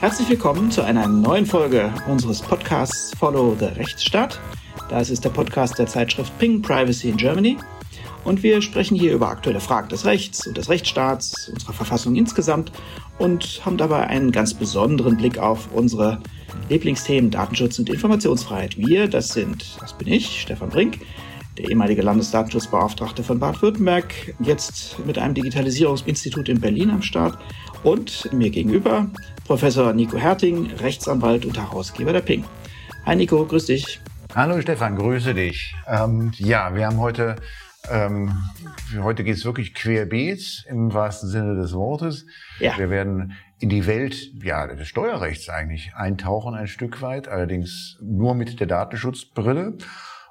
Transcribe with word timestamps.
Herzlich 0.00 0.28
willkommen 0.28 0.70
zu 0.70 0.82
einer 0.82 1.08
neuen 1.08 1.44
Folge 1.44 1.92
unseres 2.06 2.40
Podcasts 2.40 3.10
Follow 3.18 3.56
the 3.58 3.64
Rechtsstaat. 3.64 4.38
Das 4.88 5.10
ist 5.10 5.24
der 5.24 5.30
Podcast 5.30 5.76
der 5.76 5.88
Zeitschrift 5.88 6.38
Ping 6.38 6.62
Privacy 6.62 7.08
in 7.08 7.16
Germany. 7.16 7.56
Und 8.22 8.44
wir 8.44 8.62
sprechen 8.62 8.96
hier 8.96 9.12
über 9.12 9.28
aktuelle 9.28 9.58
Fragen 9.58 9.88
des 9.88 10.04
Rechts 10.04 10.46
und 10.46 10.56
des 10.56 10.68
Rechtsstaats, 10.68 11.48
unserer 11.48 11.72
Verfassung 11.72 12.14
insgesamt 12.14 12.70
und 13.18 13.60
haben 13.64 13.76
dabei 13.76 14.06
einen 14.06 14.30
ganz 14.30 14.54
besonderen 14.54 15.16
Blick 15.16 15.36
auf 15.38 15.68
unsere 15.72 16.20
Lieblingsthemen 16.68 17.32
Datenschutz 17.32 17.80
und 17.80 17.90
Informationsfreiheit. 17.90 18.78
Wir, 18.78 19.08
das 19.08 19.30
sind, 19.30 19.78
das 19.80 19.98
bin 19.98 20.06
ich, 20.06 20.40
Stefan 20.40 20.68
Brink, 20.68 21.00
der 21.58 21.68
ehemalige 21.70 22.02
Landesdatenschutzbeauftragte 22.02 23.24
von 23.24 23.40
Baden-Württemberg, 23.40 24.34
jetzt 24.38 25.04
mit 25.04 25.18
einem 25.18 25.34
Digitalisierungsinstitut 25.34 26.48
in 26.48 26.60
Berlin 26.60 26.90
am 26.90 27.02
Start 27.02 27.36
und 27.82 28.32
mir 28.32 28.50
gegenüber 28.50 29.10
Professor 29.44 29.92
Nico 29.92 30.16
Herting, 30.16 30.70
Rechtsanwalt 30.74 31.44
und 31.44 31.58
Herausgeber 31.58 32.12
der 32.12 32.20
Ping. 32.20 32.44
Hi 33.06 33.16
Nico, 33.16 33.44
grüß 33.44 33.66
dich. 33.66 34.00
Hallo 34.34 34.60
Stefan, 34.60 34.96
grüße 34.96 35.34
dich. 35.34 35.74
Ähm, 35.88 36.32
ja, 36.36 36.74
wir 36.74 36.86
haben 36.86 36.98
heute 36.98 37.36
ähm, 37.90 38.32
heute 39.00 39.24
geht 39.24 39.36
es 39.36 39.44
wirklich 39.44 39.74
querbeet 39.74 40.66
im 40.68 40.92
wahrsten 40.92 41.28
Sinne 41.28 41.54
des 41.56 41.72
Wortes. 41.72 42.26
Ja. 42.60 42.76
Wir 42.76 42.90
werden 42.90 43.32
in 43.58 43.68
die 43.68 43.86
Welt 43.86 44.30
ja, 44.42 44.66
des 44.66 44.86
Steuerrechts 44.86 45.48
eigentlich 45.48 45.92
eintauchen 45.96 46.54
ein 46.54 46.68
Stück 46.68 47.02
weit, 47.02 47.28
allerdings 47.28 47.96
nur 48.00 48.34
mit 48.34 48.60
der 48.60 48.66
Datenschutzbrille. 48.66 49.78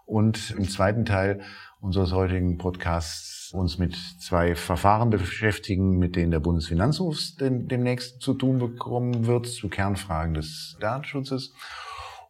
Und 0.07 0.55
im 0.57 0.69
zweiten 0.69 1.03
Teil 1.03 1.41
unseres 1.81 2.13
heutigen 2.13 2.57
Podcasts 2.57 3.51
uns 3.53 3.77
mit 3.77 3.93
zwei 4.19 4.55
Verfahren 4.55 5.09
beschäftigen, 5.09 5.99
mit 5.99 6.15
denen 6.15 6.31
der 6.31 6.39
Bundesfinanzhof 6.39 7.19
demnächst 7.39 8.21
zu 8.21 8.33
tun 8.33 8.57
bekommen 8.57 9.27
wird, 9.27 9.47
zu 9.47 9.67
Kernfragen 9.67 10.33
des 10.33 10.77
Datenschutzes. 10.79 11.53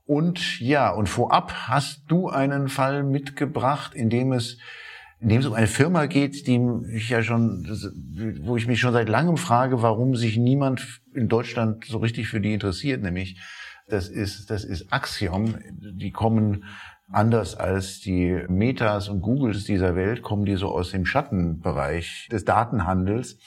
Und 0.07 0.59
ja, 0.59 0.89
und 0.89 1.07
vorab 1.07 1.53
hast 1.67 2.01
du 2.07 2.29
einen 2.29 2.67
Fall 2.67 3.03
mitgebracht, 3.03 3.93
in 3.93 4.09
dem 4.09 4.31
es 4.31 4.57
in 5.19 5.29
dem 5.29 5.39
es 5.39 5.47
um 5.47 5.53
eine 5.53 5.67
Firma 5.67 6.05
geht, 6.05 6.45
die 6.45 6.59
ich 6.93 7.09
ja 7.09 7.23
schon, 7.23 7.65
wo 8.41 8.55
ich 8.55 8.67
mich 8.67 8.79
schon 8.79 8.93
seit 8.93 9.09
langem 9.09 9.37
frage, 9.37 9.81
warum 9.81 10.15
sich 10.15 10.37
niemand 10.37 11.01
in 11.13 11.27
Deutschland 11.27 11.85
so 11.85 11.97
richtig 11.97 12.27
für 12.27 12.39
die 12.39 12.53
interessiert, 12.53 13.01
nämlich 13.01 13.39
das 13.87 14.09
ist, 14.09 14.51
das 14.51 14.63
ist 14.63 14.91
Axiom. 14.91 15.55
Die 15.71 16.11
kommen 16.11 16.65
anders 17.11 17.55
als 17.55 17.99
die 17.99 18.43
Metas 18.47 19.09
und 19.09 19.21
Googles 19.21 19.63
dieser 19.63 19.95
Welt, 19.95 20.21
kommen 20.21 20.45
die 20.45 20.55
so 20.55 20.69
aus 20.69 20.91
dem 20.91 21.05
Schattenbereich 21.05 22.27
des 22.31 22.45
Datenhandels, 22.45 23.37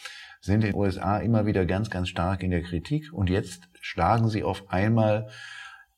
sind 0.41 0.65
in 0.65 0.73
den 0.73 0.75
USA 0.75 1.19
immer 1.19 1.45
wieder 1.47 1.67
ganz, 1.67 1.91
ganz 1.91 2.09
stark 2.09 2.43
in 2.43 2.51
der 2.51 2.63
Kritik 2.63 3.13
und 3.13 3.29
jetzt 3.29 3.69
schlagen 3.81 4.29
sie 4.29 4.43
auf 4.43 4.71
einmal 4.71 5.29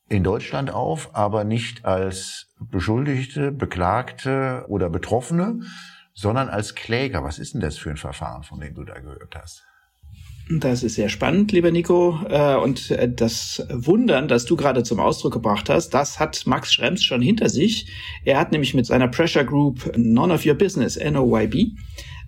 in 0.08 0.24
Deutschland 0.24 0.70
auf, 0.70 1.14
aber 1.14 1.44
nicht 1.44 1.84
als 1.84 2.52
Beschuldigte, 2.58 3.52
Beklagte 3.52 4.64
oder 4.68 4.90
Betroffene, 4.90 5.60
sondern 6.12 6.48
als 6.48 6.74
Kläger. 6.74 7.24
Was 7.24 7.38
ist 7.38 7.54
denn 7.54 7.60
das 7.60 7.78
für 7.78 7.90
ein 7.90 7.96
Verfahren, 7.96 8.42
von 8.42 8.60
dem 8.60 8.74
du 8.74 8.84
da 8.84 8.98
gehört 8.98 9.34
hast? 9.36 9.64
Das 10.48 10.82
ist 10.82 10.96
sehr 10.96 11.08
spannend, 11.08 11.52
lieber 11.52 11.70
Nico. 11.70 12.18
Äh, 12.28 12.56
und 12.56 12.90
äh, 12.90 13.10
das 13.10 13.66
Wundern, 13.70 14.28
das 14.28 14.44
du 14.44 14.56
gerade 14.56 14.82
zum 14.82 15.00
Ausdruck 15.00 15.32
gebracht 15.32 15.70
hast, 15.70 15.90
das 15.90 16.18
hat 16.18 16.46
Max 16.46 16.72
Schrems 16.72 17.04
schon 17.04 17.22
hinter 17.22 17.48
sich. 17.48 17.86
Er 18.24 18.38
hat 18.38 18.52
nämlich 18.52 18.74
mit 18.74 18.86
seiner 18.86 19.08
Pressure 19.08 19.44
Group 19.44 19.92
None 19.96 20.32
of 20.32 20.44
Your 20.44 20.54
Business, 20.54 20.98
NOYB, 20.98 21.72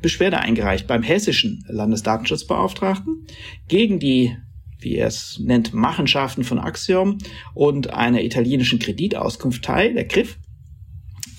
Beschwerde 0.01 0.39
eingereicht 0.39 0.87
beim 0.87 1.03
hessischen 1.03 1.65
Landesdatenschutzbeauftragten 1.69 3.27
gegen 3.69 3.99
die 3.99 4.37
wie 4.85 4.97
er 4.97 5.07
es 5.09 5.41
nennt, 5.43 5.73
Machenschaften 5.73 6.45
von 6.45 6.59
Axiom 6.59 7.19
und 7.55 7.95
einer 7.95 8.23
italienischen 8.23 8.79
Kreditauskunftei, 8.79 9.89
der 9.89 10.07
CRIF. 10.07 10.37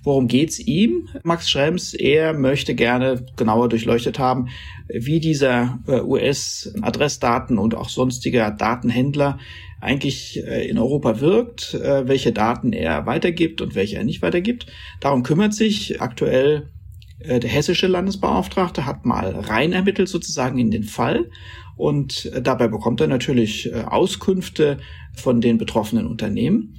Worum 0.06 0.28
geht's 0.28 0.60
ihm? 0.60 1.10
Max 1.24 1.50
Schrems, 1.50 1.96
er 1.96 2.34
möchte 2.34 2.76
gerne 2.76 3.26
genauer 3.38 3.70
durchleuchtet 3.70 4.20
haben, 4.20 4.50
wie 4.88 5.20
dieser 5.20 5.80
äh, 5.88 6.00
US-Adressdaten 6.00 7.58
und 7.58 7.74
auch 7.74 7.90
sonstiger 7.90 8.52
Datenhändler 8.52 9.40
eigentlich 9.82 10.44
äh, 10.46 10.70
in 10.70 10.78
Europa 10.78 11.22
wirkt, 11.22 11.74
äh, 11.74 12.08
welche 12.08 12.32
Daten 12.32 12.72
er 12.72 13.08
weitergibt 13.08 13.62
und 13.62 13.74
welche 13.74 13.98
er 13.98 14.04
nicht 14.04 14.22
weitergibt. 14.22 14.68
Darum 15.00 15.24
kümmert 15.24 15.56
sich 15.56 16.00
aktuell 16.00 16.70
der 17.18 17.50
hessische 17.50 17.88
Landesbeauftragte, 17.88 18.86
hat 18.86 19.06
mal 19.06 19.32
rein 19.32 19.72
ermittelt 19.72 20.10
sozusagen 20.10 20.60
in 20.60 20.70
den 20.70 20.84
Fall 20.84 21.32
und 21.76 22.30
dabei 22.40 22.68
bekommt 22.68 23.02
er 23.02 23.08
natürlich 23.08 23.74
Auskünfte 23.74 24.78
von 25.16 25.40
den 25.40 25.58
betroffenen 25.58 26.08
Unternehmen. 26.08 26.76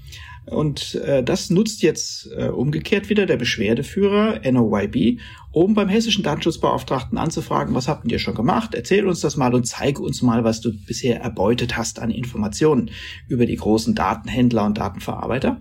Und 0.47 0.95
äh, 0.95 1.25
das 1.25 1.51
nutzt 1.51 1.83
jetzt 1.83 2.31
äh, 2.37 2.49
umgekehrt 2.49 3.09
wieder 3.09 3.27
der 3.27 3.37
Beschwerdeführer 3.37 4.41
NOYB, 4.51 5.19
um 5.51 5.75
beim 5.75 5.89
hessischen 5.89 6.23
Datenschutzbeauftragten 6.23 7.19
anzufragen, 7.19 7.75
was 7.75 7.89
habt 7.89 8.11
ihr 8.11 8.19
schon 8.21 8.35
gemacht? 8.35 8.75
Erzähl 8.75 9.07
uns 9.09 9.21
das 9.21 9.37
mal 9.37 9.55
und 9.55 9.67
zeige 9.67 10.03
uns 10.03 10.23
mal, 10.23 10.45
was 10.45 10.61
du 10.61 10.73
bisher 10.73 11.21
erbeutet 11.21 11.77
hast 11.77 11.99
an 11.99 12.11
Informationen 12.11 12.91
über 13.27 13.47
die 13.47 13.57
großen 13.57 13.95
Datenhändler 13.95 14.67
und 14.67 14.79
Datenverarbeiter. 14.79 15.61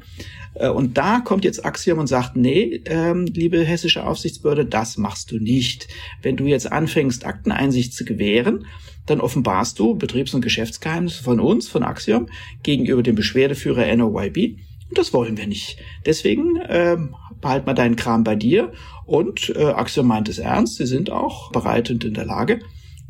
Äh, 0.53 0.69
und 0.69 0.97
da 0.97 1.19
kommt 1.19 1.45
jetzt 1.45 1.65
Axiom 1.65 1.99
und 1.99 2.07
sagt, 2.07 2.35
nee, 2.35 2.81
ähm, 2.85 3.25
liebe 3.25 3.63
hessische 3.63 4.05
Aufsichtsbehörde, 4.05 4.65
das 4.65 4.97
machst 4.97 5.31
du 5.31 5.39
nicht. 5.39 5.87
Wenn 6.21 6.37
du 6.37 6.45
jetzt 6.45 6.71
anfängst, 6.71 7.25
Akteneinsicht 7.25 7.93
zu 7.93 8.05
gewähren, 8.05 8.65
dann 9.05 9.21
offenbarst 9.21 9.77
du 9.79 9.95
Betriebs- 9.95 10.33
und 10.33 10.41
Geschäftsgeheimnisse 10.41 11.23
von 11.23 11.39
uns, 11.39 11.67
von 11.67 11.83
Axiom, 11.83 12.27
gegenüber 12.63 13.03
dem 13.03 13.15
Beschwerdeführer 13.15 13.95
NOYB. 13.95 14.57
Das 14.95 15.13
wollen 15.13 15.37
wir 15.37 15.45
nicht. 15.45 15.77
Deswegen 16.05 16.55
äh, 16.57 16.97
behalt 17.41 17.65
mal 17.65 17.73
deinen 17.73 17.95
Kram 17.95 18.23
bei 18.23 18.35
dir. 18.35 18.71
Und 19.05 19.53
äh, 19.55 19.65
Axiom 19.65 20.07
meint 20.07 20.29
es 20.29 20.39
ernst. 20.39 20.77
Sie 20.77 20.85
sind 20.85 21.11
auch 21.11 21.51
bereit 21.51 21.91
und 21.91 22.03
in 22.03 22.13
der 22.13 22.25
Lage, 22.25 22.61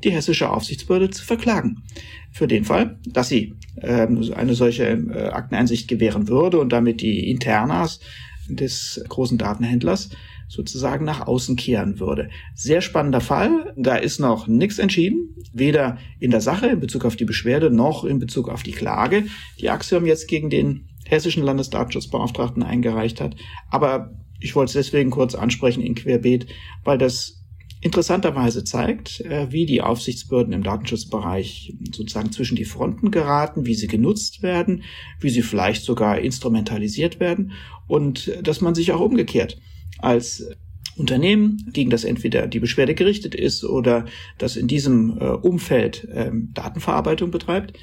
die 0.04 0.12
hessische 0.12 0.50
Aufsichtsbehörde 0.50 1.12
zu 1.12 1.24
verklagen. 1.24 1.84
Für 2.32 2.48
den 2.48 2.66
Fall, 2.66 3.00
dass 3.06 3.30
sie 3.30 3.54
äh, 3.78 4.08
eine 4.08 4.56
solche 4.56 4.84
äh, 4.84 5.30
Akteneinsicht 5.30 5.88
gewähren 5.88 6.28
würde 6.28 6.60
und 6.60 6.70
damit 6.70 7.02
die 7.02 7.30
Internas 7.30 8.02
des 8.50 9.04
großen 9.08 9.38
Datenhändlers 9.38 10.10
sozusagen 10.48 11.06
nach 11.06 11.26
außen 11.26 11.56
kehren 11.56 12.00
würde. 12.00 12.30
Sehr 12.54 12.82
spannender 12.82 13.22
Fall. 13.22 13.74
Da 13.78 13.96
ist 13.96 14.20
noch 14.20 14.48
nichts 14.48 14.80
entschieden, 14.80 15.36
weder 15.54 15.98
in 16.20 16.32
der 16.32 16.42
Sache 16.42 16.68
in 16.68 16.80
Bezug 16.80 17.06
auf 17.06 17.16
die 17.16 17.26
Beschwerde 17.26 17.72
noch 17.72 18.04
in 18.04 18.20
Bezug 18.20 18.50
auf 18.50 18.64
die 18.64 18.72
Klage, 18.72 19.26
die 19.60 19.70
Axiom 19.70 20.06
jetzt 20.06 20.28
gegen 20.28 20.50
den 20.50 20.88
hessischen 21.08 21.44
Landesdatenschutzbeauftragten 21.44 22.64
eingereicht 22.64 23.22
hat. 23.22 23.36
Aber 23.70 24.12
ich 24.40 24.56
wollte 24.56 24.70
es 24.70 24.86
deswegen 24.86 25.12
kurz 25.12 25.36
ansprechen 25.36 25.82
in 25.82 25.96
Querbeet, 25.96 26.48
weil 26.84 26.98
das 26.98 27.42
interessanterweise 27.82 28.64
zeigt, 28.64 29.22
äh, 29.22 29.52
wie 29.52 29.68
die 29.68 29.82
Aufsichtsbehörden 29.82 30.54
im 30.54 30.64
Datenschutzbereich 30.64 31.76
sozusagen 31.92 32.32
zwischen 32.32 32.56
die 32.56 32.66
Fronten 32.66 33.12
geraten, 33.12 33.68
wie 33.68 33.76
sie 33.76 33.88
genutzt 33.88 34.42
werden, 34.42 34.84
wie 35.20 35.30
sie 35.30 35.44
vielleicht 35.44 35.84
sogar 35.84 36.18
instrumentalisiert 36.20 37.20
werden 37.20 37.52
und 37.88 38.28
äh, 38.28 38.42
dass 38.42 38.60
man 38.60 38.74
sich 38.74 38.92
auch 38.92 39.02
umgekehrt 39.02 39.60
als 40.00 40.50
Unternehmen, 40.98 41.70
gegen 41.74 41.90
das 41.90 42.04
entweder 42.04 42.48
die 42.48 42.60
Beschwerde 42.60 42.96
gerichtet 42.96 43.36
ist 43.36 43.64
oder 43.64 44.06
das 44.38 44.56
in 44.56 44.68
diesem 44.68 45.18
äh, 45.20 45.26
Umfeld 45.26 46.08
ähm, 46.14 46.52
Datenverarbeitung 46.54 47.32
betreibt, 47.32 47.78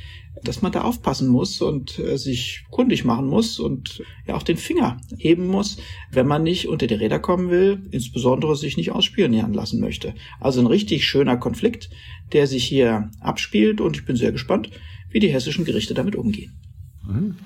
dass 0.44 0.62
man 0.62 0.72
da 0.72 0.80
aufpassen 0.82 1.28
muss 1.28 1.60
und 1.60 1.98
äh, 1.98 2.16
sich 2.16 2.64
kundig 2.70 3.04
machen 3.04 3.26
muss 3.26 3.60
und 3.60 4.02
ja 4.26 4.34
auch 4.34 4.42
den 4.42 4.56
Finger 4.56 4.98
heben 5.18 5.46
muss, 5.46 5.76
wenn 6.10 6.26
man 6.26 6.42
nicht 6.42 6.68
unter 6.68 6.86
die 6.86 6.94
Räder 6.94 7.18
kommen 7.18 7.50
will, 7.50 7.82
insbesondere 7.90 8.56
sich 8.56 8.76
nicht 8.76 8.92
ausspionieren 8.92 9.52
lassen 9.52 9.80
möchte. 9.80 10.14
Also 10.40 10.60
ein 10.60 10.66
richtig 10.66 11.04
schöner 11.04 11.36
Konflikt, 11.36 11.90
der 12.32 12.46
sich 12.46 12.64
hier 12.64 13.10
abspielt 13.20 13.80
und 13.80 13.96
ich 13.96 14.06
bin 14.06 14.16
sehr 14.16 14.32
gespannt, 14.32 14.70
wie 15.10 15.20
die 15.20 15.28
hessischen 15.28 15.66
Gerichte 15.66 15.92
damit 15.92 16.16
umgehen. 16.16 16.58
Mhm. 17.06 17.36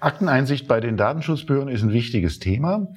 Akteneinsicht 0.00 0.68
bei 0.68 0.80
den 0.80 0.98
Datenschutzbehörden 0.98 1.72
ist 1.72 1.82
ein 1.82 1.92
wichtiges 1.92 2.38
Thema. 2.38 2.88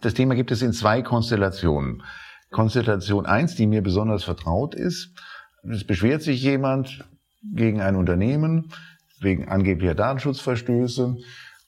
Das 0.00 0.14
Thema 0.14 0.34
gibt 0.34 0.50
es 0.50 0.62
in 0.62 0.72
zwei 0.72 1.02
Konstellationen. 1.02 2.02
Konstellation 2.50 3.26
eins, 3.26 3.54
die 3.54 3.66
mir 3.66 3.82
besonders 3.82 4.24
vertraut 4.24 4.74
ist. 4.74 5.14
Es 5.68 5.84
beschwert 5.84 6.22
sich 6.22 6.42
jemand 6.42 7.04
gegen 7.42 7.80
ein 7.80 7.96
Unternehmen 7.96 8.72
wegen 9.20 9.48
angeblicher 9.48 9.94
Datenschutzverstöße 9.94 11.16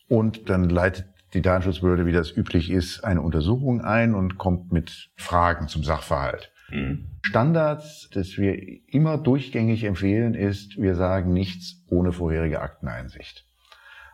und 0.09 0.49
dann 0.49 0.69
leitet 0.69 1.07
die 1.35 1.43
Datenschutzbehörde, 1.43 2.07
wie 2.07 2.13
das 2.13 2.35
üblich 2.35 2.71
ist, 2.71 3.05
eine 3.05 3.21
Untersuchung 3.23 3.83
ein 3.83 4.15
und 4.15 4.39
kommt 4.39 4.73
mit 4.73 5.11
Fragen 5.17 5.69
zum 5.69 5.85
Sachverhalt. 5.85 6.53
Mhm. 6.71 7.19
Standards, 7.23 8.09
das 8.13 8.39
wir 8.39 8.57
immer 8.87 9.19
durchgängig 9.19 9.85
empfehlen, 9.85 10.35
ist, 10.35 10.81
wir 10.81 10.95
sagen 10.95 11.33
nichts 11.33 11.83
ohne 11.89 12.13
vorherige 12.13 12.61
Akteneinsicht. 12.61 13.47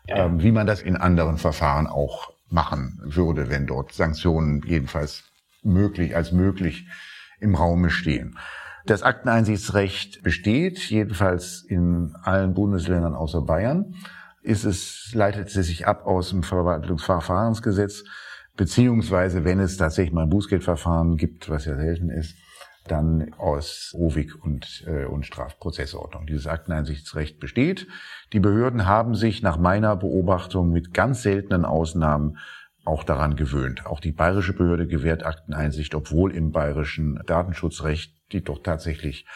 Ja. 0.06 0.26
Ähm, 0.26 0.43
wie 0.43 0.52
man 0.52 0.66
das 0.66 0.82
in 0.82 0.96
anderen 0.96 1.38
Verfahren 1.38 1.87
auch 1.87 2.34
machen 2.55 3.01
würde, 3.05 3.51
wenn 3.51 3.67
dort 3.67 3.93
Sanktionen 3.93 4.62
jedenfalls 4.65 5.25
möglich 5.62 6.17
als 6.17 6.33
möglich 6.33 6.89
im 7.41 7.56
Raume 7.56 7.91
stehen. 7.91 8.39
Das 8.87 9.03
Akteneinsichtsrecht 9.03 10.23
besteht, 10.23 10.79
jedenfalls 10.79 11.65
in 11.67 12.15
allen 12.23 12.55
Bundesländern 12.55 13.15
außer 13.15 13.43
Bayern. 13.43 13.95
Ist 14.43 14.65
es, 14.65 15.11
leitet 15.15 15.49
es 15.49 15.67
sich 15.67 15.87
ab 15.87 16.06
aus 16.06 16.31
dem 16.31 16.43
Verwaltungsverfahrensgesetz, 16.43 18.05
beziehungsweise 18.57 19.45
wenn 19.45 19.59
es 19.59 19.79
tatsächlich 19.79 20.12
mal 20.12 20.25
ein 20.25 20.31
Bußgeldverfahren 20.31 21.17
gibt, 21.17 21.49
was 21.49 21.65
ja 21.65 21.77
selten 21.77 22.11
ist, 22.11 22.37
dann 22.85 23.33
aus 23.35 23.95
OWIG 23.95 24.35
und, 24.43 24.85
äh, 24.87 25.05
und 25.07 25.25
Strafprozessordnung. 25.25 26.27
Dieses 26.27 26.47
Akteneinsichtsrecht 26.47 27.41
besteht. 27.41 27.87
Die 28.33 28.41
Behörden 28.41 28.87
haben 28.87 29.15
sich 29.15 29.43
nach 29.43 29.57
meiner 29.57 29.97
Beobachtung 29.97 30.71
mit 30.71 30.93
ganz 30.93 31.23
seltenen 31.23 31.65
Ausnahmen 31.65 32.39
auch 32.85 33.03
daran 33.03 33.37
gewöhnt. 33.37 33.87
Auch 33.87 34.01
die 34.01 34.13
bayerische 34.13 34.53
Behörde 34.53 34.87
gewährt 34.87 35.25
Akteneinsicht, 35.25 35.95
obwohl 35.95 36.35
im 36.35 36.53
bayerischen 36.53 37.19
Datenschutzrecht 37.27 38.15
die 38.33 38.43
doch 38.43 38.63
tatsächlich 38.63 39.27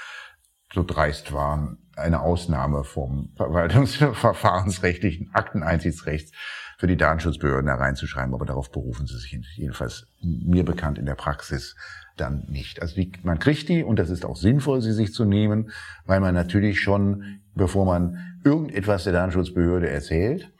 so 0.73 0.85
dreist 0.85 1.33
waren, 1.33 1.79
eine 1.97 2.21
Ausnahme 2.21 2.85
vom 2.85 3.33
verwaltungsverfahrensrechtlichen 3.37 5.31
Akteneinsichtsrechts 5.33 6.33
für 6.79 6.87
die 6.87 6.99
Datenschutzbehörden 6.99 7.69
hereinzuschreiben. 7.69 8.35
Aber 8.35 8.45
darauf 8.45 8.71
berufen 8.71 9.07
sie 9.07 9.17
sich 9.17 9.39
jedenfalls 9.57 10.07
mir 10.21 10.65
bekannt 10.65 10.99
in 10.99 11.07
der 11.07 11.15
Praxis 11.15 11.75
dann 12.21 12.45
nicht. 12.49 12.83
Also 12.83 12.95
die, 12.95 13.13
man 13.23 13.39
kriegt 13.39 13.69
die 13.69 13.83
und 13.83 13.99
das 13.99 14.11
ist 14.11 14.25
auch 14.25 14.37
sinnvoll, 14.37 14.81
sie 14.81 14.93
sich 14.93 15.13
zu 15.13 15.25
nehmen, 15.25 15.71
weil 16.05 16.21
man 16.21 16.35
natürlich 16.35 16.81
schon, 16.81 17.41
bevor 17.55 17.87
man 17.87 18.39
irgendetwas 18.45 19.05
der 19.05 19.13
Datenschutzbehörde 19.13 19.89
erzählt, 19.89 20.53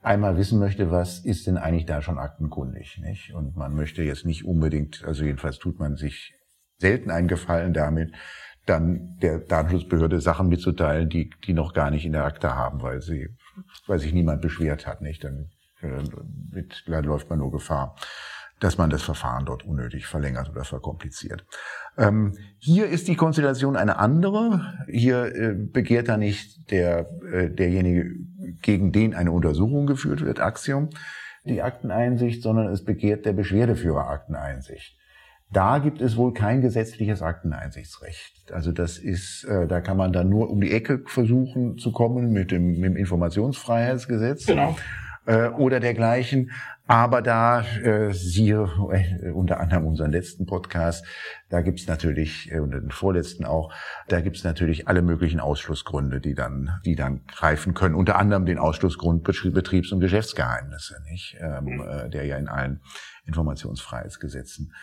einmal 0.00 0.36
wissen 0.36 0.58
möchte, 0.58 0.90
was 0.90 1.24
ist 1.24 1.46
denn 1.46 1.56
eigentlich 1.56 1.86
da 1.86 2.02
schon 2.02 2.18
aktenkundig, 2.18 2.98
nicht? 3.02 3.34
Und 3.34 3.56
man 3.56 3.74
möchte 3.74 4.02
jetzt 4.02 4.26
nicht 4.26 4.44
unbedingt, 4.44 5.02
also 5.04 5.24
jedenfalls 5.24 5.58
tut 5.58 5.78
man 5.78 5.96
sich 5.96 6.34
selten 6.78 7.10
einen 7.10 7.28
Gefallen 7.28 7.72
damit, 7.72 8.12
dann 8.66 9.16
der 9.20 9.40
Datenschutzbehörde 9.40 10.20
Sachen 10.20 10.48
mitzuteilen, 10.48 11.08
die, 11.08 11.30
die 11.46 11.52
noch 11.52 11.74
gar 11.74 11.90
nicht 11.90 12.04
in 12.04 12.12
der 12.12 12.24
Akte 12.24 12.54
haben, 12.54 12.82
weil 12.82 13.00
sie, 13.00 13.28
weil 13.86 13.98
sich 13.98 14.12
niemand 14.12 14.42
beschwert 14.42 14.86
hat, 14.86 15.00
nicht? 15.00 15.24
Dann, 15.24 15.50
äh, 15.80 16.02
mit, 16.50 16.84
dann 16.86 17.04
läuft 17.04 17.28
man 17.30 17.38
nur 17.38 17.52
Gefahr 17.52 17.96
dass 18.64 18.78
man 18.78 18.88
das 18.88 19.02
Verfahren 19.02 19.44
dort 19.44 19.66
unnötig 19.66 20.06
verlängert 20.06 20.48
oder 20.48 20.64
verkompliziert. 20.64 21.44
Ähm, 21.98 22.32
hier 22.56 22.86
ist 22.86 23.08
die 23.08 23.14
Konstellation 23.14 23.76
eine 23.76 23.98
andere. 23.98 24.72
Hier 24.88 25.26
äh, 25.36 25.52
begehrt 25.52 26.08
da 26.08 26.16
nicht 26.16 26.70
der, 26.70 27.10
äh, 27.30 27.50
derjenige, 27.50 28.10
gegen 28.62 28.90
den 28.90 29.14
eine 29.14 29.32
Untersuchung 29.32 29.86
geführt 29.86 30.24
wird, 30.24 30.40
Axiom, 30.40 30.88
die 31.44 31.60
Akteneinsicht, 31.60 32.42
sondern 32.42 32.68
es 32.68 32.82
begehrt 32.82 33.26
der 33.26 33.34
Beschwerdeführer 33.34 34.08
Akteneinsicht. 34.08 34.96
Da 35.52 35.78
gibt 35.78 36.00
es 36.00 36.16
wohl 36.16 36.32
kein 36.32 36.62
gesetzliches 36.62 37.20
Akteneinsichtsrecht. 37.20 38.50
Also 38.50 38.72
das 38.72 38.96
ist, 38.96 39.44
äh, 39.44 39.66
da 39.66 39.82
kann 39.82 39.98
man 39.98 40.14
dann 40.14 40.30
nur 40.30 40.48
um 40.48 40.62
die 40.62 40.72
Ecke 40.72 41.02
versuchen 41.04 41.76
zu 41.76 41.92
kommen 41.92 42.32
mit 42.32 42.50
dem, 42.50 42.80
mit 42.80 42.84
dem 42.84 42.96
Informationsfreiheitsgesetz. 42.96 44.46
Genau 44.46 44.74
äh, 45.26 45.48
oder 45.48 45.80
dergleichen. 45.80 46.50
Aber 46.86 47.22
da, 47.22 47.62
äh, 47.62 48.12
siehe 48.12 48.68
äh, 48.90 49.30
unter 49.30 49.58
anderem 49.58 49.86
unseren 49.86 50.12
letzten 50.12 50.44
Podcast, 50.44 51.06
da 51.48 51.62
gibt's 51.62 51.86
natürlich, 51.86 52.52
äh, 52.52 52.58
und 52.58 52.72
den 52.72 52.90
vorletzten 52.90 53.46
auch, 53.46 53.72
da 54.08 54.20
gibt's 54.20 54.44
natürlich 54.44 54.86
alle 54.86 55.00
möglichen 55.00 55.40
Ausschlussgründe, 55.40 56.20
die 56.20 56.34
dann, 56.34 56.78
die 56.84 56.94
dann 56.94 57.24
greifen 57.26 57.72
können. 57.72 57.94
Unter 57.94 58.16
anderem 58.16 58.44
den 58.44 58.58
Ausschlussgrund 58.58 59.24
Betriebs- 59.24 59.92
und 59.92 60.00
Geschäftsgeheimnisse, 60.00 60.96
nicht? 61.10 61.38
Ähm, 61.40 61.64
mhm. 61.64 61.80
äh, 61.80 62.10
der 62.10 62.26
ja 62.26 62.36
in 62.36 62.48
allen 62.48 62.80
Informationsfreiheitsgesetzen 63.24 64.74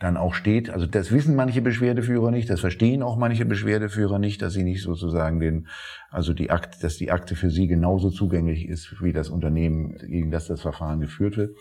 dann 0.00 0.16
auch 0.16 0.34
steht. 0.34 0.70
Also 0.70 0.86
das 0.86 1.12
wissen 1.12 1.36
manche 1.36 1.60
Beschwerdeführer 1.60 2.30
nicht, 2.30 2.50
das 2.50 2.60
verstehen 2.60 3.02
auch 3.02 3.16
manche 3.16 3.44
Beschwerdeführer 3.44 4.18
nicht, 4.18 4.42
dass 4.42 4.54
sie 4.54 4.64
nicht 4.64 4.82
sozusagen 4.82 5.38
den, 5.38 5.68
also 6.10 6.32
die 6.32 6.50
Akte, 6.50 6.80
dass 6.80 6.96
die 6.96 7.12
Akte 7.12 7.36
für 7.36 7.50
sie 7.50 7.68
genauso 7.68 8.10
zugänglich 8.10 8.66
ist 8.66 9.02
wie 9.02 9.12
das 9.12 9.28
Unternehmen, 9.28 9.96
gegen 9.98 10.30
das 10.30 10.46
das 10.46 10.62
Verfahren 10.62 11.00
geführt 11.00 11.36
wird. 11.36 11.56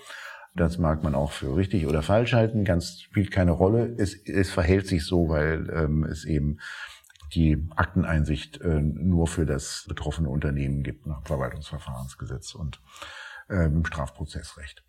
Das 0.56 0.77
mag 0.77 1.03
man 1.03 1.15
auch 1.15 1.31
für 1.31 1.56
richtig 1.56 1.86
oder 1.86 2.01
falsch 2.01 2.33
halten, 2.33 2.63
ganz 2.63 3.01
spielt 3.01 3.30
keine 3.30 3.51
Rolle. 3.51 3.94
Es, 3.97 4.15
es 4.25 4.50
verhält 4.50 4.88
sich 4.88 5.06
so, 5.06 5.30
weil 5.30 5.69
ähm, 5.75 6.06
es 6.06 6.25
eben 6.25 6.59
die 7.33 7.68
Akteneinsicht 7.75 8.62
äh, 8.62 8.81
nur 8.81 9.27
für 9.27 9.45
das 9.45 9.86
betroffene 9.88 10.30
Unternehmen 10.30 10.81
gibt 10.81 11.06
nach 11.06 11.21
Verwaltungsverfahrensgesetz 11.25 12.56
und 12.56 12.81
äh, 13.50 13.65
im 13.65 13.86
Strafprozessrecht. 13.86 14.83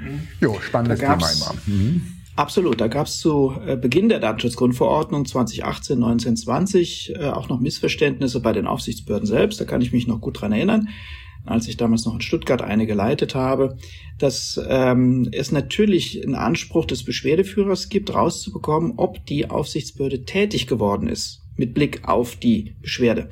Mhm. 0.00 0.28
Jo, 0.40 0.60
spannendes 0.60 1.00
Thema 1.00 1.14
immer. 1.16 1.54
Mhm. 1.66 2.23
Absolut. 2.36 2.80
Da 2.80 2.88
gab 2.88 3.06
es 3.06 3.18
zu 3.20 3.54
äh, 3.64 3.76
Beginn 3.76 4.08
der 4.08 4.18
Datenschutzgrundverordnung 4.18 5.24
2018, 5.24 5.98
19, 5.98 6.36
20 6.36 7.14
äh, 7.14 7.26
auch 7.26 7.48
noch 7.48 7.60
Missverständnisse 7.60 8.40
bei 8.40 8.52
den 8.52 8.66
Aufsichtsbehörden 8.66 9.26
selbst. 9.26 9.60
Da 9.60 9.64
kann 9.64 9.80
ich 9.80 9.92
mich 9.92 10.08
noch 10.08 10.20
gut 10.20 10.40
dran 10.40 10.52
erinnern, 10.52 10.88
als 11.46 11.68
ich 11.68 11.76
damals 11.76 12.06
noch 12.06 12.14
in 12.14 12.20
Stuttgart 12.20 12.60
eine 12.60 12.86
geleitet 12.86 13.36
habe, 13.36 13.76
dass 14.18 14.60
ähm, 14.68 15.28
es 15.30 15.52
natürlich 15.52 16.24
einen 16.24 16.34
Anspruch 16.34 16.86
des 16.86 17.04
Beschwerdeführers 17.04 17.88
gibt, 17.88 18.12
rauszubekommen, 18.12 18.94
ob 18.96 19.24
die 19.26 19.48
Aufsichtsbehörde 19.48 20.24
tätig 20.24 20.66
geworden 20.66 21.08
ist 21.08 21.44
mit 21.56 21.72
Blick 21.72 22.08
auf 22.08 22.34
die 22.34 22.74
Beschwerde. 22.82 23.28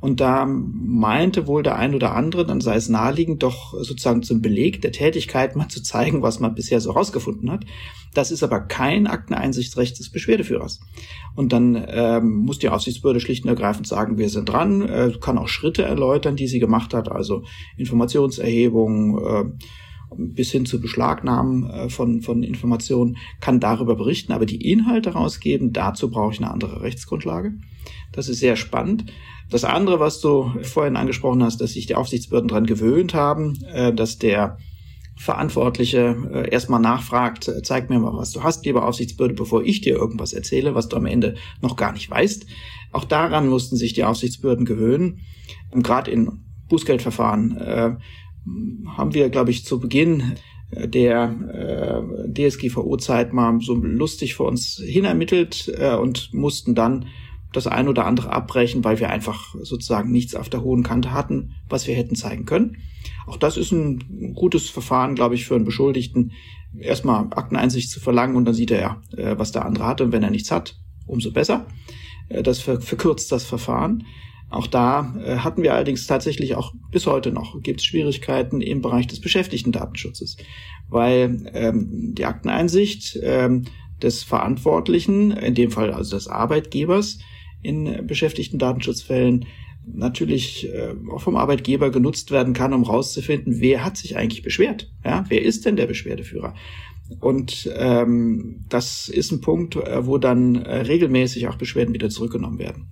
Und 0.00 0.20
da 0.20 0.46
meinte 0.46 1.48
wohl 1.48 1.64
der 1.64 1.76
ein 1.76 1.94
oder 1.94 2.14
andere, 2.14 2.46
dann 2.46 2.60
sei 2.60 2.76
es 2.76 2.88
naheliegend, 2.88 3.42
doch 3.42 3.72
sozusagen 3.72 4.22
zum 4.22 4.40
Beleg 4.40 4.80
der 4.80 4.92
Tätigkeit 4.92 5.56
mal 5.56 5.68
zu 5.68 5.82
zeigen, 5.82 6.22
was 6.22 6.38
man 6.38 6.54
bisher 6.54 6.80
so 6.80 6.92
rausgefunden 6.92 7.50
hat. 7.50 7.64
Das 8.14 8.30
ist 8.30 8.42
aber 8.42 8.60
kein 8.60 9.06
Akteneinsichtsrecht 9.06 9.98
des 9.98 10.10
Beschwerdeführers. 10.10 10.80
Und 11.34 11.52
dann 11.52 11.84
ähm, 11.88 12.36
muss 12.36 12.58
die 12.58 12.68
Aufsichtsbehörde 12.68 13.20
schlicht 13.20 13.44
und 13.44 13.50
ergreifend 13.50 13.86
sagen, 13.86 14.18
wir 14.18 14.28
sind 14.28 14.48
dran, 14.48 14.82
äh, 14.82 15.12
kann 15.20 15.36
auch 15.36 15.48
Schritte 15.48 15.82
erläutern, 15.82 16.36
die 16.36 16.46
sie 16.46 16.60
gemacht 16.60 16.94
hat, 16.94 17.10
also 17.10 17.42
Informationserhebung, 17.76 19.18
äh, 19.18 19.44
bis 20.16 20.50
hin 20.50 20.64
zu 20.64 20.80
Beschlagnahmen 20.80 21.68
äh, 21.70 21.88
von, 21.90 22.22
von 22.22 22.42
Informationen, 22.42 23.18
kann 23.40 23.60
darüber 23.60 23.96
berichten, 23.96 24.32
aber 24.32 24.46
die 24.46 24.70
Inhalte 24.70 25.10
rausgeben, 25.10 25.72
dazu 25.72 26.10
brauche 26.10 26.32
ich 26.32 26.38
eine 26.38 26.50
andere 26.50 26.82
Rechtsgrundlage. 26.82 27.52
Das 28.12 28.28
ist 28.28 28.40
sehr 28.40 28.56
spannend. 28.56 29.12
Das 29.50 29.64
andere, 29.64 29.98
was 29.98 30.20
du 30.20 30.52
vorhin 30.62 30.96
angesprochen 30.96 31.42
hast, 31.42 31.60
dass 31.60 31.72
sich 31.72 31.86
die 31.86 31.94
Aufsichtsbehörden 31.94 32.48
daran 32.48 32.66
gewöhnt 32.66 33.14
haben, 33.14 33.58
äh, 33.72 33.92
dass 33.92 34.18
der 34.18 34.58
Verantwortliche 35.16 36.16
äh, 36.32 36.50
erstmal 36.50 36.80
nachfragt, 36.80 37.48
äh, 37.48 37.62
zeig 37.62 37.90
mir 37.90 37.98
mal, 37.98 38.14
was 38.14 38.32
du 38.32 38.42
hast, 38.42 38.64
lieber 38.66 38.86
Aufsichtsbehörde, 38.86 39.34
bevor 39.34 39.64
ich 39.64 39.80
dir 39.80 39.96
irgendwas 39.96 40.32
erzähle, 40.32 40.74
was 40.74 40.88
du 40.88 40.96
am 40.96 41.06
Ende 41.06 41.34
noch 41.60 41.76
gar 41.76 41.92
nicht 41.92 42.10
weißt. 42.10 42.46
Auch 42.92 43.04
daran 43.04 43.48
mussten 43.48 43.76
sich 43.76 43.94
die 43.94 44.04
Aufsichtsbehörden 44.04 44.64
gewöhnen. 44.64 45.20
Gerade 45.72 46.10
in 46.10 46.44
Bußgeldverfahren 46.68 47.98
haben 48.96 49.14
wir, 49.14 49.28
glaube 49.28 49.50
ich, 49.50 49.66
zu 49.66 49.78
Beginn 49.78 50.36
der 50.72 51.34
DSGVO-Zeit 52.32 53.34
mal 53.34 53.60
so 53.60 53.74
lustig 53.74 54.34
vor 54.34 54.48
uns 54.48 54.80
hin 54.82 55.04
ermittelt 55.04 55.70
äh, 55.76 55.96
und 55.96 56.32
mussten 56.32 56.74
dann 56.74 57.06
das 57.52 57.66
ein 57.66 57.88
oder 57.88 58.06
andere 58.06 58.30
abbrechen, 58.30 58.84
weil 58.84 59.00
wir 59.00 59.10
einfach 59.10 59.54
sozusagen 59.62 60.10
nichts 60.10 60.34
auf 60.34 60.48
der 60.48 60.62
hohen 60.62 60.82
Kante 60.82 61.12
hatten, 61.12 61.54
was 61.68 61.86
wir 61.86 61.94
hätten 61.94 62.14
zeigen 62.14 62.44
können. 62.44 62.76
Auch 63.26 63.36
das 63.36 63.56
ist 63.56 63.72
ein 63.72 64.34
gutes 64.34 64.68
Verfahren, 64.68 65.14
glaube 65.14 65.34
ich, 65.34 65.46
für 65.46 65.54
einen 65.54 65.64
Beschuldigten, 65.64 66.32
erstmal 66.78 67.26
Akteneinsicht 67.30 67.90
zu 67.90 68.00
verlangen 68.00 68.36
und 68.36 68.44
dann 68.44 68.54
sieht 68.54 68.70
er, 68.70 69.00
äh, 69.16 69.38
was 69.38 69.52
der 69.52 69.64
andere 69.64 69.86
hat 69.86 70.00
und 70.00 70.12
wenn 70.12 70.22
er 70.22 70.30
nichts 70.30 70.50
hat, 70.50 70.76
umso 71.06 71.32
besser. 71.32 71.66
Äh, 72.28 72.42
das 72.42 72.60
verkürzt 72.60 73.32
das 73.32 73.44
Verfahren. 73.44 74.04
Auch 74.50 74.66
da 74.66 75.14
äh, 75.22 75.36
hatten 75.38 75.62
wir 75.62 75.74
allerdings 75.74 76.06
tatsächlich 76.06 76.54
auch 76.54 76.72
bis 76.90 77.06
heute 77.06 77.32
noch 77.32 77.60
gibt 77.62 77.80
es 77.80 77.86
Schwierigkeiten 77.86 78.60
im 78.62 78.80
Bereich 78.80 79.06
des 79.06 79.20
Beschäftigten-Datenschutzes, 79.20 80.38
weil 80.88 81.50
ähm, 81.52 82.14
die 82.14 82.24
Akteneinsicht 82.24 83.18
ähm, 83.22 83.66
des 84.02 84.22
Verantwortlichen, 84.22 85.32
in 85.32 85.54
dem 85.54 85.70
Fall 85.70 85.92
also 85.92 86.16
des 86.16 86.28
Arbeitgebers, 86.28 87.18
in 87.68 88.06
beschäftigten 88.06 88.58
Datenschutzfällen 88.58 89.44
natürlich 89.84 90.68
äh, 90.68 90.94
auch 91.12 91.20
vom 91.20 91.36
Arbeitgeber 91.36 91.90
genutzt 91.90 92.30
werden 92.30 92.54
kann, 92.54 92.72
um 92.72 92.84
rauszufinden, 92.84 93.60
wer 93.60 93.84
hat 93.84 93.96
sich 93.96 94.16
eigentlich 94.16 94.42
beschwert? 94.42 94.90
Ja, 95.04 95.24
wer 95.28 95.42
ist 95.42 95.66
denn 95.66 95.76
der 95.76 95.86
Beschwerdeführer? 95.86 96.54
Und 97.20 97.70
ähm, 97.74 98.64
das 98.68 99.08
ist 99.08 99.32
ein 99.32 99.40
Punkt, 99.40 99.76
äh, 99.76 100.06
wo 100.06 100.18
dann 100.18 100.56
äh, 100.56 100.80
regelmäßig 100.82 101.48
auch 101.48 101.56
Beschwerden 101.56 101.94
wieder 101.94 102.10
zurückgenommen 102.10 102.58
werden. 102.58 102.88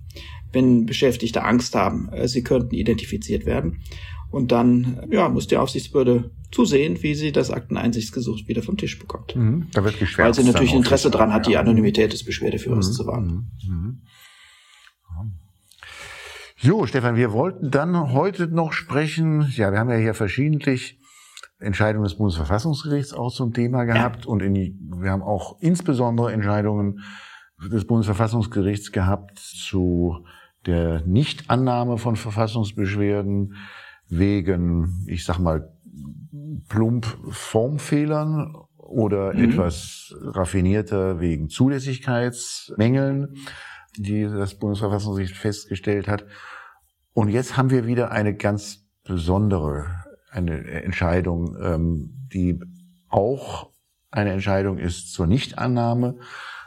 Wenn 0.51 0.85
Beschäftigte 0.85 1.43
Angst 1.43 1.75
haben, 1.75 2.09
äh, 2.09 2.27
sie 2.27 2.43
könnten 2.43 2.73
identifiziert 2.73 3.45
werden. 3.45 3.81
Und 4.29 4.51
dann 4.51 5.07
ja, 5.11 5.29
muss 5.29 5.47
die 5.47 5.57
Aufsichtsbehörde 5.57 6.31
zusehen, 6.51 7.01
wie 7.01 7.15
sie 7.15 7.31
das 7.31 7.49
Akteneinsichtsgesuch 7.49 8.47
wieder 8.47 8.61
vom 8.61 8.75
Tisch 8.77 8.99
bekommt. 8.99 9.35
Mhm, 9.35 9.67
da 9.71 9.83
wird 9.83 9.95
Weil 10.17 10.33
sie 10.33 10.43
natürlich 10.43 10.73
Interesse 10.73 11.09
daran 11.09 11.31
hat, 11.31 11.47
die 11.47 11.57
Anonymität 11.57 12.11
des 12.11 12.23
Beschwerdeführers 12.23 12.89
mhm, 12.89 12.93
zu 12.93 13.07
wahren. 13.07 13.49
Mhm, 13.65 13.73
mhm. 13.73 14.01
Jo, 16.59 16.87
Stefan, 16.87 17.15
wir 17.15 17.33
wollten 17.33 17.69
dann 17.69 18.13
heute 18.13 18.47
noch 18.47 18.73
sprechen. 18.73 19.47
Ja, 19.51 19.71
wir 19.71 19.77
haben 19.77 19.91
ja 19.91 19.97
hier 19.97 20.15
verschiedentlich 20.15 20.99
Entscheidungen 21.59 22.05
des 22.05 22.17
Bundesverfassungsgerichts 22.17 23.13
auch 23.13 23.31
zum 23.31 23.53
Thema 23.53 23.83
gehabt 23.83 24.25
ja. 24.25 24.31
und 24.31 24.41
in, 24.41 24.55
wir 24.55 25.11
haben 25.11 25.21
auch 25.21 25.57
insbesondere 25.61 26.33
Entscheidungen 26.33 27.01
des 27.71 27.85
Bundesverfassungsgerichts 27.85 28.91
gehabt 28.91 29.37
zu 29.37 30.25
der 30.65 31.05
Nichtannahme 31.05 31.99
von 31.99 32.15
Verfassungsbeschwerden 32.15 33.53
wegen, 34.09 35.05
ich 35.05 35.25
sag 35.25 35.37
mal, 35.37 35.71
plump 36.69 37.05
Formfehlern 37.29 38.55
oder 38.77 39.33
mhm. 39.35 39.51
etwas 39.51 40.15
raffinierter 40.21 41.19
wegen 41.19 41.49
Zulässigkeitsmängeln, 41.49 43.35
die 43.95 44.23
das 44.23 44.55
Bundesverfassungsgericht 44.55 45.35
festgestellt 45.35 46.07
hat. 46.07 46.25
Und 47.13 47.29
jetzt 47.29 47.57
haben 47.57 47.69
wir 47.69 47.87
wieder 47.87 48.11
eine 48.11 48.35
ganz 48.35 48.85
besondere 49.03 49.85
eine 50.29 50.65
Entscheidung, 50.83 51.57
ähm, 51.61 52.27
die 52.33 52.59
auch 53.09 53.71
eine 54.11 54.31
Entscheidung 54.31 54.77
ist 54.77 55.13
zur 55.13 55.27
Nichtannahme 55.27 56.15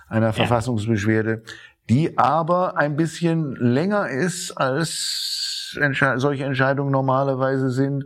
einer 0.09 0.27
ja. 0.27 0.33
Verfassungsbeschwerde, 0.33 1.43
die 1.89 2.19
aber 2.19 2.77
ein 2.77 2.97
bisschen 2.97 3.55
länger 3.57 4.09
ist, 4.09 4.53
als 4.53 5.79
Entsche 5.81 6.15
solche 6.19 6.45
Entscheidungen 6.45 6.91
normalerweise 6.91 7.71
sind 7.71 8.05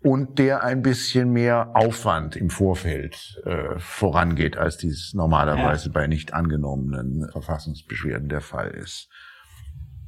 und 0.00 0.38
der 0.38 0.62
ein 0.62 0.82
bisschen 0.82 1.32
mehr 1.32 1.72
Aufwand 1.74 2.36
im 2.36 2.50
Vorfeld 2.50 3.40
äh, 3.44 3.78
vorangeht, 3.78 4.56
als 4.56 4.76
dies 4.76 5.12
normalerweise 5.14 5.86
ja. 5.86 5.92
bei 5.92 6.06
nicht 6.06 6.34
angenommenen 6.34 7.28
Verfassungsbeschwerden 7.32 8.28
der 8.28 8.40
Fall 8.40 8.70
ist. 8.70 9.08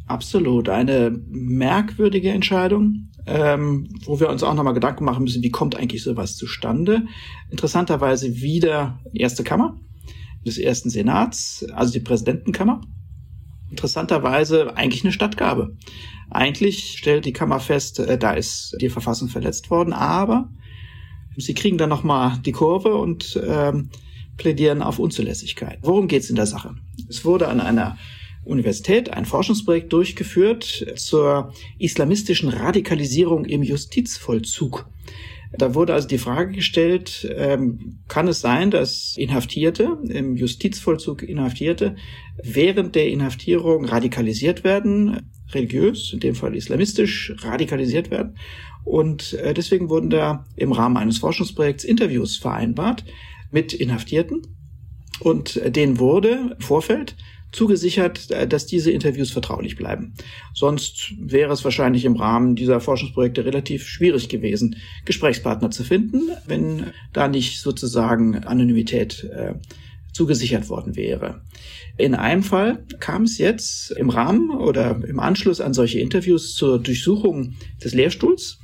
Absolut, 0.07 0.69
eine 0.69 1.17
merkwürdige 1.29 2.31
Entscheidung, 2.31 3.11
ähm, 3.27 3.89
wo 4.05 4.19
wir 4.19 4.29
uns 4.29 4.43
auch 4.43 4.55
nochmal 4.55 4.75
Gedanken 4.75 5.05
machen 5.05 5.23
müssen, 5.23 5.43
wie 5.43 5.51
kommt 5.51 5.77
eigentlich 5.77 6.03
sowas 6.03 6.37
zustande. 6.37 7.03
Interessanterweise 7.49 8.35
wieder 8.41 8.99
erste 9.13 9.45
Kammer 9.45 9.79
des 10.45 10.59
ersten 10.59 10.91
Senats, 10.91 11.65
also 11.75 11.93
die 11.93 12.01
Präsidentenkammer. 12.01 12.81
Interessanterweise 13.71 14.77
eigentlich 14.77 15.05
eine 15.05 15.13
Stadtgabe. 15.13 15.77
Eigentlich 16.31 16.99
stellt 16.99 17.25
die 17.25 17.33
Kammer 17.33 17.61
fest, 17.61 17.99
äh, 17.99 18.19
da 18.19 18.33
ist 18.33 18.77
die 18.81 18.91
Verfassung 18.91 19.29
verletzt 19.29 19.71
worden, 19.71 19.93
aber 19.93 20.49
sie 21.37 21.55
kriegen 21.55 21.79
dann 21.79 21.89
nochmal 21.89 22.39
die 22.45 22.53
Kurve 22.53 22.95
und 22.95 23.41
ähm, 23.45 23.91
plädieren 24.37 24.83
auf 24.83 24.99
Unzulässigkeit. 24.99 25.79
Worum 25.83 26.09
geht 26.09 26.23
es 26.23 26.31
in 26.31 26.37
der 26.37 26.47
Sache? 26.47 26.75
Es 27.09 27.25
wurde 27.25 27.49
an 27.49 27.61
einer 27.61 27.97
Universität 28.45 29.13
ein 29.13 29.27
Forschungsprojekt 29.27 29.93
durchgeführt 29.93 30.95
zur 30.97 31.53
islamistischen 31.79 32.49
Radikalisierung 32.49 33.45
im 33.45 33.63
Justizvollzug. 33.63 34.87
Da 35.53 35.75
wurde 35.75 35.95
also 35.95 36.07
die 36.07 36.19
Frage 36.19 36.53
gestellt, 36.53 37.29
ähm, 37.37 37.99
kann 38.07 38.29
es 38.29 38.41
sein, 38.41 38.71
dass 38.71 39.17
Inhaftierte, 39.17 39.99
im 40.09 40.37
Justizvollzug 40.37 41.23
Inhaftierte, 41.23 41.97
während 42.43 42.95
der 42.95 43.09
Inhaftierung 43.09 43.85
radikalisiert 43.85 44.63
werden, 44.63 45.33
religiös, 45.53 46.13
in 46.13 46.21
dem 46.21 46.37
Fall 46.37 46.55
islamistisch 46.55 47.35
radikalisiert 47.39 48.13
werden. 48.13 48.37
Und 48.85 49.35
äh, 49.35 49.53
deswegen 49.53 49.91
wurden 49.91 50.11
da 50.11 50.47
im 50.57 50.73
Rahmen 50.73 50.97
eines 50.97 51.19
Forschungsprojekts 51.19 51.85
Interviews 51.85 52.37
vereinbart 52.37 53.05
mit 53.51 53.73
Inhaftierten. 53.73 54.43
Und 55.19 55.57
äh, 55.57 55.73
denen 55.73 55.99
wurde 55.99 56.55
im 56.59 56.61
Vorfeld 56.61 57.17
zugesichert, 57.53 58.31
äh, 58.31 58.47
dass 58.47 58.67
diese 58.67 58.91
Interviews 58.91 59.31
vertraulich 59.31 59.77
bleiben. 59.77 60.15
Sonst 60.55 61.15
wäre 61.19 61.53
es 61.53 61.65
wahrscheinlich 61.65 62.05
im 62.05 62.17
Rahmen 62.17 62.57
dieser 62.57 62.81
Forschungsprojekte 62.81 63.45
relativ 63.45 63.87
schwierig 63.87 64.29
gewesen, 64.29 64.77
Gesprächspartner 65.05 65.71
zu 65.71 65.85
finden, 65.85 66.31
wenn 66.47 66.93
da 67.13 67.29
nicht 67.29 67.61
sozusagen 67.61 68.37
Anonymität 68.45 69.25
äh, 69.25 69.55
zugesichert 70.13 70.69
worden 70.69 70.97
wäre. 70.97 71.43
In 71.97 72.15
einem 72.15 72.43
Fall 72.43 72.85
kam 72.99 73.25
es 73.25 73.39
jetzt 73.39 73.93
im 73.93 74.11
Rahmen 74.11 74.51
oder 74.51 75.01
im 75.07 75.21
Anschluss 75.21 75.61
an 75.61 75.75
solche 75.75 76.01
Interviews 76.01 76.55
zur 76.55 76.81
Durchsuchung 76.81 77.55
des 77.83 77.95
Lehrstuhls, 77.95 78.59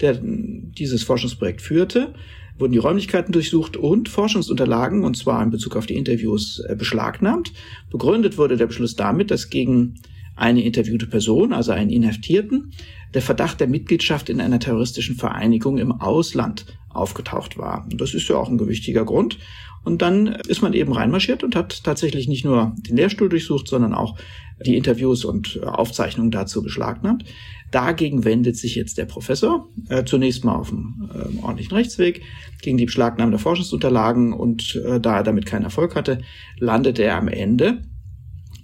der 0.00 0.18
dieses 0.22 1.02
Forschungsprojekt 1.02 1.62
führte 1.62 2.14
wurden 2.62 2.72
die 2.72 2.78
Räumlichkeiten 2.78 3.32
durchsucht 3.32 3.76
und 3.76 4.08
Forschungsunterlagen, 4.08 5.04
und 5.04 5.16
zwar 5.16 5.42
in 5.42 5.50
Bezug 5.50 5.76
auf 5.76 5.86
die 5.86 5.96
Interviews, 5.96 6.60
äh, 6.60 6.76
beschlagnahmt. 6.76 7.52
Begründet 7.90 8.38
wurde 8.38 8.56
der 8.56 8.68
Beschluss 8.68 8.94
damit, 8.94 9.32
dass 9.32 9.50
gegen 9.50 9.96
eine 10.36 10.62
interviewte 10.62 11.06
Person, 11.06 11.52
also 11.52 11.72
einen 11.72 11.90
Inhaftierten, 11.90 12.72
der 13.14 13.20
Verdacht 13.20 13.60
der 13.60 13.66
Mitgliedschaft 13.66 14.30
in 14.30 14.40
einer 14.40 14.60
terroristischen 14.60 15.16
Vereinigung 15.16 15.78
im 15.78 15.92
Ausland 15.92 16.64
aufgetaucht 16.88 17.58
war. 17.58 17.86
Und 17.90 18.00
das 18.00 18.14
ist 18.14 18.28
ja 18.28 18.36
auch 18.36 18.48
ein 18.48 18.58
gewichtiger 18.58 19.04
Grund. 19.04 19.38
Und 19.84 20.00
dann 20.00 20.28
ist 20.46 20.62
man 20.62 20.72
eben 20.72 20.92
reinmarschiert 20.92 21.42
und 21.42 21.56
hat 21.56 21.82
tatsächlich 21.82 22.28
nicht 22.28 22.44
nur 22.44 22.74
den 22.78 22.96
Lehrstuhl 22.96 23.28
durchsucht, 23.28 23.66
sondern 23.66 23.92
auch 23.92 24.16
die 24.64 24.76
Interviews 24.76 25.24
und 25.24 25.60
Aufzeichnungen 25.64 26.30
dazu 26.30 26.62
beschlagnahmt. 26.62 27.24
Dagegen 27.72 28.24
wendet 28.24 28.56
sich 28.56 28.74
jetzt 28.74 28.98
der 28.98 29.06
Professor, 29.06 29.66
äh, 29.88 30.04
zunächst 30.04 30.44
mal 30.44 30.54
auf 30.54 30.68
dem 30.68 31.10
äh, 31.12 31.42
ordentlichen 31.42 31.74
Rechtsweg, 31.74 32.22
gegen 32.60 32.76
die 32.76 32.84
Beschlagnahme 32.84 33.30
der 33.32 33.40
Forschungsunterlagen 33.40 34.34
und 34.34 34.76
äh, 34.86 35.00
da 35.00 35.16
er 35.16 35.22
damit 35.22 35.46
keinen 35.46 35.64
Erfolg 35.64 35.96
hatte, 35.96 36.20
landet 36.58 36.98
er 36.98 37.16
am 37.16 37.28
Ende, 37.28 37.82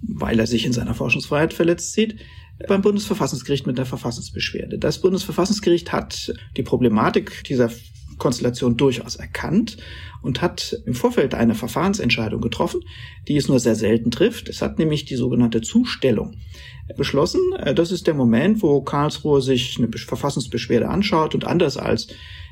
weil 0.03 0.39
er 0.39 0.47
sich 0.47 0.63
in 0.63 0.73
seiner 0.73 0.93
Forschungsfreiheit 0.93 1.53
verletzt 1.53 1.93
sieht, 1.93 2.17
beim 2.67 2.81
Bundesverfassungsgericht 2.81 3.65
mit 3.65 3.79
der 3.79 3.85
Verfassungsbeschwerde. 3.85 4.77
Das 4.77 5.01
Bundesverfassungsgericht 5.01 5.91
hat 5.91 6.31
die 6.55 6.63
Problematik 6.63 7.43
dieser 7.45 7.71
Konstellation 8.19 8.77
durchaus 8.77 9.15
erkannt 9.15 9.77
und 10.21 10.41
hat 10.41 10.77
im 10.85 10.93
Vorfeld 10.93 11.33
eine 11.33 11.55
Verfahrensentscheidung 11.55 12.41
getroffen, 12.41 12.81
die 13.27 13.37
es 13.37 13.47
nur 13.47 13.59
sehr 13.59 13.75
selten 13.75 14.11
trifft. 14.11 14.49
Es 14.49 14.61
hat 14.61 14.77
nämlich 14.77 15.05
die 15.05 15.15
sogenannte 15.15 15.61
Zustellung 15.61 16.35
beschlossen. 16.97 17.41
Äh, 17.57 17.73
das 17.73 17.91
ist 17.91 18.07
der 18.07 18.13
Moment, 18.13 18.61
wo 18.61 18.81
Karlsruhe 18.81 19.41
sich 19.41 19.77
eine 19.77 19.89
Verfassungsbeschwerde 19.89 20.87
anschaut 20.87 21.35
und 21.35 21.45
anders 21.45 21.77
als 21.77 22.07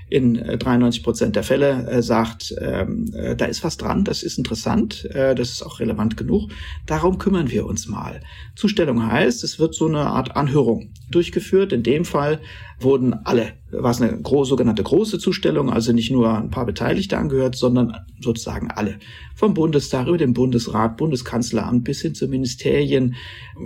in 0.10 0.36
93 0.36 1.02
äh, 1.02 1.04
Prozent 1.04 1.36
der 1.36 1.44
Fälle 1.44 1.86
äh, 1.88 2.02
sagt, 2.02 2.56
ähm, 2.62 3.12
äh, 3.14 3.36
da 3.36 3.46
ist 3.46 3.64
was 3.64 3.78
dran, 3.78 4.06
das 4.06 4.24
ist 4.24 4.38
interessant, 4.38 5.06
äh, 5.14 5.36
das 5.36 5.52
ist 5.52 5.62
auch 5.62 5.80
relevant 5.80 6.16
genug. 6.16 6.50
Darum 6.86 7.18
kümmern 7.18 7.50
wir 7.52 7.66
uns 7.66 7.88
mal. 7.88 8.22
Zustellung 8.56 9.06
heißt, 9.06 9.44
es 9.44 9.60
wird 9.60 9.76
so 9.76 9.88
eine 9.88 10.08
Art 10.08 10.36
Anhörung 10.38 10.94
durchgeführt. 11.10 11.74
In 11.74 11.84
dem 11.84 12.06
Fall 12.06 12.40
wurden 12.80 13.14
alle, 13.26 13.54
war 13.72 13.92
es 13.92 14.02
eine 14.02 14.18
große, 14.18 14.50
sogenannte 14.50 14.84
große 14.84 15.20
Zustellung, 15.20 15.70
also 15.70 15.92
nicht 15.92 16.12
nur 16.12 16.38
ein 16.38 16.52
paar 16.52 16.66
Beteiligte 16.66 17.18
angehört, 17.18 17.56
sondern 17.56 17.94
sozusagen 18.22 18.72
alle. 18.72 19.00
Vom 19.36 19.54
Bundestag 19.54 20.08
über 20.08 20.18
den 20.18 20.34
Bundesrat, 20.34 20.96
Bundeskanzleramt 20.96 21.84
bis 21.84 22.02
hin 22.02 22.16
zu 22.16 22.30
Ministerien 22.30 23.16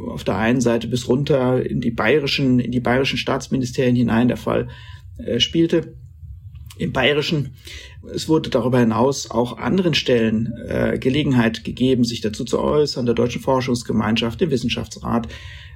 auf 0.10 0.24
der 0.24 0.38
einen 0.38 0.62
Seite 0.62 0.88
bis 0.88 1.08
runter 1.08 1.64
in 1.64 1.82
die 1.82 1.92
bayerischen, 1.92 2.60
in 2.60 2.72
die 2.72 2.80
bayerischen 2.80 3.18
Staatsministerien 3.18 3.96
hinein 3.96 4.28
der 4.28 4.38
Fall 4.38 4.70
äh, 5.18 5.40
spielte 5.40 6.01
im 6.82 6.92
Bayerischen. 6.92 7.54
Es 8.14 8.28
wurde 8.28 8.50
darüber 8.50 8.80
hinaus 8.80 9.30
auch 9.30 9.58
anderen 9.58 9.94
Stellen 9.94 10.54
äh, 10.68 10.98
Gelegenheit 10.98 11.64
gegeben, 11.64 12.04
sich 12.04 12.22
dazu 12.22 12.44
zu 12.44 12.60
äußern, 12.60 13.06
der 13.06 13.16
Deutschen 13.16 13.42
Forschungsgemeinschaft, 13.42 14.42
dem 14.42 14.50
Wissenschaftsrat, 14.50 15.28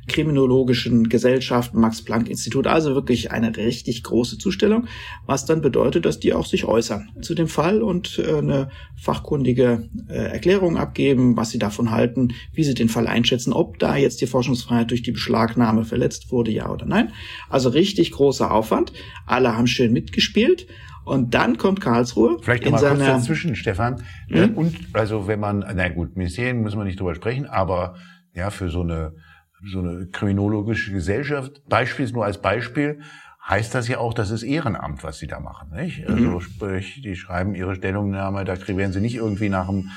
kriminologischen 0.08 1.10
Gesellschaft, 1.10 1.74
Max-Planck-Institut, 1.74 2.68
also 2.68 2.94
wirklich 2.94 3.32
eine 3.32 3.56
richtig 3.58 4.04
große 4.04 4.38
Zustellung, 4.38 4.88
was 5.26 5.46
dann 5.46 5.62
bedeutet, 5.62 6.06
dass 6.06 6.20
die 6.20 6.34
auch 6.34 6.46
sich 6.46 6.66
äußern 6.66 7.10
zu 7.22 7.34
dem 7.34 7.48
Fall 7.48 7.82
und 7.82 8.20
äh, 8.20 8.38
eine 8.38 8.70
fachkundige 8.96 9.90
äh, 10.08 10.14
Erklärung 10.14 10.78
abgeben, 10.78 11.38
was 11.38 11.50
sie 11.50 11.60
davon 11.60 11.92
halten, 11.92 12.34
wie 12.54 12.64
sie 12.64 12.76
den 12.76 12.90
Fall 12.90 13.08
einschätzen, 13.08 13.54
ob 13.54 13.80
da 13.80 13.96
jetzt 13.98 14.22
die 14.22 14.28
Forschungsfreiheit 14.28 14.92
durch 14.92 15.02
die 15.02 15.12
Beschlagnahme 15.12 15.86
verletzt 15.86 16.32
wurde, 16.32 16.52
ja 16.52 16.70
oder 16.70 16.86
nein. 16.86 17.12
Also 17.50 17.70
richtig 17.70 18.12
großer 18.12 18.52
Aufwand. 18.52 18.94
Alle 19.26 19.58
haben 19.58 19.68
schön 19.68 19.92
mitgespielt. 19.92 20.68
Und 21.06 21.34
dann 21.34 21.58
kommt 21.58 21.82
Karlsruhe. 21.82 22.38
Vielleicht 22.42 22.66
nochmal 22.66 22.82
kurz 22.82 23.00
dazwischen, 23.00 23.56
Stefan. 23.56 24.02
Mhm. 24.28 24.54
Und 24.56 24.76
also 24.94 25.28
wenn 25.28 25.40
man, 25.40 25.64
na 25.76 25.90
gut, 25.90 26.18
Ministerien 26.18 26.62
müssen 26.62 26.78
wir 26.78 26.84
nicht 26.84 27.00
drüber 27.00 27.16
sprechen, 27.16 27.46
aber 27.46 27.96
ja, 28.34 28.50
für 28.50 28.70
so 28.70 28.82
eine 28.82 29.14
so 29.72 29.80
eine 29.80 30.08
kriminologische 30.08 30.92
Gesellschaft, 30.92 31.64
Beispiel 31.68 32.12
nur 32.12 32.26
als 32.26 32.40
Beispiel, 32.40 33.00
heißt 33.48 33.76
das 33.76 33.88
ja 33.88 34.00
auch, 34.00 34.14
das 34.14 34.32
ist 34.32 34.44
Ehrenamt, 34.44 35.04
was 35.04 35.20
sie 35.20 35.28
da 35.28 35.40
machen. 35.40 35.72
Nicht? 35.72 36.08
Also 36.08 36.24
mhm. 36.24 36.42
sprich, 36.42 37.02
die 37.02 37.16
schreiben 37.16 37.56
ihre 37.56 37.76
Stellungnahme, 37.76 38.44
da 38.44 38.56
werden 38.68 38.92
sie 38.92 39.02
nicht 39.02 39.16
irgendwie 39.16 39.50
nach 39.50 39.68
dem 39.68 39.90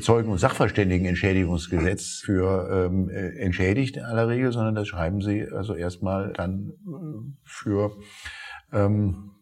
Zeugen- 0.00 0.30
und 0.30 0.38
Sachverständigenentschädigungsgesetz 0.38 2.20
für 2.24 2.88
ähm, 2.90 3.08
äh, 3.08 3.38
entschädigt 3.38 3.96
in 3.96 4.02
aller 4.02 4.26
Regel, 4.26 4.50
sondern 4.50 4.74
das 4.74 4.88
schreiben 4.88 5.20
sie 5.20 5.46
also 5.48 5.74
erstmal 5.74 6.32
dann 6.32 6.72
äh, 6.86 7.32
für 7.44 7.92
ähm, 8.72 9.35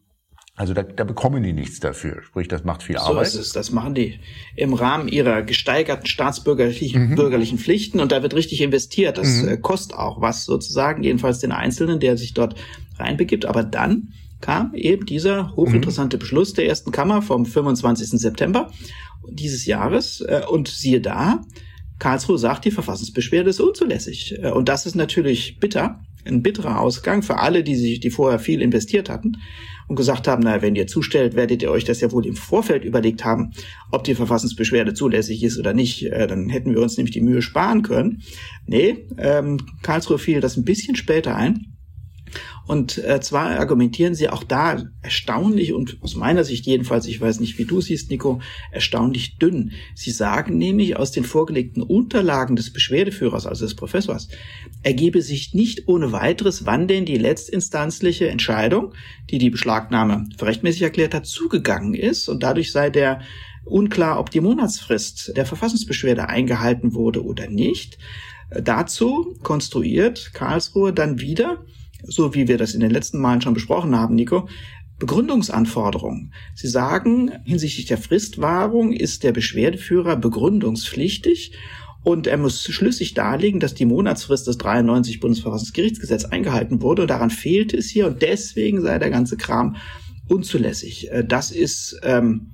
also 0.57 0.73
da, 0.73 0.83
da 0.83 1.03
bekommen 1.03 1.43
die 1.43 1.51
nichts 1.51 1.81
dafür. 1.81 2.23
Sprich, 2.23 2.47
das 2.47 2.63
macht 2.63 2.81
viel 2.81 2.95
Arbeit. 2.95 3.27
So 3.27 3.39
ist 3.39 3.47
es. 3.47 3.51
Das 3.51 3.71
machen 3.71 3.93
die 3.93 4.19
im 4.55 4.73
Rahmen 4.73 5.09
ihrer 5.09 5.41
gesteigerten 5.41 6.05
staatsbürgerlichen 6.05 7.09
mhm. 7.09 7.15
bürgerlichen 7.15 7.57
Pflichten 7.57 7.99
und 7.99 8.13
da 8.13 8.23
wird 8.23 8.33
richtig 8.33 8.61
investiert. 8.61 9.17
Das 9.17 9.41
mhm. 9.41 9.49
Äh, 9.49 9.57
kostet 9.57 9.97
auch 9.97 10.21
was 10.21 10.45
sozusagen, 10.45 11.03
jedenfalls 11.03 11.39
den 11.39 11.51
Einzelnen, 11.51 11.99
der 11.99 12.15
sich 12.15 12.33
dort 12.33 12.55
reinbegibt. 12.97 13.45
Aber 13.45 13.63
dann 13.63 14.13
kam 14.39 14.73
eben 14.75 15.05
dieser 15.05 15.53
hochinteressante 15.57 16.15
mhm. 16.15 16.19
Beschluss 16.21 16.53
der 16.53 16.67
ersten 16.67 16.91
Kammer 16.91 17.21
vom 17.21 17.45
25. 17.45 18.11
September 18.11 18.71
dieses 19.29 19.65
Jahres. 19.65 20.21
Äh, 20.21 20.43
und 20.49 20.69
siehe 20.69 21.01
da, 21.01 21.41
Karlsruhe 21.99 22.37
sagt, 22.37 22.63
die 22.63 22.71
Verfassungsbeschwerde 22.71 23.49
ist 23.49 23.59
unzulässig. 23.59 24.35
Äh, 24.41 24.51
und 24.51 24.69
das 24.69 24.85
ist 24.85 24.95
natürlich 24.95 25.59
bitter, 25.59 25.99
ein 26.23 26.41
bitterer 26.41 26.79
Ausgang 26.79 27.23
für 27.23 27.39
alle, 27.39 27.61
die 27.61 27.75
sich, 27.75 27.99
die 27.99 28.09
vorher 28.09 28.39
viel 28.39 28.61
investiert 28.61 29.09
hatten 29.09 29.33
und 29.87 29.95
gesagt 29.95 30.27
haben, 30.27 30.43
na, 30.43 30.61
wenn 30.61 30.75
ihr 30.75 30.87
zustellt, 30.87 31.35
werdet 31.35 31.61
ihr 31.61 31.71
euch 31.71 31.83
das 31.83 32.01
ja 32.01 32.11
wohl 32.11 32.25
im 32.25 32.35
Vorfeld 32.35 32.83
überlegt 32.83 33.23
haben, 33.23 33.51
ob 33.91 34.03
die 34.03 34.15
Verfassungsbeschwerde 34.15 34.93
zulässig 34.93 35.43
ist 35.43 35.59
oder 35.59 35.73
nicht. 35.73 36.05
Äh, 36.05 36.27
dann 36.27 36.49
hätten 36.49 36.73
wir 36.73 36.81
uns 36.81 36.97
nämlich 36.97 37.13
die 37.13 37.21
Mühe 37.21 37.41
sparen 37.41 37.81
können. 37.81 38.21
Nee, 38.65 39.07
ähm, 39.17 39.57
Karlsruhe 39.81 40.17
fiel 40.17 40.41
das 40.41 40.57
ein 40.57 40.65
bisschen 40.65 40.95
später 40.95 41.35
ein. 41.35 41.74
Und 42.67 42.97
äh, 42.97 43.21
zwar 43.21 43.59
argumentieren 43.59 44.15
sie 44.15 44.29
auch 44.29 44.43
da 44.43 44.83
erstaunlich 45.01 45.73
und 45.73 45.97
aus 46.01 46.15
meiner 46.15 46.43
Sicht 46.43 46.65
jedenfalls, 46.65 47.05
ich 47.05 47.21
weiß 47.21 47.39
nicht, 47.39 47.57
wie 47.59 47.65
du 47.65 47.79
siehst, 47.79 48.09
Nico, 48.09 48.41
erstaunlich 48.71 49.37
dünn. 49.37 49.71
Sie 49.93 50.11
sagen 50.11 50.57
nämlich 50.57 50.97
aus 50.97 51.11
den 51.11 51.23
vorgelegten 51.23 51.83
Unterlagen 51.83 52.55
des 52.55 52.73
Beschwerdeführers, 52.73 53.45
also 53.45 53.65
des 53.65 53.75
Professors, 53.75 54.29
ergebe 54.81 55.21
sich 55.21 55.53
nicht 55.53 55.87
ohne 55.87 56.11
weiteres, 56.11 56.65
wann 56.65 56.87
denn 56.87 57.05
die 57.05 57.17
letztinstanzliche 57.17 58.29
Entscheidung, 58.29 58.93
die 59.29 59.37
die 59.37 59.51
Beschlagnahme 59.51 60.27
für 60.37 60.47
rechtmäßig 60.47 60.81
erklärt 60.81 61.13
hat, 61.13 61.27
zugegangen 61.27 61.93
ist 61.93 62.29
und 62.29 62.41
dadurch 62.41 62.71
sei 62.71 62.89
der 62.89 63.21
unklar, 63.63 64.19
ob 64.19 64.29
die 64.31 64.41
Monatsfrist 64.41 65.33
der 65.35 65.45
Verfassungsbeschwerde 65.45 66.29
eingehalten 66.29 66.93
wurde 66.93 67.23
oder 67.23 67.47
nicht. 67.47 67.97
Dazu 68.49 69.35
konstruiert 69.41 70.31
Karlsruhe 70.33 70.93
dann 70.93 71.19
wieder 71.19 71.65
so 72.07 72.33
wie 72.33 72.47
wir 72.47 72.57
das 72.57 72.73
in 72.73 72.79
den 72.79 72.91
letzten 72.91 73.19
Malen 73.19 73.41
schon 73.41 73.53
besprochen 73.53 73.95
haben, 73.95 74.15
Nico, 74.15 74.47
Begründungsanforderungen. 74.99 76.33
Sie 76.53 76.67
sagen, 76.67 77.31
hinsichtlich 77.43 77.85
der 77.85 77.97
Fristwahrung 77.97 78.93
ist 78.93 79.23
der 79.23 79.33
Beschwerdeführer 79.33 80.15
begründungspflichtig 80.15 81.53
und 82.03 82.27
er 82.27 82.37
muss 82.37 82.63
schlüssig 82.63 83.13
darlegen, 83.13 83.59
dass 83.59 83.73
die 83.73 83.85
Monatsfrist 83.85 84.47
des 84.47 84.57
93 84.57 85.19
Bundesverfassungsgerichtsgesetz 85.19 86.25
eingehalten 86.25 86.81
wurde 86.81 87.01
und 87.01 87.09
daran 87.09 87.29
fehlte 87.29 87.77
es 87.77 87.89
hier 87.89 88.07
und 88.07 88.21
deswegen 88.21 88.81
sei 88.81 88.99
der 88.99 89.09
ganze 89.09 89.37
Kram 89.37 89.75
unzulässig. 90.27 91.11
Äh, 91.11 91.25
das 91.25 91.51
ist, 91.51 91.99
ähm, 92.03 92.51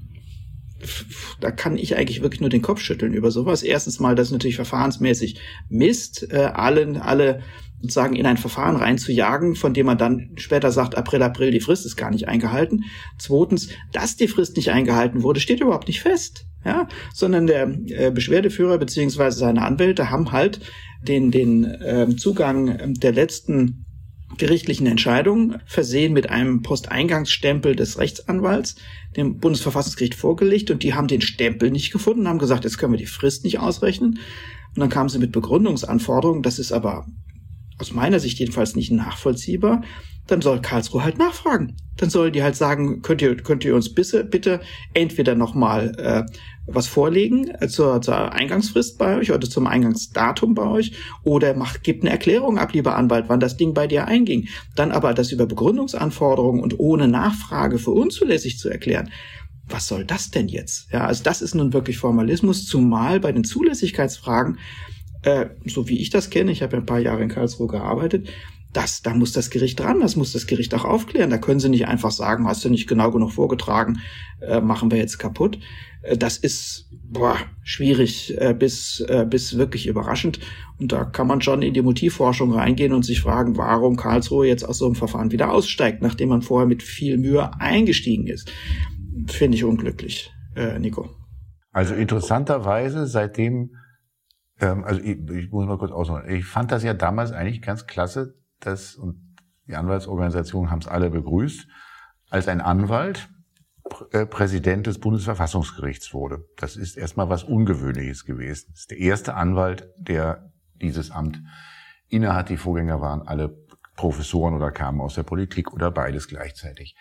da 1.42 1.52
kann 1.52 1.78
ich 1.78 1.96
eigentlich 1.96 2.24
wirklich 2.24 2.42
nur 2.42 2.50
den 2.50 2.64
Kopf 2.64 2.80
schütteln 2.80 3.14
über 3.14 3.30
sowas. 3.30 3.62
Erstens 3.62 4.00
mal, 4.00 4.16
das 4.16 4.28
ist 4.28 4.34
natürlich 4.34 4.56
verfahrensmäßig 4.56 5.40
Mist. 5.70 6.32
Äh, 6.32 6.38
alle, 6.38 7.04
alle 7.04 7.42
sozusagen 7.82 8.16
in 8.16 8.26
ein 8.26 8.38
Verfahren 8.38 8.76
reinzujagen, 8.76 9.56
von 9.56 9.74
dem 9.74 9.88
man 9.88 9.98
dann 9.98 10.32
später 10.36 10.72
sagt, 10.72 10.96
April, 10.96 11.24
April, 11.24 11.52
die 11.52 11.60
Frist 11.60 11.86
ist 11.86 11.96
gar 11.96 12.12
nicht 12.12 12.28
eingehalten. 12.28 12.84
Zweitens, 13.18 13.70
dass 13.92 14.16
die 14.16 14.28
Frist 14.28 14.56
nicht 14.56 14.72
eingehalten 14.72 15.24
wurde, 15.24 15.40
steht 15.40 15.62
überhaupt 15.62 15.88
nicht 15.88 16.02
fest. 16.02 16.46
Ja, 16.64 16.88
sondern 17.12 17.48
der 17.48 17.76
äh, 17.88 18.12
Beschwerdeführer 18.12 18.78
beziehungsweise 18.78 19.40
seine 19.40 19.64
Anwälte 19.64 20.12
haben 20.12 20.32
halt 20.32 20.60
den, 21.02 21.32
den 21.32 21.64
äh, 21.64 22.16
Zugang 22.16 22.94
der 22.94 23.14
letzten 23.14 23.86
gerichtlichen 24.38 24.88
Entscheidung 24.88 25.56
versehen 25.66 26.14
mit 26.14 26.30
einem 26.30 26.62
Posteingangsstempel 26.62 27.76
des 27.76 27.98
Rechtsanwalts 27.98 28.76
dem 29.18 29.40
Bundesverfassungsgericht 29.40 30.16
vorgelegt 30.16 30.72
und 30.72 30.84
die 30.84 30.94
haben 30.94 31.08
den 31.08 31.22
Stempel 31.22 31.72
nicht 31.72 31.92
gefunden, 31.92 32.28
haben 32.28 32.40
gesagt, 32.40 32.64
jetzt 32.64 32.78
können 32.78 32.94
wir 32.94 32.98
die 32.98 33.06
Frist 33.06 33.44
nicht 33.44 33.60
ausrechnen. 33.60 34.20
Und 34.74 34.80
dann 34.80 34.90
kamen 34.90 35.10
sie 35.10 35.20
mit 35.20 35.34
Begründungsanforderungen, 35.34 36.44
das 36.44 36.60
ist 36.60 36.72
aber 36.72 37.06
aus 37.82 37.92
meiner 37.92 38.20
Sicht 38.20 38.40
jedenfalls 38.40 38.76
nicht 38.76 38.92
nachvollziehbar, 38.92 39.82
dann 40.28 40.42
soll 40.42 40.62
Karlsruhe 40.62 41.04
halt 41.04 41.18
nachfragen. 41.18 41.76
Dann 41.98 42.10
sollen 42.10 42.32
die 42.32 42.44
halt 42.44 42.56
sagen, 42.56 43.02
könnt 43.02 43.22
ihr, 43.22 43.36
könnt 43.36 43.66
ihr 43.66 43.76
uns 43.76 43.94
bitte, 43.94 44.24
bitte 44.24 44.62
entweder 44.94 45.36
nochmal 45.36 45.94
äh, 45.98 46.24
was 46.68 46.88
vorlegen 46.88 47.50
äh, 47.60 47.68
zur, 47.68 48.02
zur 48.02 48.32
Eingangsfrist 48.32 48.98
bei 48.98 49.18
euch 49.18 49.32
oder 49.32 49.50
zum 49.50 49.68
Eingangsdatum 49.68 50.54
bei 50.54 50.64
euch 50.64 50.94
oder 51.24 51.54
macht, 51.56 51.84
gibt 51.84 52.04
eine 52.04 52.12
Erklärung 52.12 52.60
ab, 52.60 52.74
lieber 52.74 52.96
Anwalt, 52.96 53.26
wann 53.28 53.40
das 53.40 53.58
Ding 53.58 53.74
bei 53.74 53.88
dir 53.88 54.08
einging. 54.08 54.48
Dann 54.76 54.92
aber 54.92 55.14
das 55.14 55.32
über 55.32 55.48
Begründungsanforderungen 55.48 56.64
und 56.64 56.80
ohne 56.80 57.08
Nachfrage 57.08 57.78
für 57.78 57.92
unzulässig 57.92 58.58
zu 58.58 58.70
erklären. 58.70 59.10
Was 59.68 59.88
soll 59.88 60.06
das 60.06 60.32
denn 60.32 60.48
jetzt? 60.48 60.92
Ja, 60.92 61.06
also 61.06 61.24
das 61.24 61.42
ist 61.42 61.56
nun 61.56 61.74
wirklich 61.74 61.98
Formalismus, 61.98 62.66
zumal 62.66 63.20
bei 63.20 63.32
den 63.32 63.44
Zulässigkeitsfragen 63.44 64.58
äh, 65.24 65.48
so 65.66 65.88
wie 65.88 66.00
ich 66.00 66.10
das 66.10 66.30
kenne, 66.30 66.52
ich 66.52 66.62
habe 66.62 66.74
ja 66.74 66.80
ein 66.80 66.86
paar 66.86 67.00
Jahre 67.00 67.24
in 67.24 67.30
Karlsruhe 67.30 67.68
gearbeitet, 67.68 68.30
das, 68.74 69.02
da 69.02 69.14
muss 69.14 69.34
das 69.34 69.50
Gericht 69.50 69.80
dran, 69.80 70.00
das 70.00 70.16
muss 70.16 70.32
das 70.32 70.48
Gericht 70.48 70.74
auch 70.74 70.86
aufklären. 70.86 71.30
Da 71.30 71.38
können 71.38 71.60
sie 71.60 71.70
nicht 71.70 71.88
einfach 71.88 72.12
sagen, 72.12 72.48
hast 72.48 72.64
du 72.64 72.70
nicht 72.70 72.88
genau 72.88 73.12
genug 73.12 73.32
vorgetragen, 73.32 74.00
äh, 74.40 74.62
machen 74.62 74.92
wir 74.92 74.98
jetzt 74.98 75.18
kaputt. 75.18 75.60
Äh, 76.04 76.18
das 76.18 76.38
ist 76.38 76.90
boah, 77.04 77.36
schwierig 77.64 78.40
äh, 78.40 78.54
bis, 78.54 79.02
äh, 79.02 79.26
bis 79.30 79.58
wirklich 79.58 79.88
überraschend. 79.88 80.40
Und 80.80 80.94
da 80.94 81.04
kann 81.04 81.28
man 81.28 81.42
schon 81.42 81.62
in 81.62 81.74
die 81.74 81.82
Motivforschung 81.82 82.54
reingehen 82.54 82.94
und 82.94 83.04
sich 83.04 83.22
fragen, 83.22 83.58
warum 83.58 83.98
Karlsruhe 83.98 84.48
jetzt 84.48 84.64
aus 84.64 84.78
so 84.78 84.86
einem 84.86 84.96
Verfahren 84.96 85.32
wieder 85.32 85.52
aussteigt, 85.52 86.02
nachdem 86.02 86.30
man 86.30 86.42
vorher 86.42 86.68
mit 86.68 86.82
viel 86.82 87.18
Mühe 87.18 87.52
eingestiegen 87.60 88.28
ist. 88.28 88.52
Finde 89.28 89.58
ich 89.58 89.66
unglücklich, 89.66 90.32
äh, 90.56 90.80
Nico. 90.80 91.10
Also 91.74 91.94
interessanterweise, 91.94 93.06
seitdem 93.06 93.72
ähm, 94.62 94.84
also 94.86 95.02
ich, 95.02 95.20
ich 95.30 95.52
muss 95.52 95.66
mal 95.66 95.78
kurz 95.78 95.92
ausholen. 95.92 96.30
Ich 96.30 96.46
fand 96.46 96.72
das 96.72 96.84
ja 96.84 96.94
damals 96.94 97.32
eigentlich 97.32 97.62
ganz 97.62 97.88
klasse, 97.88 98.36
dass, 98.60 98.96
und 98.96 99.36
die 99.68 99.76
Anwaltsorganisationen 99.76 100.72
haben 100.72 100.80
es 100.80 100.88
alle 100.88 101.10
begrüßt, 101.10 101.68
als 102.30 102.48
ein 102.48 102.62
Anwalt 102.62 103.30
äh, 104.12 104.26
Präsident 104.26 104.88
des 104.88 105.00
Bundesverfassungsgerichts 105.00 106.14
wurde. 106.14 106.46
Das 106.58 106.76
ist 106.78 106.98
erstmal 106.98 107.30
was 107.30 107.44
Ungewöhnliches 107.44 108.26
gewesen. 108.26 108.70
Das 108.72 108.82
ist 108.82 108.92
der 108.92 109.00
erste 109.00 109.34
Anwalt, 109.34 109.90
der 109.98 110.52
dieses 110.76 111.12
Amt 111.12 111.42
innehat. 112.08 112.50
Die 112.50 112.58
Vorgänger 112.58 113.02
waren 113.02 113.28
alle 113.28 113.58
Professoren 113.96 114.54
oder 114.54 114.72
kamen 114.72 115.02
aus 115.02 115.16
der 115.16 115.24
Politik 115.24 115.74
oder 115.74 115.92
beides 115.92 116.28
gleichzeitig. 116.28 116.96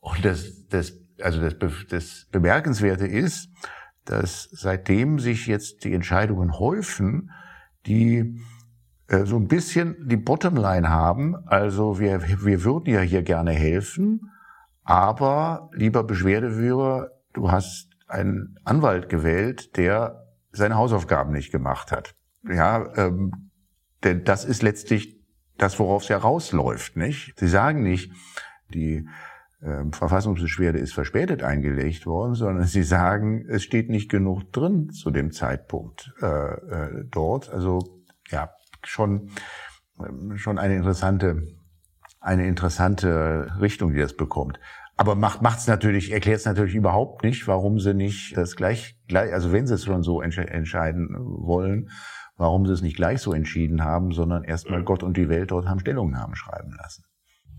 Und 0.00 0.24
das, 0.24 0.66
das, 0.68 0.92
also 1.20 1.40
das, 1.40 1.56
das 1.88 2.26
Bemerkenswerte 2.30 3.06
ist, 3.06 3.48
dass 4.04 4.48
seitdem 4.52 5.18
sich 5.18 5.46
jetzt 5.46 5.84
die 5.84 5.94
Entscheidungen 5.94 6.58
häufen, 6.58 7.30
die 7.86 8.40
äh, 9.08 9.24
so 9.24 9.36
ein 9.36 9.48
bisschen 9.48 10.08
die 10.08 10.16
Bottomline 10.16 10.88
haben. 10.88 11.36
Also 11.46 11.98
wir, 11.98 12.22
wir 12.22 12.64
würden 12.64 12.92
ja 12.92 13.00
hier 13.00 13.22
gerne 13.22 13.52
helfen, 13.52 14.30
aber 14.82 15.70
lieber 15.72 16.04
Beschwerdeführer, 16.04 17.10
du 17.32 17.50
hast 17.50 17.90
einen 18.06 18.58
Anwalt 18.64 19.08
gewählt, 19.08 19.76
der 19.76 20.26
seine 20.52 20.76
Hausaufgaben 20.76 21.32
nicht 21.32 21.50
gemacht 21.50 21.90
hat. 21.90 22.14
Ja, 22.46 22.86
ähm, 22.96 23.50
denn 24.04 24.24
das 24.24 24.44
ist 24.44 24.62
letztlich 24.62 25.18
das, 25.56 25.78
worauf 25.78 26.02
es 26.02 26.08
ja 26.08 26.18
rausläuft, 26.18 26.96
nicht? 26.96 27.32
Sie 27.38 27.48
sagen 27.48 27.82
nicht, 27.82 28.12
die 28.68 29.08
äh, 29.64 29.84
Verfassungsbeschwerde 29.90 30.78
ist 30.78 30.94
verspätet 30.94 31.42
eingelegt 31.42 32.06
worden, 32.06 32.34
sondern 32.34 32.64
sie 32.66 32.82
sagen, 32.82 33.46
es 33.48 33.62
steht 33.62 33.88
nicht 33.88 34.10
genug 34.10 34.52
drin 34.52 34.90
zu 34.90 35.10
dem 35.10 35.32
Zeitpunkt 35.32 36.12
äh, 36.20 36.26
äh, 36.26 37.04
dort. 37.10 37.50
Also 37.50 37.80
ja, 38.30 38.50
schon 38.84 39.30
äh, 39.98 40.36
schon 40.36 40.58
eine 40.58 40.76
interessante 40.76 41.42
eine 42.20 42.46
interessante 42.46 43.48
Richtung, 43.60 43.92
die 43.92 44.00
das 44.00 44.16
bekommt. 44.16 44.58
Aber 44.96 45.14
macht 45.14 45.42
macht's 45.42 45.66
natürlich, 45.66 46.12
erklärt 46.12 46.38
es 46.38 46.46
natürlich 46.46 46.74
überhaupt 46.74 47.22
nicht, 47.22 47.46
warum 47.48 47.80
sie 47.80 47.94
nicht 47.94 48.36
das 48.36 48.56
gleich, 48.56 48.96
gleich 49.08 49.32
also 49.32 49.52
wenn 49.52 49.66
sie 49.66 49.74
es 49.74 49.84
schon 49.84 50.02
so 50.02 50.22
entscheiden 50.22 51.08
wollen, 51.18 51.90
warum 52.36 52.64
sie 52.64 52.72
es 52.72 52.80
nicht 52.80 52.96
gleich 52.96 53.20
so 53.20 53.32
entschieden 53.32 53.84
haben, 53.84 54.12
sondern 54.12 54.44
erstmal 54.44 54.84
Gott 54.84 55.02
und 55.02 55.16
die 55.16 55.28
Welt 55.28 55.50
dort 55.50 55.66
haben 55.66 55.80
Stellungnahmen 55.80 56.36
schreiben 56.36 56.74
lassen. 56.78 57.04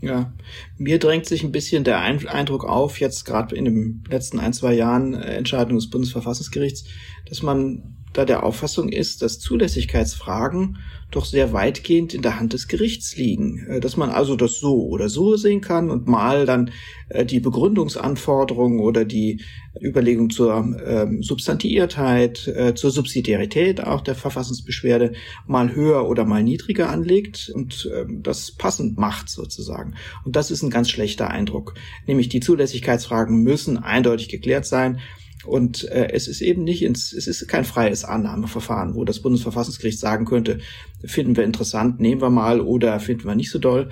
Ja, 0.02 0.34
mir 0.78 1.00
drängt 1.00 1.26
sich 1.26 1.44
ein 1.44 1.52
bisschen 1.52 1.84
der 1.84 2.02
Eindruck 2.02 2.66
auf, 2.66 3.00
jetzt 3.00 3.26
gerade 3.26 3.56
in 3.56 3.66
den 3.66 4.04
letzten 4.10 4.40
ein, 4.40 4.54
zwei 4.54 4.74
Jahren 4.74 5.14
äh, 5.14 5.36
Entscheidung 5.36 5.78
des 5.78 5.90
Bundesverfassungsgerichts, 5.90 6.86
dass 7.28 7.42
man 7.42 7.96
da 8.16 8.26
der 8.26 8.44
Auffassung 8.44 8.90
ist, 8.90 9.22
dass 9.22 9.40
Zulässigkeitsfragen 9.40 10.78
doch 11.12 11.26
sehr 11.26 11.54
weitgehend 11.54 12.14
in 12.14 12.22
der 12.22 12.40
Hand 12.40 12.54
des 12.54 12.68
Gerichts 12.68 13.16
liegen. 13.16 13.66
Äh, 13.68 13.80
dass 13.80 13.98
man 13.98 14.10
also 14.10 14.36
das 14.36 14.60
so 14.60 14.88
oder 14.88 15.10
so 15.10 15.36
sehen 15.36 15.62
kann 15.62 15.90
und 15.90 16.08
mal 16.08 16.46
dann 16.46 16.72
äh, 17.10 17.26
die 17.26 17.40
Begründungsanforderungen 17.40 18.80
oder 18.80 19.06
die 19.06 19.42
Überlegung 19.82 20.30
zur 20.30 20.78
ähm, 20.86 21.22
Substantiiertheit, 21.22 22.48
äh, 22.48 22.74
zur 22.76 22.92
Subsidiarität 22.92 23.82
auch 23.82 24.02
der 24.02 24.16
Verfassungsbeschwerde 24.16 25.14
mal 25.48 25.76
höher 25.76 26.08
oder 26.08 26.24
mal 26.26 26.44
niedriger 26.44 26.90
anlegt 26.90 27.52
und 27.54 27.90
ähm, 27.94 28.24
das 28.24 28.52
passend 28.52 28.98
macht 28.98 29.30
sozusagen. 29.30 29.96
Und 30.24 30.36
das 30.36 30.52
ist 30.52 30.64
ein 30.64 30.70
ganz 30.70 30.90
schlechter 30.90 31.30
Eindruck. 31.30 31.74
Nämlich 32.08 32.30
die 32.30 32.40
Zulässigkeitsfragen 32.40 33.44
müssen 33.44 33.78
eindeutig 33.78 34.30
geklärt 34.30 34.66
sein. 34.66 35.00
Und 35.46 35.84
äh, 35.90 36.10
es 36.12 36.28
ist 36.28 36.42
eben 36.42 36.64
nicht 36.64 36.84
ins, 36.84 37.14
es 37.14 37.28
ist 37.28 37.48
kein 37.48 37.66
freies 37.66 38.04
Annahmeverfahren, 38.04 38.96
wo 38.96 39.04
das 39.04 39.22
Bundesverfassungsgericht 39.22 40.00
sagen 40.00 40.26
könnte, 40.26 40.60
finden 41.04 41.36
wir 41.36 41.44
interessant, 41.44 42.00
nehmen 42.00 42.22
wir 42.22 42.30
mal 42.30 42.62
oder 42.62 43.00
finden 43.00 43.26
wir 43.26 43.36
nicht 43.36 43.52
so 43.52 43.60
doll. 43.60 43.90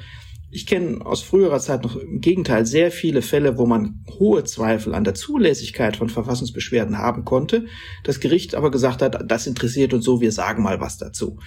Ich 0.56 0.68
kenne 0.68 1.04
aus 1.04 1.24
früherer 1.24 1.60
Zeit 1.60 1.84
noch 1.84 1.96
im 1.96 2.22
Gegenteil 2.22 2.68
sehr 2.68 2.92
viele 2.92 3.24
Fälle, 3.24 3.58
wo 3.58 3.66
man 3.66 4.06
hohe 4.20 4.44
Zweifel 4.44 4.94
an 4.94 5.04
der 5.04 5.16
Zulässigkeit 5.16 5.98
von 5.98 6.10
Verfassungsbeschwerden 6.10 7.00
haben 7.00 7.26
konnte. 7.26 7.66
Das 8.04 8.20
Gericht 8.20 8.54
aber 8.54 8.70
gesagt 8.70 9.02
hat, 9.02 9.32
das 9.32 9.48
interessiert 9.48 9.96
uns 9.96 10.06
so, 10.06 10.22
wir 10.22 10.32
sagen 10.32 10.62
mal 10.62 10.80
was 10.80 11.00
dazu. 11.00 11.40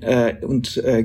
Äh, 0.00 0.44
und 0.44 0.78
äh, 0.78 1.04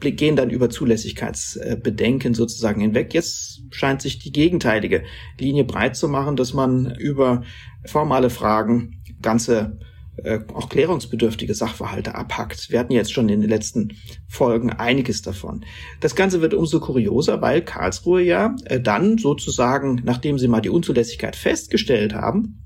gehen 0.00 0.34
dann 0.34 0.50
über 0.50 0.70
Zulässigkeitsbedenken 0.70 2.34
sozusagen 2.34 2.80
hinweg. 2.80 3.14
Jetzt 3.14 3.62
scheint 3.70 4.02
sich 4.02 4.18
die 4.18 4.32
gegenteilige 4.32 5.04
Linie 5.38 5.64
breit 5.64 5.96
zu 5.96 6.08
machen, 6.08 6.36
dass 6.36 6.52
man 6.52 6.96
über 6.98 7.44
formale 7.84 8.28
Fragen 8.28 9.02
ganze 9.22 9.78
äh, 10.24 10.40
auch 10.52 10.68
klärungsbedürftige 10.68 11.54
Sachverhalte 11.54 12.16
abhackt. 12.16 12.70
Wir 12.70 12.80
hatten 12.80 12.92
jetzt 12.92 13.12
schon 13.12 13.28
in 13.28 13.40
den 13.40 13.50
letzten 13.50 13.96
Folgen 14.26 14.70
einiges 14.70 15.22
davon. 15.22 15.64
Das 16.00 16.16
Ganze 16.16 16.40
wird 16.40 16.54
umso 16.54 16.80
kurioser, 16.80 17.40
weil 17.40 17.62
Karlsruhe 17.62 18.22
ja 18.22 18.56
äh, 18.64 18.80
dann 18.80 19.18
sozusagen, 19.18 20.00
nachdem 20.04 20.38
sie 20.38 20.48
mal 20.48 20.60
die 20.60 20.70
Unzulässigkeit 20.70 21.36
festgestellt 21.36 22.14
haben, 22.14 22.64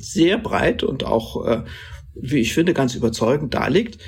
sehr 0.00 0.38
breit 0.38 0.82
und 0.82 1.04
auch, 1.04 1.44
äh, 1.46 1.64
wie 2.14 2.38
ich 2.38 2.54
finde, 2.54 2.72
ganz 2.72 2.94
überzeugend 2.94 3.52
darlegt, 3.52 3.98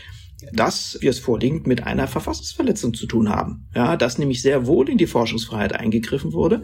dass 0.53 0.99
wir 1.01 1.11
es 1.11 1.19
vorliegend 1.19 1.67
mit 1.67 1.85
einer 1.85 2.07
Verfassungsverletzung 2.07 2.95
zu 2.95 3.07
tun 3.07 3.29
haben. 3.29 3.67
Ja, 3.75 3.97
dass 3.97 4.19
nämlich 4.19 4.41
sehr 4.41 4.67
wohl 4.67 4.89
in 4.89 4.97
die 4.97 5.09
Forschungsfreiheit 5.09 5.73
eingegriffen 5.73 6.33
wurde, 6.33 6.63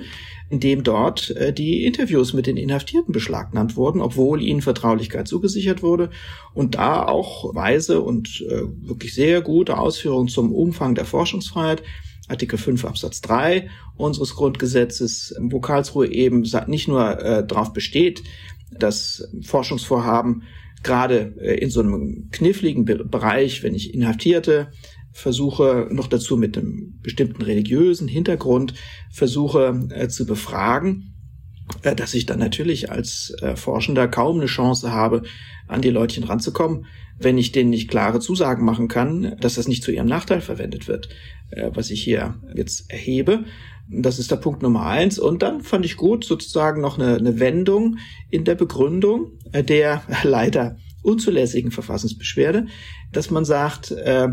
indem 0.48 0.84
dort 0.84 1.30
äh, 1.30 1.52
die 1.52 1.84
Interviews 1.84 2.34
mit 2.34 2.46
den 2.46 2.56
Inhaftierten 2.56 3.12
beschlagnahmt 3.12 3.76
wurden, 3.76 4.00
obwohl 4.00 4.40
ihnen 4.40 4.62
Vertraulichkeit 4.62 5.26
zugesichert 5.26 5.82
wurde 5.82 6.10
und 6.52 6.76
da 6.76 7.04
auch 7.04 7.52
weise 7.54 8.00
und 8.00 8.44
äh, 8.48 8.62
wirklich 8.88 9.12
sehr 9.12 9.40
gute 9.40 9.76
Ausführungen 9.76 10.28
zum 10.28 10.52
Umfang 10.52 10.94
der 10.94 11.04
Forschungsfreiheit 11.04 11.82
Artikel 12.28 12.58
5 12.58 12.84
Absatz 12.84 13.20
3 13.22 13.68
unseres 13.96 14.34
Grundgesetzes, 14.34 15.34
wo 15.40 15.60
Karlsruhe 15.60 16.10
eben 16.10 16.46
nicht 16.68 16.88
nur 16.88 17.20
äh, 17.20 17.46
darauf 17.46 17.72
besteht, 17.72 18.22
dass 18.70 19.28
Forschungsvorhaben 19.42 20.44
gerade 20.84 21.34
äh, 21.40 21.58
in 21.58 21.70
so 21.70 21.80
einem 21.80 22.28
kniffligen 22.30 22.84
Bereich, 22.84 23.62
wenn 23.62 23.74
ich 23.74 23.94
Inhaftierte 23.94 24.68
versuche, 25.12 25.88
noch 25.90 26.06
dazu 26.06 26.36
mit 26.36 26.56
einem 26.56 26.98
bestimmten 27.02 27.42
religiösen 27.42 28.08
Hintergrund 28.08 28.74
versuche 29.10 29.88
äh, 29.90 30.08
zu 30.08 30.26
befragen, 30.26 31.14
äh, 31.82 31.94
dass 31.94 32.14
ich 32.14 32.26
dann 32.26 32.38
natürlich 32.38 32.90
als 32.90 33.34
Forschender 33.54 34.08
kaum 34.08 34.36
eine 34.36 34.46
Chance 34.46 34.92
habe, 34.92 35.22
an 35.66 35.80
die 35.80 35.90
Leutchen 35.90 36.24
ranzukommen, 36.24 36.86
wenn 37.18 37.38
ich 37.38 37.52
denen 37.52 37.70
nicht 37.70 37.88
klare 37.88 38.20
Zusagen 38.20 38.64
machen 38.64 38.88
kann, 38.88 39.36
dass 39.40 39.54
das 39.54 39.68
nicht 39.68 39.82
zu 39.82 39.92
ihrem 39.92 40.08
Nachteil 40.08 40.40
verwendet 40.40 40.88
wird, 40.88 41.08
was 41.72 41.90
ich 41.90 42.02
hier 42.02 42.40
jetzt 42.54 42.90
erhebe. 42.90 43.44
Das 43.88 44.18
ist 44.18 44.30
der 44.30 44.36
Punkt 44.36 44.62
Nummer 44.62 44.86
eins. 44.86 45.18
Und 45.18 45.42
dann 45.42 45.60
fand 45.62 45.84
ich 45.84 45.96
gut 45.96 46.24
sozusagen 46.24 46.80
noch 46.80 46.98
eine, 46.98 47.16
eine 47.16 47.38
Wendung 47.38 47.98
in 48.30 48.44
der 48.44 48.54
Begründung 48.54 49.32
äh, 49.52 49.62
der 49.62 50.02
leider 50.22 50.76
unzulässigen 51.02 51.70
Verfassungsbeschwerde, 51.70 52.66
dass 53.12 53.30
man 53.30 53.44
sagt, 53.44 53.90
äh, 53.90 54.28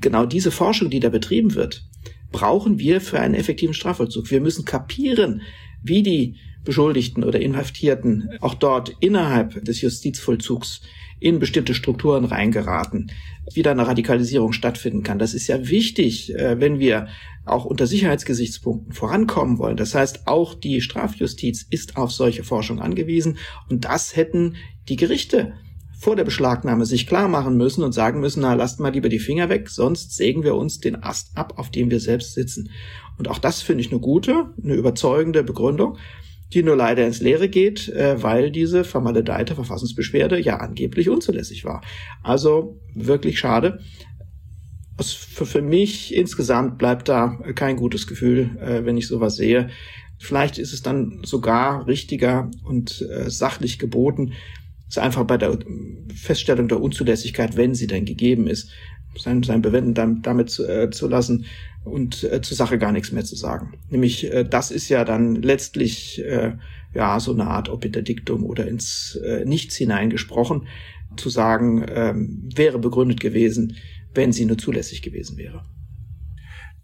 genau 0.00 0.24
diese 0.24 0.50
Forschung, 0.50 0.88
die 0.90 1.00
da 1.00 1.10
betrieben 1.10 1.54
wird, 1.54 1.84
brauchen 2.32 2.78
wir 2.78 3.00
für 3.00 3.20
einen 3.20 3.34
effektiven 3.34 3.74
Strafvollzug. 3.74 4.30
Wir 4.30 4.40
müssen 4.40 4.64
kapieren, 4.64 5.42
wie 5.82 6.02
die 6.02 6.36
Beschuldigten 6.64 7.22
oder 7.22 7.40
Inhaftierten 7.40 8.30
auch 8.40 8.54
dort 8.54 8.94
innerhalb 9.00 9.64
des 9.64 9.80
Justizvollzugs 9.82 10.82
in 11.18 11.38
bestimmte 11.38 11.74
Strukturen 11.74 12.24
reingeraten, 12.24 13.10
wie 13.52 13.62
da 13.62 13.70
eine 13.70 13.86
Radikalisierung 13.86 14.52
stattfinden 14.52 15.02
kann. 15.02 15.18
Das 15.18 15.34
ist 15.34 15.46
ja 15.46 15.68
wichtig, 15.68 16.34
äh, 16.34 16.60
wenn 16.60 16.78
wir 16.78 17.08
auch 17.44 17.64
unter 17.64 17.86
Sicherheitsgesichtspunkten 17.86 18.92
vorankommen 18.92 19.58
wollen. 19.58 19.76
Das 19.76 19.94
heißt, 19.94 20.26
auch 20.26 20.54
die 20.54 20.80
Strafjustiz 20.80 21.66
ist 21.70 21.96
auf 21.96 22.12
solche 22.12 22.44
Forschung 22.44 22.80
angewiesen 22.80 23.38
und 23.68 23.84
das 23.84 24.16
hätten 24.16 24.56
die 24.88 24.96
Gerichte 24.96 25.54
vor 25.98 26.16
der 26.16 26.24
Beschlagnahme 26.24 26.84
sich 26.84 27.06
klar 27.06 27.28
machen 27.28 27.56
müssen 27.56 27.82
und 27.82 27.92
sagen 27.92 28.20
müssen, 28.20 28.42
na, 28.42 28.54
lasst 28.54 28.80
mal 28.80 28.92
lieber 28.92 29.08
die 29.08 29.18
Finger 29.18 29.48
weg, 29.48 29.70
sonst 29.70 30.14
sägen 30.14 30.44
wir 30.44 30.54
uns 30.54 30.78
den 30.78 31.02
Ast 31.02 31.36
ab, 31.36 31.54
auf 31.56 31.70
dem 31.70 31.90
wir 31.90 32.00
selbst 32.00 32.34
sitzen. 32.34 32.70
Und 33.16 33.28
auch 33.28 33.38
das 33.38 33.62
finde 33.62 33.82
ich 33.82 33.90
eine 33.90 34.00
gute, 34.00 34.52
eine 34.62 34.74
überzeugende 34.74 35.42
Begründung 35.42 35.96
die 36.56 36.62
nur 36.62 36.74
leider 36.74 37.06
ins 37.06 37.20
Leere 37.20 37.50
geht, 37.50 37.90
äh, 37.90 38.22
weil 38.22 38.50
diese 38.50 38.82
vermaledeite 38.82 39.54
Verfassungsbeschwerde 39.54 40.40
ja 40.40 40.56
angeblich 40.56 41.10
unzulässig 41.10 41.66
war. 41.66 41.82
Also 42.22 42.80
wirklich 42.94 43.38
schade. 43.38 43.80
Es 44.98 45.12
für, 45.12 45.44
für 45.44 45.60
mich 45.60 46.14
insgesamt 46.14 46.78
bleibt 46.78 47.10
da 47.10 47.38
kein 47.54 47.76
gutes 47.76 48.06
Gefühl, 48.06 48.56
äh, 48.58 48.86
wenn 48.86 48.96
ich 48.96 49.06
sowas 49.06 49.36
sehe. 49.36 49.68
Vielleicht 50.18 50.56
ist 50.56 50.72
es 50.72 50.80
dann 50.80 51.20
sogar 51.24 51.86
richtiger 51.86 52.50
und 52.64 53.02
äh, 53.02 53.28
sachlich 53.28 53.78
geboten, 53.78 54.32
es 54.88 54.96
einfach 54.96 55.24
bei 55.24 55.36
der 55.36 55.58
Feststellung 56.14 56.68
der 56.68 56.80
Unzulässigkeit, 56.80 57.58
wenn 57.58 57.74
sie 57.74 57.86
denn 57.86 58.06
gegeben 58.06 58.46
ist, 58.46 58.70
sein, 59.18 59.42
sein 59.42 59.62
Bewenden 59.62 60.22
damit 60.22 60.50
zu, 60.50 60.66
äh, 60.66 60.90
zu 60.90 61.08
lassen, 61.08 61.46
und 61.86 62.24
äh, 62.24 62.42
zur 62.42 62.56
Sache 62.56 62.78
gar 62.78 62.92
nichts 62.92 63.12
mehr 63.12 63.24
zu 63.24 63.36
sagen. 63.36 63.78
Nämlich, 63.88 64.30
äh, 64.32 64.44
das 64.44 64.70
ist 64.70 64.88
ja 64.88 65.04
dann 65.04 65.36
letztlich 65.36 66.22
äh, 66.24 66.56
ja 66.92 67.20
so 67.20 67.32
eine 67.32 67.46
Art 67.46 67.68
Obinterdiktum 67.68 68.44
oder 68.44 68.66
ins 68.66 69.18
äh, 69.24 69.44
Nichts 69.44 69.76
hineingesprochen, 69.76 70.66
zu 71.16 71.30
sagen, 71.30 71.86
ähm, 71.88 72.48
wäre 72.54 72.78
begründet 72.78 73.20
gewesen, 73.20 73.76
wenn 74.12 74.32
sie 74.32 74.44
nur 74.44 74.58
zulässig 74.58 75.02
gewesen 75.02 75.38
wäre. 75.38 75.64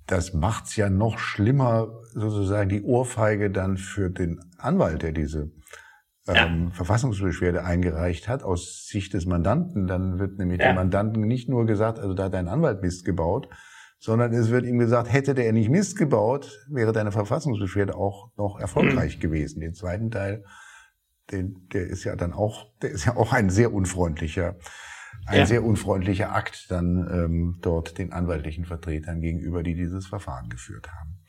Das 0.07 0.33
macht's 0.33 0.77
ja 0.77 0.89
noch 0.89 1.19
schlimmer, 1.19 2.01
sozusagen 2.15 2.69
die 2.69 2.83
Ohrfeige 2.83 3.51
dann 3.51 3.77
für 3.77 4.11
den 4.11 4.41
Anwalt, 4.57 5.03
der 5.03 5.13
diese 5.13 5.51
ähm, 6.29 6.69
ja. 6.69 6.71
Verfassungsbeschwerde 6.75 7.65
eingereicht 7.65 8.29
hat, 8.29 8.43
aus 8.43 8.87
Sicht 8.87 9.15
des 9.15 9.27
Mandanten. 9.27 9.87
Dann 9.87 10.19
wird 10.19 10.39
nämlich 10.39 10.61
ja. 10.61 10.69
dem 10.69 10.77
Mandanten 10.77 11.23
nicht 11.23 11.49
nur 11.49 11.67
gesagt, 11.67 11.99
also 11.99 12.15
da 12.15 12.25
hat 12.25 12.35
dein 12.35 12.49
Anwalt 12.49 12.83
Mist 12.83 13.05
gebaut, 13.05 13.49
sondern 13.99 14.33
es 14.33 14.51
wird 14.51 14.65
ihm 14.65 14.79
gesagt, 14.79 15.13
hätte 15.13 15.35
der 15.35 15.53
nicht 15.53 15.71
Mist 15.71 15.97
gebaut, 15.97 16.59
wäre 16.69 16.93
deine 16.93 17.13
Verfassungsbeschwerde 17.13 17.97
auch 17.97 18.31
noch 18.37 18.59
erfolgreich 18.59 19.17
mhm. 19.17 19.21
gewesen. 19.21 19.61
Den 19.61 19.75
zweiten 19.75 20.11
Teil, 20.11 20.45
den, 21.31 21.69
der 21.73 21.87
ist 21.87 22.05
ja 22.05 22.17
dann 22.17 22.33
auch, 22.33 22.67
der 22.83 22.91
ist 22.91 23.05
ja 23.05 23.17
auch 23.17 23.33
ein 23.33 23.51
sehr 23.51 23.73
unfreundlicher, 23.73 24.57
ein 25.27 25.39
ja. 25.39 25.47
sehr 25.47 25.65
unfreundlicher 25.65 26.35
Akt 26.35 26.67
dann 26.71 27.09
ähm, 27.13 27.59
dort 27.63 27.99
den 27.99 28.13
anwaltlichen 28.13 28.65
Vertretern 28.65 29.21
gegenüber, 29.21 29.63
die 29.63 29.75
dieses 29.75 30.07
Verfahren 30.07 30.49
geführt 30.49 30.89
haben. 30.93 31.22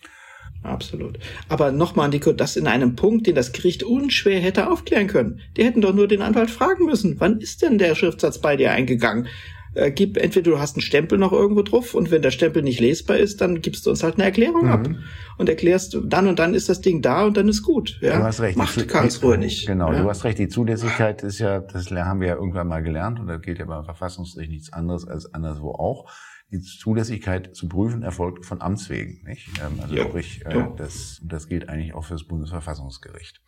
Absolut. 0.63 1.19
Aber 1.49 1.71
nochmal, 1.71 2.09
Nico, 2.09 2.31
das 2.31 2.55
in 2.55 2.67
einem 2.67 2.95
Punkt, 2.95 3.27
den 3.27 3.35
das 3.35 3.51
Gericht 3.51 3.83
unschwer 3.83 4.39
hätte 4.39 4.71
aufklären 4.71 5.07
können. 5.07 5.41
Die 5.57 5.63
hätten 5.63 5.81
doch 5.81 5.93
nur 5.93 6.07
den 6.07 6.21
Anwalt 6.21 6.49
fragen 6.49 6.85
müssen. 6.85 7.19
Wann 7.19 7.39
ist 7.39 7.61
denn 7.61 7.77
der 7.77 7.95
Schriftsatz 7.95 8.39
bei 8.39 8.55
dir 8.55 8.71
eingegangen? 8.71 9.27
äh, 9.75 9.91
gib 9.91 10.17
entweder 10.17 10.51
du 10.51 10.59
hast 10.59 10.75
einen 10.75 10.81
Stempel 10.81 11.17
noch 11.17 11.31
irgendwo 11.31 11.61
drauf 11.61 11.93
und 11.93 12.11
wenn 12.11 12.21
der 12.21 12.31
Stempel 12.31 12.61
nicht 12.61 12.79
lesbar 12.79 13.17
ist, 13.17 13.41
dann 13.41 13.61
gibst 13.61 13.85
du 13.85 13.89
uns 13.89 14.03
halt 14.03 14.15
eine 14.15 14.23
Erklärung 14.23 14.65
mhm. 14.65 14.71
ab 14.71 14.89
und 15.37 15.49
erklärst 15.49 15.97
dann 16.03 16.27
und 16.27 16.39
dann 16.39 16.53
ist 16.53 16.69
das 16.69 16.81
Ding 16.81 17.01
da 17.01 17.25
und 17.25 17.37
dann 17.37 17.47
ist 17.47 17.63
gut. 17.63 17.97
Ja? 18.01 18.17
Du 18.17 18.23
hast 18.23 18.41
recht. 18.41 18.57
Macht 18.57 18.87
Karlsruhe 18.87 19.37
nicht. 19.37 19.67
Genau, 19.67 19.91
ja? 19.91 20.01
du 20.01 20.09
hast 20.09 20.23
recht. 20.23 20.37
Die 20.37 20.47
Zulässigkeit 20.47 21.23
ist 21.23 21.39
ja, 21.39 21.59
das 21.59 21.89
haben 21.91 22.21
wir 22.21 22.27
ja 22.27 22.35
irgendwann 22.35 22.67
mal 22.67 22.83
gelernt 22.83 23.19
und 23.19 23.27
das 23.27 23.41
gilt 23.41 23.59
ja 23.59 23.65
beim 23.65 23.83
Verfassungsgericht 23.83 24.51
nichts 24.51 24.73
anderes 24.73 25.07
als 25.07 25.33
anderswo 25.33 25.71
auch. 25.71 26.09
Die 26.53 26.61
Zulässigkeit 26.61 27.55
zu 27.55 27.67
prüfen 27.67 28.03
erfolgt 28.03 28.45
von 28.45 28.61
Amts 28.61 28.87
wegen, 28.91 29.23
nicht? 29.23 29.49
Ähm, 29.59 29.79
also 29.81 29.95
jo. 29.95 30.03
sprich, 30.03 30.45
äh, 30.45 30.67
das, 30.77 31.19
das 31.23 31.47
gilt 31.47 31.67
eigentlich 31.67 31.95
auch 31.95 32.05
für 32.05 32.13
das 32.13 32.25
Bundesverfassungsgericht. 32.25 33.41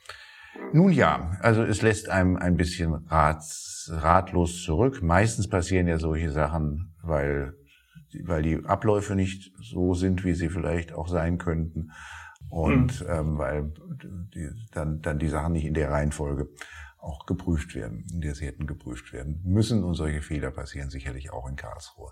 Nun 0.73 0.91
ja, 0.91 1.37
also 1.41 1.61
es 1.61 1.83
lässt 1.83 2.09
einem 2.09 2.35
ein 2.35 2.57
bisschen 2.57 2.93
rats, 2.93 3.91
ratlos 3.93 4.63
zurück. 4.63 5.03
Meistens 5.03 5.47
passieren 5.47 5.85
ja 5.85 5.99
solche 5.99 6.31
Sachen, 6.31 6.95
weil, 7.03 7.53
weil 8.23 8.41
die 8.41 8.65
Abläufe 8.65 9.13
nicht 9.13 9.53
so 9.61 9.93
sind, 9.93 10.23
wie 10.23 10.33
sie 10.33 10.49
vielleicht 10.49 10.91
auch 10.91 11.07
sein 11.07 11.37
könnten. 11.37 11.91
Und 12.49 13.01
mhm. 13.01 13.07
ähm, 13.07 13.37
weil 13.37 13.73
die, 14.33 14.49
dann, 14.71 15.01
dann 15.01 15.19
die 15.19 15.27
Sachen 15.27 15.53
nicht 15.53 15.65
in 15.65 15.75
der 15.75 15.91
Reihenfolge 15.91 16.49
auch 16.97 17.27
geprüft 17.27 17.75
werden, 17.75 18.03
in 18.11 18.21
der 18.21 18.33
sie 18.33 18.47
hätten 18.47 18.65
geprüft 18.65 19.13
werden 19.13 19.41
müssen. 19.43 19.83
Und 19.83 19.93
solche 19.93 20.23
Fehler 20.23 20.49
passieren 20.49 20.89
sicherlich 20.89 21.31
auch 21.31 21.47
in 21.47 21.55
Karlsruhe. 21.55 22.11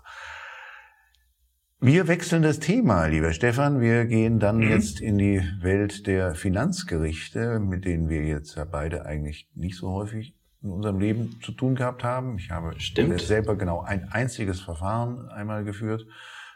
Wir 1.80 2.08
wechseln 2.08 2.42
das 2.42 2.60
Thema, 2.60 3.06
lieber 3.06 3.32
Stefan. 3.32 3.80
Wir 3.80 4.06
gehen 4.06 4.38
dann 4.38 4.58
mhm. 4.58 4.70
jetzt 4.70 5.00
in 5.00 5.18
die 5.18 5.42
Welt 5.60 6.06
der 6.06 6.34
Finanzgerichte, 6.34 7.58
mit 7.60 7.84
denen 7.84 8.08
wir 8.08 8.24
jetzt 8.24 8.56
ja 8.56 8.64
beide 8.64 9.04
eigentlich 9.04 9.50
nicht 9.54 9.76
so 9.76 9.90
häufig 9.90 10.34
in 10.62 10.70
unserem 10.70 10.98
Leben 10.98 11.38
zu 11.42 11.52
tun 11.52 11.74
gehabt 11.74 12.02
haben. 12.02 12.38
Ich 12.38 12.50
habe 12.50 12.80
Stimmt. 12.80 13.20
selber 13.20 13.56
genau 13.56 13.82
ein 13.82 14.10
einziges 14.10 14.60
Verfahren 14.60 15.28
einmal 15.28 15.64
geführt 15.64 16.06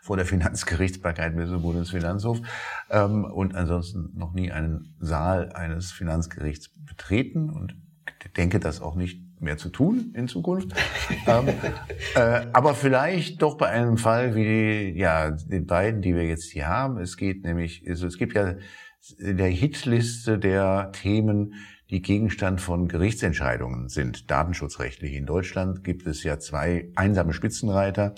vor 0.02 0.16
der 0.16 0.24
Finanzgerichtsbarkeit 0.26 1.34
zum 1.34 1.62
Bundesfinanzhof 1.62 2.40
ähm, 2.88 3.24
und 3.24 3.54
ansonsten 3.54 4.12
noch 4.14 4.32
nie 4.32 4.50
einen 4.50 4.94
Saal 4.98 5.52
eines 5.52 5.92
Finanzgerichts 5.92 6.70
betreten 6.86 7.50
und 7.50 7.76
denke 8.36 8.60
das 8.60 8.80
auch 8.80 8.94
nicht 8.94 9.27
mehr 9.40 9.56
zu 9.56 9.68
tun 9.68 10.12
in 10.14 10.28
Zukunft. 10.28 10.72
ähm, 11.26 11.48
äh, 12.14 12.46
aber 12.52 12.74
vielleicht 12.74 13.42
doch 13.42 13.56
bei 13.56 13.68
einem 13.68 13.98
Fall 13.98 14.34
wie 14.34 14.90
ja 14.96 15.30
den 15.30 15.66
beiden, 15.66 16.02
die 16.02 16.14
wir 16.14 16.24
jetzt 16.24 16.50
hier 16.50 16.68
haben. 16.68 16.98
Es 16.98 17.16
geht 17.16 17.44
nämlich, 17.44 17.84
also 17.88 18.06
es 18.06 18.18
gibt 18.18 18.34
ja 18.34 18.54
in 19.18 19.36
der 19.36 19.48
Hitliste 19.48 20.38
der 20.38 20.92
Themen, 20.92 21.54
die 21.90 22.02
Gegenstand 22.02 22.60
von 22.60 22.88
Gerichtsentscheidungen 22.88 23.88
sind, 23.88 24.30
datenschutzrechtlich. 24.30 25.14
In 25.14 25.24
Deutschland 25.24 25.84
gibt 25.84 26.06
es 26.06 26.22
ja 26.22 26.38
zwei 26.38 26.90
einsame 26.96 27.32
Spitzenreiter 27.32 28.14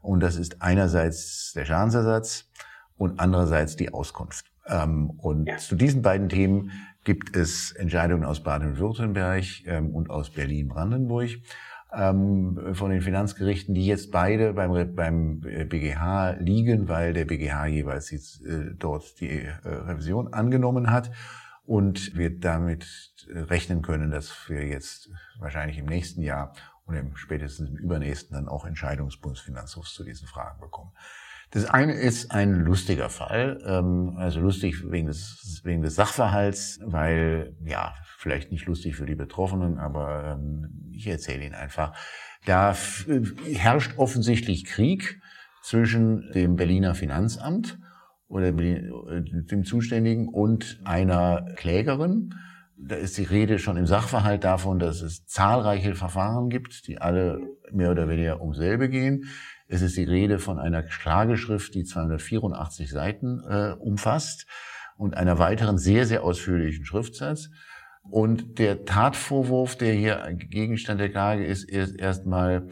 und 0.00 0.20
das 0.20 0.36
ist 0.36 0.62
einerseits 0.62 1.52
der 1.54 1.66
Schadensersatz 1.66 2.48
und 2.96 3.20
andererseits 3.20 3.76
die 3.76 3.92
Auskunft. 3.92 4.46
Ähm, 4.66 5.10
und 5.10 5.46
ja. 5.46 5.56
zu 5.58 5.74
diesen 5.74 6.02
beiden 6.02 6.28
Themen 6.28 6.70
gibt 7.04 7.36
es 7.36 7.72
Entscheidungen 7.72 8.24
aus 8.24 8.42
Baden-Württemberg 8.42 9.44
ähm, 9.66 9.94
und 9.94 10.10
aus 10.10 10.30
Berlin-Brandenburg 10.30 11.30
ähm, 11.92 12.74
von 12.74 12.90
den 12.90 13.00
Finanzgerichten, 13.00 13.74
die 13.74 13.86
jetzt 13.86 14.10
beide 14.10 14.52
beim, 14.52 14.94
beim 14.94 15.40
BGH 15.40 16.36
liegen, 16.40 16.88
weil 16.88 17.12
der 17.12 17.24
BGH 17.24 17.66
jeweils 17.66 18.10
jetzt, 18.10 18.44
äh, 18.44 18.74
dort 18.78 19.20
die 19.20 19.28
äh, 19.28 19.52
Revision 19.64 20.32
angenommen 20.32 20.90
hat 20.90 21.10
und 21.64 22.16
wir 22.16 22.38
damit 22.38 22.86
rechnen 23.28 23.82
können, 23.82 24.10
dass 24.10 24.48
wir 24.48 24.66
jetzt 24.66 25.10
wahrscheinlich 25.38 25.78
im 25.78 25.86
nächsten 25.86 26.22
Jahr 26.22 26.52
und 26.86 26.96
im 26.96 27.16
spätestens 27.16 27.70
im 27.70 27.76
übernächsten 27.76 28.34
dann 28.34 28.48
auch 28.48 28.64
Entscheidungen 28.64 29.10
des 29.10 29.20
Bundesfinanzhofs 29.20 29.94
zu 29.94 30.04
diesen 30.04 30.26
Fragen 30.26 30.60
bekommen. 30.60 30.92
Das 31.52 31.64
eine 31.64 31.94
ist 31.94 32.30
ein 32.30 32.54
lustiger 32.54 33.08
Fall, 33.08 33.60
ähm, 33.66 34.14
also 34.16 34.40
lustig 34.40 34.88
wegen 34.88 35.08
des, 35.08 35.60
wegen 35.64 35.82
des 35.82 35.96
Sachverhalts, 35.96 36.78
weil, 36.84 37.56
ja, 37.64 37.94
vielleicht 38.18 38.52
nicht 38.52 38.66
lustig 38.66 38.94
für 38.94 39.06
die 39.06 39.16
Betroffenen, 39.16 39.78
aber 39.78 40.38
ähm, 40.38 40.92
ich 40.92 41.08
erzähle 41.08 41.44
ihn 41.44 41.54
einfach. 41.54 41.96
Da 42.46 42.76
herrscht 43.52 43.98
offensichtlich 43.98 44.64
Krieg 44.64 45.20
zwischen 45.62 46.30
dem 46.32 46.54
Berliner 46.54 46.94
Finanzamt 46.94 47.78
oder 48.28 48.48
äh, 48.48 48.82
dem 49.22 49.64
Zuständigen 49.64 50.28
und 50.28 50.80
einer 50.84 51.46
Klägerin. 51.56 52.34
Da 52.76 52.94
ist 52.94 53.18
die 53.18 53.24
Rede 53.24 53.58
schon 53.58 53.76
im 53.76 53.86
Sachverhalt 53.86 54.44
davon, 54.44 54.78
dass 54.78 55.02
es 55.02 55.26
zahlreiche 55.26 55.94
Verfahren 55.94 56.48
gibt, 56.48 56.86
die 56.86 56.98
alle 56.98 57.40
mehr 57.72 57.90
oder 57.90 58.08
weniger 58.08 58.40
um 58.40 58.54
selbe 58.54 58.88
gehen. 58.88 59.24
Es 59.72 59.82
ist 59.82 59.96
die 59.96 60.04
Rede 60.04 60.40
von 60.40 60.58
einer 60.58 60.82
Klageschrift, 60.82 61.76
die 61.76 61.84
284 61.84 62.90
Seiten 62.90 63.40
äh, 63.48 63.76
umfasst 63.78 64.46
und 64.96 65.16
einer 65.16 65.38
weiteren 65.38 65.78
sehr, 65.78 66.06
sehr 66.06 66.24
ausführlichen 66.24 66.84
Schriftsatz. 66.84 67.50
Und 68.02 68.58
der 68.58 68.84
Tatvorwurf, 68.84 69.76
der 69.76 69.92
hier 69.94 70.28
Gegenstand 70.34 71.00
der 71.00 71.10
Klage 71.10 71.44
ist, 71.44 71.70
ist 71.70 71.94
erstmal, 71.94 72.66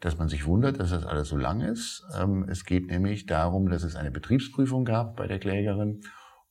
dass 0.00 0.18
man 0.18 0.28
sich 0.28 0.44
wundert, 0.44 0.80
dass 0.80 0.90
das 0.90 1.06
alles 1.06 1.28
so 1.28 1.36
lang 1.36 1.60
ist. 1.60 2.02
Ähm, 2.20 2.44
es 2.48 2.64
geht 2.64 2.88
nämlich 2.88 3.26
darum, 3.26 3.68
dass 3.68 3.84
es 3.84 3.94
eine 3.94 4.10
Betriebsprüfung 4.10 4.84
gab 4.84 5.14
bei 5.14 5.28
der 5.28 5.38
Klägerin. 5.38 6.00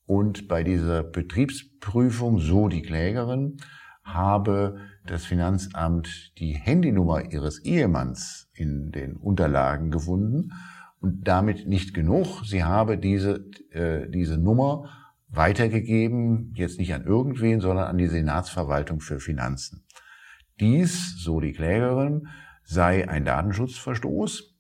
Und 0.06 0.48
bei 0.48 0.64
dieser 0.64 1.04
Betriebsprüfung, 1.04 2.40
so 2.40 2.70
die 2.70 2.84
Klägerin, 2.84 3.58
habe 4.02 4.78
das 5.06 5.26
Finanzamt 5.26 6.32
die 6.40 6.54
Handynummer 6.54 7.34
ihres 7.34 7.60
Ehemanns 7.60 8.49
in 8.60 8.92
den 8.92 9.16
Unterlagen 9.16 9.92
gefunden 9.92 10.52
und 11.00 11.28
damit 11.28 11.68
nicht 11.68 11.94
genug. 11.94 12.44
Sie 12.46 12.64
habe 12.64 12.98
diese, 12.98 13.46
äh, 13.72 14.10
diese 14.10 14.38
Nummer 14.38 14.90
weitergegeben, 15.30 16.54
jetzt 16.56 16.80
nicht 16.80 16.94
an 16.94 17.06
irgendwen, 17.06 17.62
sondern 17.62 17.88
an 17.88 17.98
die 17.98 18.08
Senatsverwaltung 18.08 19.00
für 19.00 19.20
Finanzen. 19.20 19.86
Dies, 20.60 21.16
so 21.18 21.40
die 21.40 21.54
Klägerin, 21.54 22.28
sei 22.64 23.08
ein 23.08 23.26
Datenschutzverstoß 23.26 24.56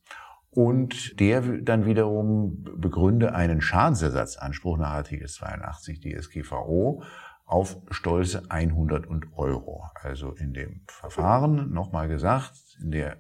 und 0.52 1.20
der 1.20 1.42
dann 1.42 1.86
wiederum 1.86 2.64
begründe 2.78 3.36
einen 3.36 3.62
Schadensersatzanspruch 3.62 4.78
nach 4.78 4.92
Artikel 4.92 5.28
82 5.28 6.00
DSGVO 6.00 7.04
auf 7.46 7.78
stolze 7.90 8.50
100 8.50 9.08
Euro. 9.36 9.84
Also 9.96 10.32
in 10.32 10.54
dem 10.54 10.82
Verfahren, 10.88 11.72
nochmal 11.72 12.08
gesagt, 12.08 12.54
in 12.82 12.92
der 12.92 13.18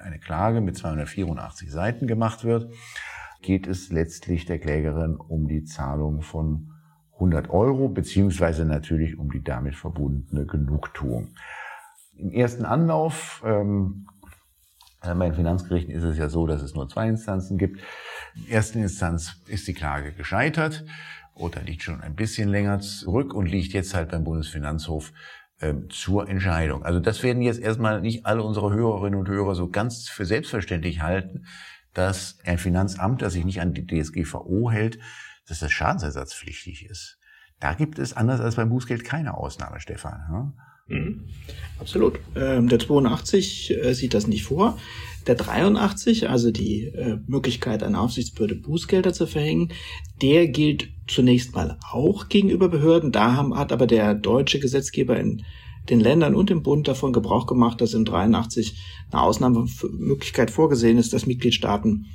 eine 0.00 0.18
Klage 0.18 0.60
mit 0.60 0.76
284 0.76 1.70
Seiten 1.70 2.06
gemacht 2.06 2.44
wird, 2.44 2.72
geht 3.42 3.66
es 3.66 3.90
letztlich 3.90 4.44
der 4.44 4.58
Klägerin 4.58 5.16
um 5.16 5.48
die 5.48 5.64
Zahlung 5.64 6.22
von 6.22 6.72
100 7.14 7.50
Euro, 7.50 7.88
beziehungsweise 7.88 8.64
natürlich 8.64 9.18
um 9.18 9.30
die 9.30 9.42
damit 9.42 9.76
verbundene 9.76 10.46
Genugtuung. 10.46 11.28
Im 12.16 12.30
ersten 12.30 12.64
Anlauf, 12.64 13.42
ähm, 13.44 14.06
bei 15.02 15.14
den 15.14 15.34
Finanzgerichten 15.34 15.94
ist 15.94 16.02
es 16.02 16.18
ja 16.18 16.28
so, 16.28 16.46
dass 16.46 16.62
es 16.62 16.74
nur 16.74 16.88
zwei 16.88 17.08
Instanzen 17.08 17.56
gibt. 17.56 17.80
In 18.34 18.48
ersten 18.48 18.82
Instanz 18.82 19.42
ist 19.46 19.66
die 19.66 19.72
Klage 19.72 20.12
gescheitert. 20.12 20.84
Urteil 21.34 21.64
liegt 21.64 21.82
schon 21.82 22.02
ein 22.02 22.14
bisschen 22.14 22.48
länger 22.50 22.80
zurück 22.80 23.32
und 23.32 23.46
liegt 23.46 23.72
jetzt 23.72 23.94
halt 23.94 24.10
beim 24.10 24.24
Bundesfinanzhof 24.24 25.12
zur 25.90 26.28
Entscheidung. 26.28 26.84
Also 26.84 27.00
das 27.00 27.22
werden 27.22 27.42
jetzt 27.42 27.60
erstmal 27.60 28.00
nicht 28.00 28.26
alle 28.26 28.42
unsere 28.42 28.72
Hörerinnen 28.72 29.18
und 29.18 29.28
Hörer 29.28 29.54
so 29.54 29.68
ganz 29.68 30.08
für 30.08 30.24
selbstverständlich 30.24 31.02
halten, 31.02 31.44
dass 31.92 32.38
ein 32.44 32.58
Finanzamt, 32.58 33.22
das 33.22 33.34
sich 33.34 33.44
nicht 33.44 33.60
an 33.60 33.74
die 33.74 33.86
DSGVO 33.86 34.70
hält, 34.70 34.98
dass 35.46 35.58
das 35.58 35.72
schadensersatzpflichtig 35.72 36.86
ist. 36.86 37.18
Da 37.58 37.74
gibt 37.74 37.98
es 37.98 38.16
anders 38.16 38.40
als 38.40 38.56
beim 38.56 38.70
Bußgeld 38.70 39.04
keine 39.04 39.34
Ausnahme, 39.34 39.80
Stefan. 39.80 40.54
Mhm. 40.90 41.20
Absolut. 41.78 42.20
Ähm, 42.36 42.68
der 42.68 42.78
82 42.78 43.70
äh, 43.70 43.94
sieht 43.94 44.12
das 44.12 44.26
nicht 44.26 44.44
vor. 44.44 44.78
Der 45.26 45.34
83, 45.34 46.28
also 46.28 46.50
die 46.50 46.84
äh, 46.86 47.18
Möglichkeit, 47.26 47.82
einer 47.82 48.00
Aufsichtsbehörde 48.00 48.56
Bußgelder 48.56 49.12
zu 49.12 49.26
verhängen, 49.26 49.72
der 50.20 50.48
gilt 50.48 50.88
zunächst 51.08 51.54
mal 51.54 51.78
auch 51.90 52.28
gegenüber 52.28 52.68
Behörden. 52.68 53.12
Da 53.12 53.34
haben, 53.34 53.56
hat 53.56 53.72
aber 53.72 53.86
der 53.86 54.14
deutsche 54.14 54.60
Gesetzgeber 54.60 55.18
in 55.18 55.42
den 55.88 56.00
Ländern 56.00 56.34
und 56.34 56.50
im 56.50 56.62
Bund 56.62 56.86
davon 56.88 57.12
Gebrauch 57.12 57.46
gemacht, 57.46 57.80
dass 57.80 57.94
im 57.94 58.04
83 58.04 58.78
eine 59.10 59.22
Ausnahmemöglichkeit 59.22 60.50
vorgesehen 60.50 60.98
ist, 60.98 61.12
dass 61.12 61.26
Mitgliedstaaten 61.26 62.06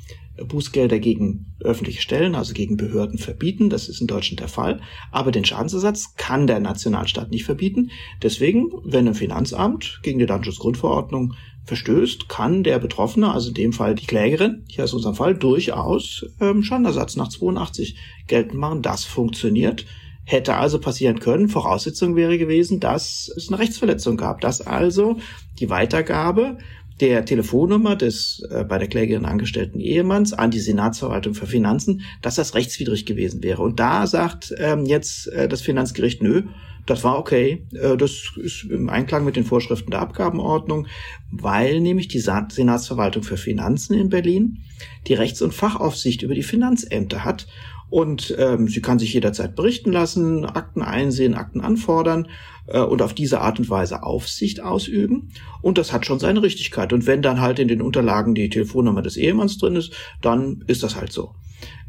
Bußgelder 0.43 1.00
gegen 1.00 1.56
öffentliche 1.62 2.02
Stellen, 2.02 2.36
also 2.36 2.54
gegen 2.54 2.78
Behörden 2.78 3.17
verbieten. 3.17 3.69
Das 3.69 3.88
ist 3.88 4.02
in 4.02 4.08
Deutschland 4.08 4.39
der 4.39 4.48
Fall. 4.48 4.82
Aber 5.12 5.32
den 5.32 5.45
Schadensersatz 5.45 6.15
kann 6.15 6.48
der 6.48 6.60
Nationalstaat 6.60 7.32
nicht 7.32 7.45
verbieten. 7.45 7.91
Deswegen, 8.21 8.71
wenn 8.84 9.08
ein 9.08 9.15
Finanzamt 9.15 10.00
gegen 10.04 10.19
die 10.19 10.26
Datenschutzgrundverordnung 10.26 11.34
verstößt, 11.65 12.30
kann 12.30 12.63
der 12.63 12.80
Betroffene, 12.80 13.32
also 13.32 13.50
in 13.50 13.56
dem 13.56 13.74
Fall 13.74 13.95
die 13.95 14.06
Klägerin, 14.06 14.63
hier 14.67 14.84
ist 14.84 14.93
unser 14.93 15.15
Fall, 15.15 15.36
durchaus 15.36 16.26
ähm, 16.39 16.63
Schadensersatz 16.63 17.15
nach 17.15 17.30
82 17.30 17.98
geltend 18.28 18.60
machen. 18.60 18.82
Das 18.82 19.04
funktioniert. 19.04 19.86
Hätte 20.28 20.56
also 20.56 20.80
passieren 20.80 21.19
können. 21.19 21.50
Voraussetzung 21.50 22.15
wäre 22.15 22.39
gewesen, 22.39 22.80
dass 22.80 23.32
es 23.36 23.48
eine 23.48 23.60
Rechtsverletzung 23.60 24.17
gab, 24.17 24.41
dass 24.41 24.62
also 24.62 25.17
die 25.60 25.69
Weitergabe 25.69 26.58
der 27.01 27.25
Telefonnummer 27.25 27.95
des 27.95 28.45
äh, 28.49 28.63
bei 28.63 28.77
der 28.77 28.88
Klägerin 28.88 29.25
angestellten 29.25 29.79
Ehemanns 29.79 30.34
an 30.34 30.51
die 30.51 30.60
Senatsverwaltung 30.60 31.34
für 31.34 31.47
Finanzen, 31.47 32.01
dass 32.21 32.36
das 32.36 32.55
rechtswidrig 32.55 33.05
gewesen 33.05 33.43
wäre. 33.43 33.62
Und 33.62 33.79
da 33.79 34.08
sagt 34.08 34.53
ähm, 34.58 34.86
jetzt 34.86 35.27
äh, 35.27 35.47
das 35.47 35.62
Finanzgericht, 35.62 36.23
nö, 36.23 36.43
das 36.86 37.03
war 37.03 37.17
okay, 37.17 37.65
äh, 37.73 37.97
das 37.97 38.31
ist 38.38 38.63
im 38.69 38.89
Einklang 38.89 39.25
mit 39.25 39.36
den 39.36 39.43
Vorschriften 39.43 39.91
der 39.91 40.01
Abgabenordnung, 40.01 40.88
weil 41.31 41.81
nämlich 41.81 42.08
die 42.08 42.19
Senatsverwaltung 42.19 43.23
für 43.23 43.38
Finanzen 43.38 43.93
in 43.93 44.10
Berlin 44.10 44.60
die 45.08 45.15
Rechts- 45.15 45.41
und 45.41 45.53
Fachaufsicht 45.53 46.21
über 46.21 46.36
die 46.36 46.43
Finanzämter 46.43 47.25
hat 47.25 47.47
und 47.95 48.36
ähm, 48.38 48.67
sie 48.67 48.81
kann 48.81 48.99
sich 48.99 49.13
jederzeit 49.13 49.55
berichten 49.55 49.89
lassen, 49.89 50.43
Akten 50.43 50.81
einsehen, 50.81 51.34
Akten 51.34 51.62
anfordern 51.62 52.27
äh, 52.67 52.81
und 52.81 53.01
auf 53.01 53.13
diese 53.13 53.39
Art 53.39 53.58
und 53.58 53.69
Weise 53.69 54.03
Aufsicht 54.03 54.62
ausüben. 54.62 55.31
Und 55.62 55.77
das 55.77 55.93
hat 55.93 56.05
schon 56.05 56.19
seine 56.19 56.43
Richtigkeit. 56.43 56.91
Und 56.91 57.08
wenn 57.08 57.21
dann 57.21 57.39
halt 57.39 57.58
in 57.58 57.69
den 57.69 57.81
Unterlagen 57.81 58.36
die 58.36 58.49
Telefonnummer 58.49 59.01
des 59.01 59.15
Ehemanns 59.15 59.60
drin 59.60 59.77
ist, 59.77 59.93
dann 60.21 60.62
ist 60.67 60.84
das 60.84 60.97
halt 60.97 61.13
so. 61.13 61.36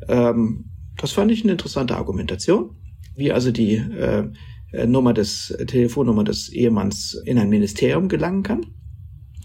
Ähm, 0.06 0.66
das 0.96 1.10
fand 1.10 1.32
ich 1.32 1.42
eine 1.42 1.50
interessante 1.50 1.96
Argumentation, 1.96 2.76
wie 3.16 3.32
also 3.32 3.50
die 3.50 3.74
äh, 3.74 4.28
Nummer 4.86 5.12
des 5.12 5.58
Telefonnummer 5.66 6.22
des 6.22 6.50
Ehemanns 6.50 7.20
in 7.24 7.36
ein 7.36 7.48
Ministerium 7.48 8.08
gelangen 8.08 8.44
kann. 8.44 8.64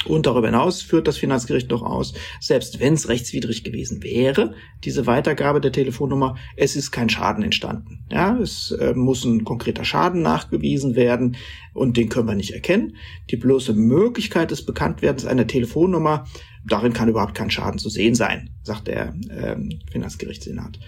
Und 0.06 0.26
darüber 0.26 0.48
hinaus 0.48 0.82
führt 0.82 1.08
das 1.08 1.18
Finanzgericht 1.18 1.70
noch 1.70 1.84
aus, 1.84 2.14
selbst 2.40 2.80
wenn 2.80 2.94
es 2.94 3.08
rechtswidrig 3.08 3.64
gewesen 3.64 4.02
wäre, 4.02 4.56
diese 4.84 5.06
Weitergabe 5.06 5.62
der 5.62 5.72
Telefonnummer, 5.72 6.38
es 6.58 6.76
ist 6.76 6.92
kein 6.92 7.10
Schaden 7.10 7.44
entstanden. 7.44 8.06
Ja, 8.10 8.38
es 8.38 8.72
äh, 8.72 8.94
muss 8.94 9.24
ein 9.26 9.44
konkreter 9.44 9.86
Schaden 9.86 10.22
nachgewiesen 10.22 10.96
werden 10.96 11.38
und 11.74 11.98
den 11.98 12.10
können 12.10 12.28
wir 12.28 12.36
nicht 12.36 12.52
erkennen. 12.52 12.96
Die 13.30 13.38
bloße 13.38 13.74
Möglichkeit 13.74 14.52
des 14.52 14.66
Bekanntwerdens 14.66 15.26
einer 15.26 15.48
Telefonnummer, 15.48 16.26
darin 16.66 16.94
kann 16.94 17.10
überhaupt 17.10 17.36
kein 17.36 17.52
Schaden 17.52 17.80
zu 17.80 17.90
sehen 17.90 18.16
sein, 18.16 18.50
sagt 18.64 18.88
der 18.88 19.14
äh, 19.30 19.56
Finanzgerichtssenat. 19.92 20.80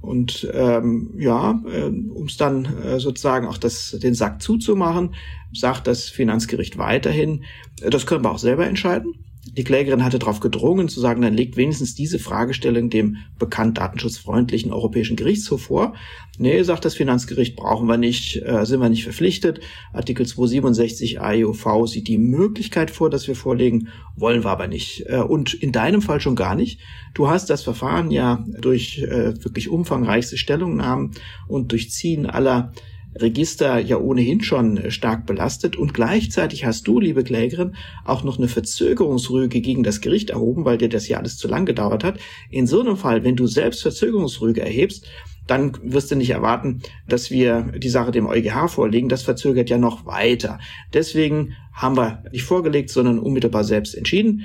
Und 0.00 0.48
ähm, 0.52 1.10
ja, 1.18 1.60
äh, 1.70 1.84
um 1.84 2.26
es 2.26 2.36
dann 2.36 2.64
äh, 2.64 3.00
sozusagen 3.00 3.46
auch 3.46 3.58
das, 3.58 3.96
den 4.00 4.14
Sack 4.14 4.40
zuzumachen, 4.40 5.14
sagt 5.52 5.86
das 5.86 6.08
Finanzgericht 6.08 6.78
weiterhin, 6.78 7.44
äh, 7.82 7.90
das 7.90 8.06
können 8.06 8.24
wir 8.24 8.30
auch 8.30 8.38
selber 8.38 8.66
entscheiden. 8.66 9.14
Die 9.56 9.64
Klägerin 9.64 10.04
hatte 10.04 10.18
darauf 10.18 10.40
gedrungen, 10.40 10.88
zu 10.88 11.00
sagen, 11.00 11.22
dann 11.22 11.34
legt 11.34 11.56
wenigstens 11.56 11.94
diese 11.94 12.18
Fragestellung 12.18 12.90
dem 12.90 13.18
bekannt 13.38 13.78
datenschutzfreundlichen 13.78 14.72
Europäischen 14.72 15.16
Gerichtshof 15.16 15.62
vor. 15.62 15.94
Nee, 16.38 16.62
sagt 16.62 16.84
das 16.84 16.94
Finanzgericht, 16.94 17.56
brauchen 17.56 17.88
wir 17.88 17.96
nicht, 17.96 18.42
äh, 18.44 18.64
sind 18.64 18.80
wir 18.80 18.88
nicht 18.88 19.04
verpflichtet. 19.04 19.60
Artikel 19.92 20.26
267 20.26 21.20
AEUV 21.20 21.86
sieht 21.86 22.08
die 22.08 22.18
Möglichkeit 22.18 22.90
vor, 22.90 23.10
dass 23.10 23.26
wir 23.26 23.34
vorlegen, 23.34 23.88
wollen 24.16 24.44
wir 24.44 24.50
aber 24.50 24.68
nicht. 24.68 25.04
Äh, 25.06 25.18
und 25.18 25.54
in 25.54 25.72
deinem 25.72 26.02
Fall 26.02 26.20
schon 26.20 26.36
gar 26.36 26.54
nicht. 26.54 26.80
Du 27.14 27.28
hast 27.28 27.50
das 27.50 27.62
Verfahren 27.62 28.10
ja 28.10 28.44
durch 28.60 28.98
äh, 28.98 29.42
wirklich 29.42 29.68
umfangreichste 29.68 30.36
Stellungnahmen 30.36 31.12
und 31.48 31.72
durch 31.72 31.90
Ziehen 31.90 32.26
aller 32.26 32.72
Register 33.16 33.78
ja 33.78 33.98
ohnehin 33.98 34.42
schon 34.42 34.90
stark 34.90 35.26
belastet 35.26 35.76
und 35.76 35.94
gleichzeitig 35.94 36.64
hast 36.64 36.86
du, 36.86 37.00
liebe 37.00 37.24
Klägerin, 37.24 37.74
auch 38.04 38.22
noch 38.24 38.38
eine 38.38 38.48
Verzögerungsrüge 38.48 39.60
gegen 39.60 39.82
das 39.82 40.00
Gericht 40.00 40.30
erhoben, 40.30 40.64
weil 40.64 40.78
dir 40.78 40.88
das 40.88 41.08
ja 41.08 41.18
alles 41.18 41.36
zu 41.36 41.48
lang 41.48 41.66
gedauert 41.66 42.04
hat. 42.04 42.18
In 42.50 42.66
so 42.66 42.80
einem 42.80 42.96
Fall, 42.96 43.24
wenn 43.24 43.36
du 43.36 43.46
selbst 43.46 43.82
Verzögerungsrüge 43.82 44.60
erhebst, 44.60 45.06
dann 45.46 45.72
wirst 45.82 46.10
du 46.10 46.16
nicht 46.16 46.30
erwarten, 46.30 46.82
dass 47.08 47.30
wir 47.30 47.72
die 47.78 47.88
Sache 47.88 48.10
dem 48.10 48.26
EuGH 48.26 48.68
vorlegen. 48.68 49.08
Das 49.08 49.22
verzögert 49.22 49.70
ja 49.70 49.78
noch 49.78 50.04
weiter. 50.04 50.58
Deswegen 50.92 51.54
haben 51.72 51.96
wir 51.96 52.22
nicht 52.32 52.44
vorgelegt, 52.44 52.90
sondern 52.90 53.18
unmittelbar 53.18 53.64
selbst 53.64 53.94
entschieden 53.94 54.44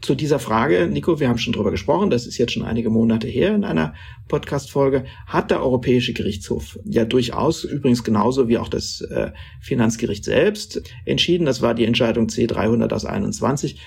zu 0.00 0.14
dieser 0.14 0.38
Frage, 0.38 0.88
Nico, 0.90 1.20
wir 1.20 1.28
haben 1.28 1.38
schon 1.38 1.52
drüber 1.52 1.70
gesprochen, 1.70 2.10
das 2.10 2.26
ist 2.26 2.38
jetzt 2.38 2.52
schon 2.52 2.64
einige 2.64 2.88
Monate 2.90 3.28
her 3.28 3.54
in 3.54 3.64
einer 3.64 3.94
Podcast-Folge, 4.28 5.04
hat 5.26 5.50
der 5.50 5.62
Europäische 5.62 6.14
Gerichtshof 6.14 6.78
ja 6.84 7.04
durchaus, 7.04 7.64
übrigens 7.64 8.02
genauso 8.02 8.48
wie 8.48 8.58
auch 8.58 8.68
das 8.68 9.02
äh, 9.02 9.32
Finanzgericht 9.60 10.24
selbst, 10.24 10.82
entschieden, 11.04 11.44
das 11.44 11.60
war 11.60 11.74
die 11.74 11.84
Entscheidung 11.84 12.28
C300 12.28 12.92
aus 12.92 13.04
21, 13.04 13.80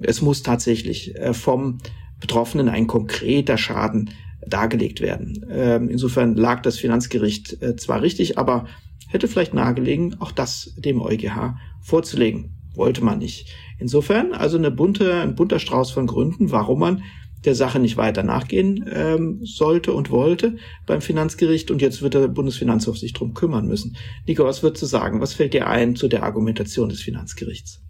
es 0.00 0.22
muss 0.22 0.42
tatsächlich 0.42 1.14
äh, 1.16 1.34
vom 1.34 1.78
Betroffenen 2.20 2.68
ein 2.68 2.86
konkreter 2.86 3.58
Schaden 3.58 4.10
dargelegt 4.46 5.00
werden. 5.00 5.44
Ähm, 5.50 5.88
insofern 5.90 6.34
lag 6.34 6.62
das 6.62 6.78
Finanzgericht 6.78 7.62
äh, 7.62 7.76
zwar 7.76 8.02
richtig, 8.02 8.38
aber 8.38 8.66
hätte 9.08 9.28
vielleicht 9.28 9.54
nahegelegen, 9.54 10.16
auch 10.20 10.32
das 10.32 10.74
dem 10.76 11.00
EuGH 11.00 11.56
vorzulegen. 11.80 12.57
Wollte 12.78 13.04
man 13.04 13.18
nicht. 13.18 13.54
Insofern 13.78 14.32
also 14.32 14.56
eine 14.56 14.70
bunte, 14.70 15.20
ein 15.20 15.34
bunter 15.34 15.58
Strauß 15.58 15.90
von 15.90 16.06
Gründen, 16.06 16.50
warum 16.52 16.78
man 16.78 17.02
der 17.44 17.54
Sache 17.54 17.78
nicht 17.78 17.96
weiter 17.96 18.22
nachgehen 18.22 18.88
ähm, 18.92 19.40
sollte 19.42 19.92
und 19.92 20.10
wollte 20.10 20.56
beim 20.86 21.00
Finanzgericht 21.00 21.70
und 21.70 21.82
jetzt 21.82 22.02
wird 22.02 22.14
der 22.14 22.28
Bundesfinanzhof 22.28 22.98
sich 22.98 23.12
drum 23.12 23.34
kümmern 23.34 23.66
müssen. 23.66 23.96
Nico, 24.26 24.44
was 24.44 24.62
würdest 24.62 24.82
du 24.82 24.86
sagen? 24.86 25.20
Was 25.20 25.34
fällt 25.34 25.54
dir 25.54 25.68
ein 25.68 25.94
zu 25.94 26.08
der 26.08 26.22
Argumentation 26.22 26.88
des 26.88 27.00
Finanzgerichts? 27.00 27.82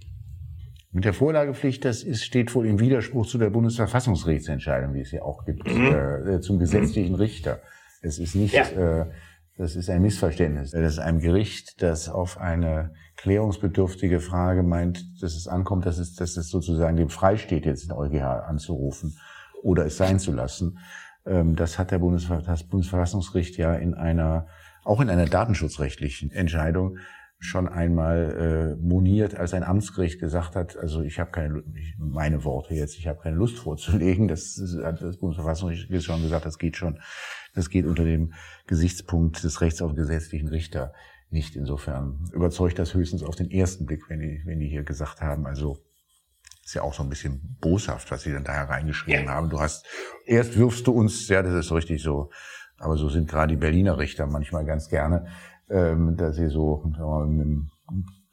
Mit 0.91 1.05
der 1.05 1.13
Vorlagepflicht, 1.13 1.85
das 1.85 2.03
ist, 2.03 2.25
steht 2.25 2.55
wohl 2.55 2.67
im 2.67 2.81
Widerspruch 2.81 3.27
zu 3.27 3.37
der 3.37 3.51
Bundesverfassungsgerichtsentscheidung, 3.51 4.95
wie 4.95 5.01
es 5.01 5.13
ja 5.13 5.23
auch 5.23 5.45
gibt, 5.45 5.71
mhm. 5.71 5.95
äh, 6.27 6.41
zum 6.41 6.59
gesetzlichen. 6.59 7.15
Richter. 7.15 7.61
Es 8.01 8.19
ist 8.19 8.35
nicht, 8.35 8.55
ja. 8.55 9.03
äh, 9.03 9.07
das 9.59 9.75
ist 9.75 9.91
ein 9.91 10.03
Missverständnis. 10.03 10.71
Das 10.71 10.93
ist 10.93 10.99
ein 11.01 11.19
Gericht, 11.19 11.83
das 11.83 12.09
auf 12.09 12.39
eine 12.39 12.93
klärungsbedürftige 13.17 14.21
Frage 14.21 14.63
meint, 14.63 15.05
dass 15.21 15.35
es 15.35 15.49
ankommt, 15.49 15.85
dass 15.85 15.99
es, 15.99 16.15
dass 16.15 16.37
es 16.37 16.49
sozusagen 16.49 16.97
dem 16.97 17.11
freisteht, 17.11 17.67
jetzt 17.67 17.85
den 17.85 17.93
EuGH 17.93 18.23
anzurufen 18.47 19.19
oder 19.65 19.85
es 19.85 19.97
sein 19.97 20.21
zu 20.21 20.33
lassen. 20.33 20.79
Ähm, 21.27 21.57
das 21.57 21.77
hat 21.77 21.91
der 21.91 21.99
Bundesver 21.99 22.41
das 22.41 22.63
Bundesverfassungsgericht 22.63 23.57
ja 23.59 23.75
in 23.75 23.95
einer, 23.95 24.47
auch 24.85 25.01
in 25.01 25.11
einer 25.11 25.27
datenschutzrechtlichen 25.27 26.31
Entscheidung 26.31 26.99
schon 27.41 27.69
einmal 27.69 28.77
äh, 28.81 28.83
moniert, 28.83 29.37
als 29.37 29.55
ein 29.55 29.63
Amtsgericht 29.63 30.19
gesagt 30.19 30.57
hat, 30.57 30.77
also 30.77 31.03
ich 31.03 31.21
habe 31.21 31.31
keine, 31.31 31.63
ich, 31.75 31.95
meine 31.99 32.43
Worte 32.45 32.75
jetzt, 32.75 32.99
ich 32.99 33.07
habe 33.07 33.21
keine 33.21 33.37
Lust 33.37 33.59
vorzulegen. 33.59 34.27
Das 34.27 34.61
hat 34.83 35.01
das 35.01 35.19
Bundesverfassungsgericht 35.19 36.05
schon 36.05 36.23
gesagt, 36.23 36.47
das 36.47 36.59
geht 36.59 36.77
schon, 36.77 37.01
das 37.55 37.71
geht 37.71 37.87
unter 37.87 38.05
dem 38.05 38.33
Gesichtspunkt 38.67 39.45
des 39.45 39.61
Rechts 39.61 39.83
auf 39.83 39.95
gesetzlichen 39.95 40.49
Richter 40.49 40.93
nicht. 41.31 41.55
Insofern 41.55 42.29
überzeugt 42.33 42.79
das 42.79 42.95
höchstens 42.95 43.23
auf 43.23 43.37
den 43.37 43.51
ersten 43.51 43.87
Blick, 43.87 44.09
wenn 44.09 44.21
die, 44.21 44.43
wenn 44.45 44.59
die 44.59 44.69
hier 44.69 44.83
gesagt 44.83 45.21
haben, 45.21 45.47
also 45.47 45.79
ist 46.65 46.75
ja 46.75 46.83
auch 46.83 46.93
so 46.93 47.03
ein 47.03 47.09
bisschen 47.09 47.57
boshaft, 47.61 48.11
was 48.11 48.25
sie 48.25 48.33
dann 48.33 48.45
da 48.45 48.53
hereingeschrieben 48.53 49.25
ja. 49.25 49.31
haben. 49.31 49.49
Du 49.49 49.61
hast, 49.61 49.87
erst 50.27 50.59
wirfst 50.59 50.87
du 50.87 50.93
uns, 50.93 51.29
ja, 51.29 51.43
das 51.43 51.55
ist 51.55 51.73
richtig 51.73 52.03
so, 52.03 52.31
aber 52.79 52.97
so 52.97 53.09
sind 53.09 53.29
gerade 53.29 53.55
die 53.55 53.61
Berliner 53.61 53.97
Richter 53.97 54.27
manchmal 54.27 54.67
ganz 54.67 54.89
gerne, 54.89 55.29
ähm, 55.71 56.17
dass 56.17 56.37
sie 56.37 56.49
so 56.49 56.83
mal, 56.99 57.27
mit 57.27 57.47
einem 57.47 57.71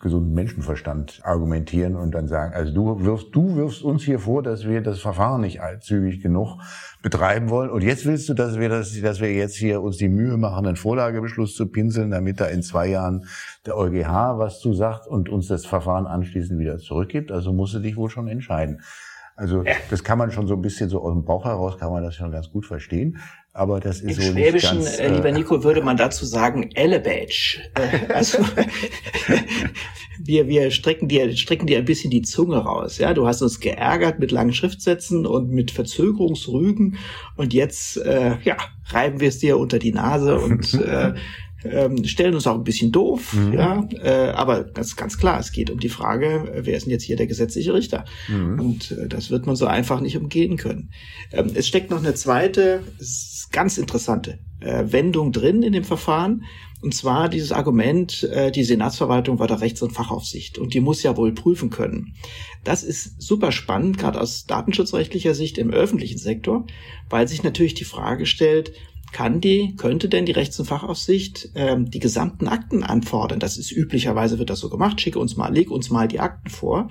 gesunden 0.02 0.34
Menschenverstand 0.34 1.22
argumentieren 1.24 1.96
und 1.96 2.14
dann 2.14 2.28
sagen, 2.28 2.54
also 2.54 2.74
du 2.74 3.04
wirfst, 3.04 3.28
du 3.32 3.56
wirfst 3.56 3.82
uns 3.82 4.04
hier 4.04 4.20
vor, 4.20 4.44
dass 4.44 4.66
wir 4.66 4.82
das 4.82 5.00
Verfahren 5.00 5.42
nicht 5.42 5.62
zügig 5.80 6.22
genug 6.22 6.60
betreiben 7.02 7.50
wollen. 7.50 7.70
Und 7.70 7.82
jetzt 7.82 8.06
willst 8.06 8.30
du, 8.30 8.34
dass 8.34 8.60
wir 8.60 8.70
das, 8.70 9.00
dass 9.02 9.20
wir 9.20 9.34
jetzt 9.34 9.56
hier 9.56 9.82
uns 9.82 9.98
die 9.98 10.10
Mühe 10.10 10.38
machen, 10.38 10.68
einen 10.68 10.76
Vorlagebeschluss 10.76 11.56
zu 11.56 11.68
pinseln, 11.68 12.12
damit 12.12 12.40
da 12.40 12.46
in 12.46 12.62
zwei 12.62 12.88
Jahren 12.88 13.26
der 13.66 13.78
EuGH 13.78 14.38
was 14.38 14.60
zu 14.60 14.74
sagt 14.74 15.08
und 15.08 15.30
uns 15.30 15.48
das 15.48 15.66
Verfahren 15.66 16.06
anschließend 16.06 16.60
wieder 16.60 16.78
zurückgibt. 16.78 17.32
Also 17.32 17.52
musst 17.52 17.74
du 17.74 17.80
dich 17.80 17.98
wohl 17.98 18.10
schon 18.10 18.28
entscheiden. 18.28 18.82
Also 19.36 19.64
das 19.90 20.04
kann 20.04 20.18
man 20.18 20.32
schon 20.32 20.48
so 20.48 20.54
ein 20.54 20.62
bisschen 20.62 20.90
so 20.90 21.02
aus 21.02 21.14
dem 21.14 21.26
Bauch 21.26 21.46
heraus 21.46 21.78
kann 21.78 21.92
man 21.92 22.04
das 22.04 22.16
schon 22.16 22.32
ganz 22.32 22.50
gut 22.52 22.66
verstehen. 22.66 23.18
Aber 23.58 23.80
das 23.80 24.02
ist 24.02 24.18
Im 24.18 24.22
so 24.22 24.32
Schwäbischen, 24.34 24.80
nicht 24.80 24.88
ganz, 24.88 25.00
äh, 25.00 25.08
lieber 25.08 25.32
Nico, 25.32 25.64
würde 25.64 25.82
man 25.82 25.96
dazu 25.96 26.26
sagen 26.26 26.72
Elebage. 26.74 27.62
Äh, 27.76 28.12
also 28.12 28.40
wir, 30.20 30.50
wir 30.50 30.72
strecken 30.72 31.08
dir, 31.08 31.34
strecken 31.38 31.66
dir 31.66 31.78
ein 31.78 31.86
bisschen 31.86 32.12
die 32.12 32.22
Zunge 32.22 32.58
raus. 32.58 32.98
Ja, 32.98 33.14
du 33.14 33.26
hast 33.26 33.42
uns 33.42 33.62
geärgert 33.62 34.20
mit 34.20 34.34
langen 34.34 34.52
Schriftsätzen 34.52 35.26
und 35.26 35.52
mit 35.52 35.72
Verzögerungsrügen 35.72 36.98
und 37.38 37.54
jetzt 37.54 37.96
äh, 37.96 38.36
ja 38.44 38.58
reiben 38.88 39.22
wir 39.22 39.30
es 39.30 39.40
dir 39.40 39.58
unter 39.58 39.80
die 39.80 39.94
Nase 39.94 40.38
und 40.38 40.74
äh, 40.86 41.14
ähm, 41.72 42.04
stellen 42.06 42.36
uns 42.36 42.48
auch 42.48 42.56
ein 42.56 42.64
bisschen 42.64 42.92
doof, 42.92 43.34
mhm. 43.34 43.54
ja, 43.54 43.88
äh, 44.02 44.32
aber 44.32 44.64
ganz, 44.64 44.96
ganz 44.96 45.18
klar, 45.18 45.40
es 45.40 45.52
geht 45.52 45.70
um 45.70 45.80
die 45.80 45.90
Frage, 45.90 46.52
äh, 46.54 46.66
wer 46.66 46.78
ist 46.78 46.86
denn 46.86 46.92
jetzt 46.92 47.04
hier 47.04 47.16
der 47.16 47.28
gesetzliche 47.28 47.74
Richter? 47.74 48.06
Mhm. 48.28 48.60
Und 48.60 48.92
äh, 48.92 49.08
das 49.08 49.30
wird 49.32 49.46
man 49.46 49.56
so 49.56 49.66
einfach 49.66 50.02
nicht 50.02 50.18
umgehen 50.18 50.58
können. 50.58 50.92
Ähm, 51.32 51.52
es 51.54 51.68
steckt 51.68 51.90
noch 51.90 52.00
eine 52.00 52.14
zweite, 52.14 52.82
ganz 53.52 53.78
interessante 53.78 54.40
äh, 54.60 54.86
Wendung 54.88 55.32
drin 55.32 55.64
in 55.64 55.74
dem 55.74 55.84
Verfahren. 55.84 56.44
Und 56.82 56.94
zwar 56.94 57.30
dieses 57.30 57.52
Argument, 57.52 58.24
äh, 58.24 58.52
die 58.52 58.64
Senatsverwaltung 58.64 59.40
war 59.40 59.48
der 59.48 59.62
Rechts- 59.62 59.82
und 59.82 59.92
Fachaufsicht 59.92 60.58
und 60.60 60.74
die 60.74 60.82
muss 60.82 61.02
ja 61.02 61.18
wohl 61.18 61.34
prüfen 61.34 61.70
können. 61.70 62.14
Das 62.64 62.84
ist 62.84 63.22
super 63.22 63.52
spannend, 63.52 63.98
gerade 63.98 64.20
aus 64.22 64.46
datenschutzrechtlicher 64.46 65.34
Sicht 65.34 65.58
im 65.58 65.72
öffentlichen 65.72 66.20
Sektor, 66.20 66.68
weil 67.10 67.28
sich 67.28 67.44
natürlich 67.44 67.74
die 67.74 67.86
Frage 67.86 68.26
stellt, 68.26 68.74
kann 69.16 69.40
die, 69.40 69.78
könnte 69.78 70.10
denn 70.10 70.26
die 70.26 70.34
Rechts- 70.34 70.60
und 70.60 70.66
Fachaufsicht 70.66 71.52
ähm, 71.56 71.90
die 71.90 72.00
gesamten 72.00 72.50
Akten 72.50 72.84
anfordern? 72.84 73.40
Das 73.40 73.56
ist 73.58 73.72
üblicherweise 73.72 74.40
wird 74.40 74.50
das 74.50 74.60
so 74.60 74.70
gemacht, 74.70 75.00
schicke 75.00 75.20
uns 75.20 75.38
mal, 75.38 75.54
leg 75.54 75.72
uns 75.72 75.90
mal 75.90 76.10
die 76.10 76.20
Akten 76.20 76.50
vor. 76.50 76.90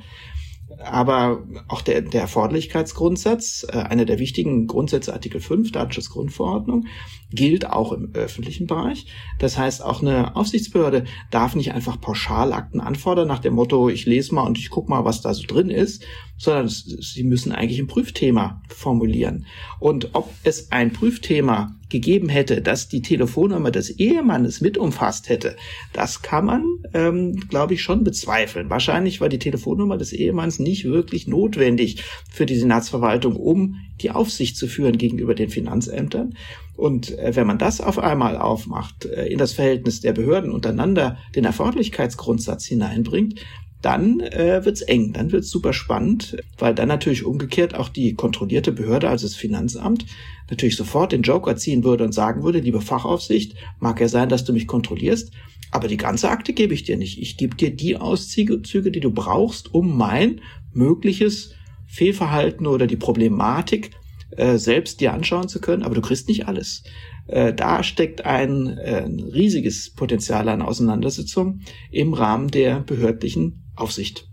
Aber 0.83 1.45
auch 1.69 1.83
der, 1.83 2.01
der 2.01 2.23
Erforderlichkeitsgrundsatz, 2.23 3.67
äh, 3.69 3.77
einer 3.77 4.07
der 4.07 4.19
wichtigen 4.19 4.67
Grundsätze 4.67 5.13
Artikel 5.13 5.39
5 5.39 5.71
Datenschutzgrundverordnung, 5.73 6.87
gilt 7.31 7.69
auch 7.69 7.93
im 7.93 8.15
öffentlichen 8.15 8.67
Bereich. 8.67 9.07
Das 9.39 9.59
heißt, 9.59 9.85
auch 9.85 10.01
eine 10.01 10.35
Aufsichtsbehörde 10.35 11.05
darf 11.31 11.55
nicht 11.55 11.73
einfach 11.73 12.01
Pauschalakten 12.01 12.81
anfordern 12.81 13.29
nach 13.29 13.41
dem 13.41 13.53
Motto, 13.53 13.91
ich 13.91 14.07
lese 14.07 14.35
mal 14.35 14.47
und 14.47 14.57
ich 14.57 14.71
gucke 14.71 14.89
mal, 14.89 15.05
was 15.05 15.21
da 15.21 15.35
so 15.35 15.45
drin 15.47 15.69
ist, 15.69 16.03
sondern 16.39 16.69
sie 16.69 17.25
müssen 17.25 17.53
eigentlich 17.53 17.81
ein 17.81 17.87
Prüfthema 17.87 18.63
formulieren. 18.69 19.45
Und 19.79 20.15
ob 20.15 20.33
es 20.43 20.73
ein 20.73 20.91
Prüfthema 20.93 21.75
gegeben 21.95 22.29
hätte, 22.29 22.61
das 22.61 22.89
die 22.89 23.03
Telefonnummer 23.03 23.71
des 23.71 23.89
Ehemannes 23.89 24.61
mit 24.61 24.77
umfasst 24.77 25.29
hätte, 25.29 25.55
das 25.93 26.23
kann 26.23 26.45
man, 26.45 26.65
ähm, 26.93 27.37
glaube 27.49 27.75
ich, 27.75 27.83
schon 27.83 28.03
bezweifeln. 28.03 28.69
Wahrscheinlich 28.69 29.21
war 29.21 29.29
die 29.29 29.39
Telefonnummer 29.39 29.97
des 29.97 30.13
Ehemanns 30.13 30.59
nicht 30.59 30.85
wirklich 30.87 31.29
notwendig 31.29 32.03
für 32.33 32.47
die 32.47 32.57
Senatsverwaltung, 32.57 33.37
um 33.37 33.77
die 34.01 34.11
Aufsicht 34.11 34.57
zu 34.57 34.67
führen 34.67 34.99
gegenüber 34.99 35.37
den 35.37 35.51
Finanzämtern. 35.51 36.35
Und 36.77 37.17
äh, 37.17 37.37
wenn 37.37 37.47
man 37.47 37.59
das 37.59 37.81
auf 37.81 38.01
einmal 38.01 38.37
aufmacht, 38.37 39.05
äh, 39.05 39.27
in 39.27 39.39
das 39.39 39.53
Verhältnis 39.53 40.01
der 40.01 40.13
Behörden 40.13 40.51
untereinander 40.51 41.19
den 41.37 41.45
Erforderlichkeitsgrundsatz 41.45 42.65
hineinbringt, 42.67 43.41
dann 43.85 44.21
äh, 44.21 44.65
wird's 44.65 44.83
eng, 44.83 45.13
dann 45.13 45.33
wird's 45.33 45.51
super 45.51 45.73
spannend, 45.73 46.37
weil 46.59 46.75
dann 46.75 46.89
natürlich 46.89 47.25
umgekehrt 47.25 47.75
auch 47.75 47.89
die 47.89 48.15
kontrollierte 48.15 48.73
Behörde, 48.73 49.09
also 49.09 49.27
das 49.27 49.37
Finanzamt, 49.37 50.07
natürlich 50.49 50.77
sofort 50.77 51.13
den 51.13 51.23
Joker 51.23 51.57
ziehen 51.57 51.85
würde 51.85 52.05
und 52.05 52.13
sagen 52.13 52.43
würde, 52.43 52.61
liebe 52.61 52.81
Fachaufsicht, 52.81 53.57
mag 53.81 54.01
ja 54.01 54.09
sein, 54.09 54.29
dass 54.29 54.45
du 54.45 54.53
mich 54.53 54.67
kontrollierst, 54.67 55.33
aber 55.71 55.89
die 55.89 55.97
ganze 55.97 56.31
Akte 56.31 56.53
gebe 56.53 56.73
ich 56.73 56.85
dir 56.85 56.97
nicht. 56.97 57.21
Ich 57.21 57.37
gebe 57.37 57.57
dir 57.57 57.71
die 57.75 57.97
Auszüge, 57.97 58.91
die 58.91 59.01
du 59.01 59.11
brauchst, 59.11 59.75
um 59.75 59.97
mein 59.97 60.41
mögliches 60.73 61.53
Fehlverhalten 61.87 62.67
oder 62.67 62.87
die 62.87 62.97
Problematik 62.97 63.91
äh, 64.37 64.57
selbst 64.57 65.01
dir 65.01 65.13
anschauen 65.13 65.49
zu 65.49 65.61
können, 65.61 65.83
aber 65.83 65.95
du 65.95 66.01
kriegst 66.01 66.29
nicht 66.29 66.49
alles. 66.49 66.85
Äh, 67.27 67.55
da 67.55 67.83
steckt 67.83 68.25
ein, 68.25 68.79
äh, 68.79 69.03
ein 69.05 69.21
riesiges 69.21 69.93
Potenzial 69.93 70.49
an 70.49 70.63
Auseinandersetzung 70.63 71.61
im 71.91 72.15
Rahmen 72.15 72.49
der 72.49 72.81
behördlichen 72.81 73.64
Aufsicht. 73.77 74.29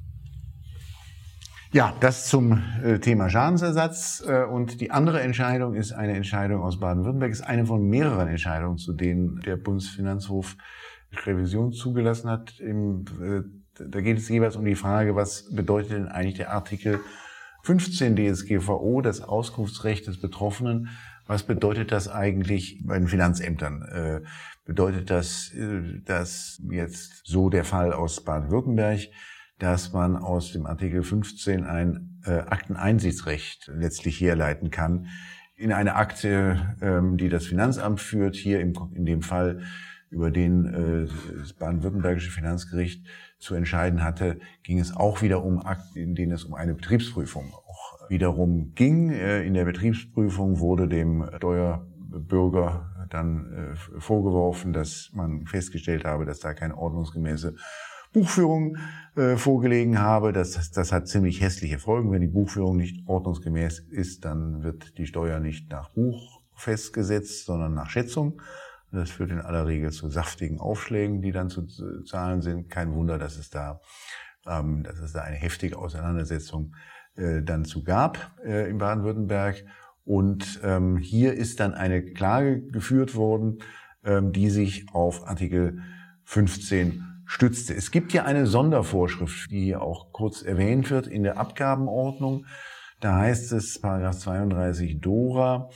Ja, 1.73 1.95
das 2.01 2.27
zum 2.27 2.61
äh, 2.83 2.99
Thema 2.99 3.29
Schadensersatz. 3.29 4.21
Äh, 4.27 4.43
und 4.43 4.81
die 4.81 4.91
andere 4.91 5.21
Entscheidung 5.21 5.73
ist 5.73 5.93
eine 5.93 6.13
Entscheidung 6.13 6.61
aus 6.63 6.81
Baden-Württemberg, 6.81 7.31
ist 7.31 7.47
eine 7.47 7.65
von 7.65 7.87
mehreren 7.87 8.27
Entscheidungen, 8.27 8.77
zu 8.77 8.91
denen 8.91 9.39
der 9.45 9.55
Bundesfinanzhof 9.55 10.57
Revision 11.25 11.71
zugelassen 11.71 12.29
hat. 12.29 12.59
Äh, 12.59 12.73
da 13.79 14.01
geht 14.01 14.17
es 14.17 14.27
jeweils 14.27 14.57
um 14.57 14.65
die 14.65 14.75
Frage, 14.75 15.15
was 15.15 15.49
bedeutet 15.55 15.91
denn 15.91 16.07
eigentlich 16.09 16.35
der 16.35 16.51
Artikel 16.51 16.99
15 17.63 18.17
DSGVO, 18.17 19.01
das 19.01 19.21
Auskunftsrecht 19.21 20.07
des 20.07 20.19
Betroffenen, 20.19 20.89
was 21.25 21.43
bedeutet 21.43 21.93
das 21.93 22.09
eigentlich 22.09 22.81
bei 22.83 22.99
den 22.99 23.07
Finanzämtern? 23.07 24.23
bedeutet 24.65 25.09
das, 25.09 25.51
dass 26.03 26.61
jetzt 26.69 27.21
so 27.23 27.49
der 27.49 27.63
Fall 27.63 27.93
aus 27.93 28.23
Baden-Württemberg, 28.23 29.01
dass 29.61 29.93
man 29.93 30.15
aus 30.15 30.51
dem 30.51 30.65
Artikel 30.65 31.03
15 31.03 31.63
ein 31.65 32.19
äh, 32.25 32.31
Akteneinsichtsrecht 32.31 33.71
letztlich 33.75 34.19
herleiten 34.19 34.71
kann 34.71 35.07
in 35.55 35.71
eine 35.71 35.95
Akte, 35.95 36.75
ähm, 36.81 37.17
die 37.17 37.29
das 37.29 37.45
Finanzamt 37.45 38.01
führt, 38.01 38.35
hier 38.35 38.59
im, 38.59 38.73
in 38.95 39.05
dem 39.05 39.21
Fall 39.21 39.61
über 40.09 40.31
den 40.31 40.65
äh, 40.65 41.07
das 41.37 41.53
baden-württembergische 41.53 42.31
Finanzgericht 42.31 43.05
zu 43.37 43.53
entscheiden 43.53 44.03
hatte, 44.03 44.39
ging 44.63 44.79
es 44.79 44.95
auch 44.95 45.21
wieder 45.21 45.43
um 45.43 45.63
Akten, 45.63 45.99
in 45.99 46.15
denen 46.15 46.31
es 46.31 46.43
um 46.43 46.55
eine 46.55 46.73
Betriebsprüfung 46.73 47.53
auch 47.53 48.09
wiederum 48.09 48.73
ging. 48.73 49.11
Äh, 49.11 49.43
in 49.43 49.53
der 49.53 49.65
Betriebsprüfung 49.65 50.59
wurde 50.59 50.87
dem 50.87 51.29
Steuerbürger 51.37 53.07
dann 53.11 53.75
äh, 53.75 53.99
vorgeworfen, 53.99 54.73
dass 54.73 55.11
man 55.13 55.45
festgestellt 55.45 56.03
habe, 56.03 56.25
dass 56.25 56.39
da 56.39 56.55
keine 56.55 56.77
ordnungsgemäße 56.77 57.55
Buchführung 58.13 58.77
äh, 59.15 59.37
vorgelegen 59.37 59.99
habe. 59.99 60.33
Das, 60.33 60.71
das, 60.71 60.91
hat 60.91 61.07
ziemlich 61.07 61.41
hässliche 61.41 61.79
Folgen. 61.79 62.11
Wenn 62.11 62.21
die 62.21 62.27
Buchführung 62.27 62.77
nicht 62.77 63.07
ordnungsgemäß 63.07 63.79
ist, 63.89 64.25
dann 64.25 64.63
wird 64.63 64.97
die 64.97 65.05
Steuer 65.05 65.39
nicht 65.39 65.69
nach 65.71 65.89
Buch 65.89 66.41
festgesetzt, 66.55 67.45
sondern 67.45 67.73
nach 67.73 67.89
Schätzung. 67.89 68.41
Das 68.91 69.09
führt 69.09 69.31
in 69.31 69.39
aller 69.39 69.67
Regel 69.67 69.91
zu 69.91 70.09
saftigen 70.09 70.59
Aufschlägen, 70.59 71.21
die 71.21 71.31
dann 71.31 71.49
zu 71.49 71.65
zahlen 72.03 72.41
sind. 72.41 72.69
Kein 72.69 72.93
Wunder, 72.93 73.17
dass 73.17 73.37
es 73.37 73.49
da, 73.49 73.79
ähm, 74.45 74.83
dass 74.83 74.99
es 74.99 75.13
da 75.13 75.21
eine 75.21 75.37
heftige 75.37 75.77
Auseinandersetzung 75.77 76.75
äh, 77.15 77.41
dann 77.41 77.65
zu 77.65 77.83
gab 77.83 78.31
äh, 78.45 78.69
in 78.69 78.77
Baden-Württemberg. 78.77 79.63
Und 80.03 80.59
ähm, 80.63 80.97
hier 80.97 81.33
ist 81.33 81.59
dann 81.59 81.73
eine 81.73 82.03
Klage 82.03 82.61
geführt 82.61 83.15
worden, 83.15 83.59
ähm, 84.03 84.31
die 84.33 84.49
sich 84.49 84.87
auf 84.93 85.27
Artikel 85.27 85.81
15 86.23 87.10
stützte. 87.31 87.73
Es 87.73 87.91
gibt 87.91 88.11
ja 88.11 88.25
eine 88.25 88.45
Sondervorschrift, 88.45 89.49
die 89.51 89.63
hier 89.63 89.81
auch 89.81 90.11
kurz 90.11 90.41
erwähnt 90.41 90.91
wird 90.91 91.07
in 91.07 91.23
der 91.23 91.37
Abgabenordnung. 91.37 92.45
Da 92.99 93.15
heißt 93.15 93.53
es, 93.53 93.79
Paragraph 93.79 94.17
32 94.17 94.99
Dora, 94.99 95.69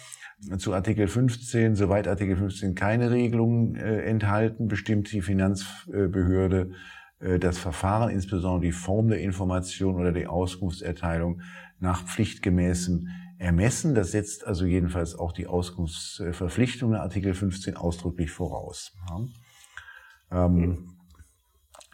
zu 0.58 0.74
Artikel 0.74 1.08
15, 1.08 1.76
soweit 1.76 2.10
Artikel 2.10 2.36
15 2.36 2.76
keine 2.76 3.10
Regelungen 3.10 3.76
äh, 3.76 4.02
enthalten, 4.02 4.68
bestimmt 4.68 5.12
die 5.14 5.22
Finanzbehörde 5.22 6.72
äh, 7.20 7.40
das 7.40 7.58
Verfahren, 7.58 8.12
insbesondere 8.12 8.62
die 8.62 8.74
Form 8.74 9.08
der 9.08 9.22
Information 9.22 9.96
oder 9.96 10.12
die 10.12 10.28
Auskunftserteilung 10.28 11.42
nach 11.80 12.04
pflichtgemäßem 12.04 13.08
Ermessen. 13.40 13.96
Das 13.96 14.12
setzt 14.12 14.46
also 14.46 14.66
jedenfalls 14.66 15.18
auch 15.18 15.32
die 15.32 15.48
Auskunftsverpflichtung 15.48 16.92
nach 16.92 17.00
Artikel 17.00 17.34
15 17.34 17.78
ausdrücklich 17.78 18.30
voraus. 18.30 18.92
Ja. 19.10 20.46
Ähm, 20.46 20.95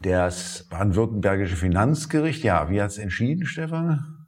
das 0.02 0.68
baden-württembergische 0.70 1.56
Finanzgericht, 1.56 2.44
ja, 2.44 2.70
wie 2.70 2.82
hat 2.82 2.92
es 2.92 2.98
entschieden, 2.98 3.46
Stefan? 3.46 4.22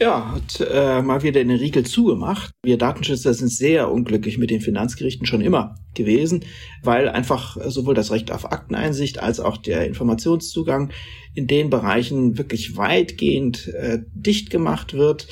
Ja, 0.00 0.36
hat 0.36 0.60
äh, 0.60 1.02
mal 1.02 1.24
wieder 1.24 1.42
den 1.42 1.50
Riegel 1.50 1.84
zugemacht. 1.84 2.52
Wir 2.62 2.78
Datenschützer 2.78 3.34
sind 3.34 3.48
sehr 3.48 3.90
unglücklich 3.90 4.38
mit 4.38 4.50
den 4.50 4.60
Finanzgerichten 4.60 5.26
schon 5.26 5.40
immer 5.40 5.74
gewesen, 5.94 6.44
weil 6.84 7.08
einfach 7.08 7.56
sowohl 7.66 7.94
das 7.94 8.12
Recht 8.12 8.30
auf 8.30 8.52
Akteneinsicht 8.52 9.20
als 9.20 9.40
auch 9.40 9.56
der 9.56 9.86
Informationszugang 9.86 10.92
in 11.34 11.48
den 11.48 11.68
Bereichen 11.68 12.38
wirklich 12.38 12.76
weitgehend 12.76 13.66
äh, 13.74 13.98
dicht 14.14 14.50
gemacht 14.50 14.94
wird 14.94 15.26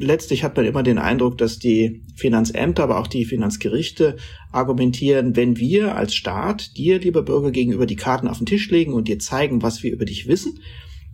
letztlich 0.00 0.42
hat 0.42 0.56
man 0.56 0.66
immer 0.66 0.82
den 0.82 0.98
Eindruck, 0.98 1.38
dass 1.38 1.58
die 1.58 2.02
Finanzämter, 2.16 2.82
aber 2.82 2.98
auch 2.98 3.06
die 3.06 3.24
Finanzgerichte 3.24 4.16
argumentieren, 4.50 5.36
wenn 5.36 5.58
wir 5.58 5.94
als 5.96 6.14
Staat 6.14 6.76
dir, 6.76 6.98
lieber 6.98 7.22
Bürger, 7.22 7.50
gegenüber 7.50 7.86
die 7.86 7.96
Karten 7.96 8.28
auf 8.28 8.38
den 8.38 8.46
Tisch 8.46 8.70
legen 8.70 8.92
und 8.92 9.08
dir 9.08 9.18
zeigen, 9.18 9.62
was 9.62 9.82
wir 9.82 9.92
über 9.92 10.04
dich 10.04 10.26
wissen, 10.26 10.60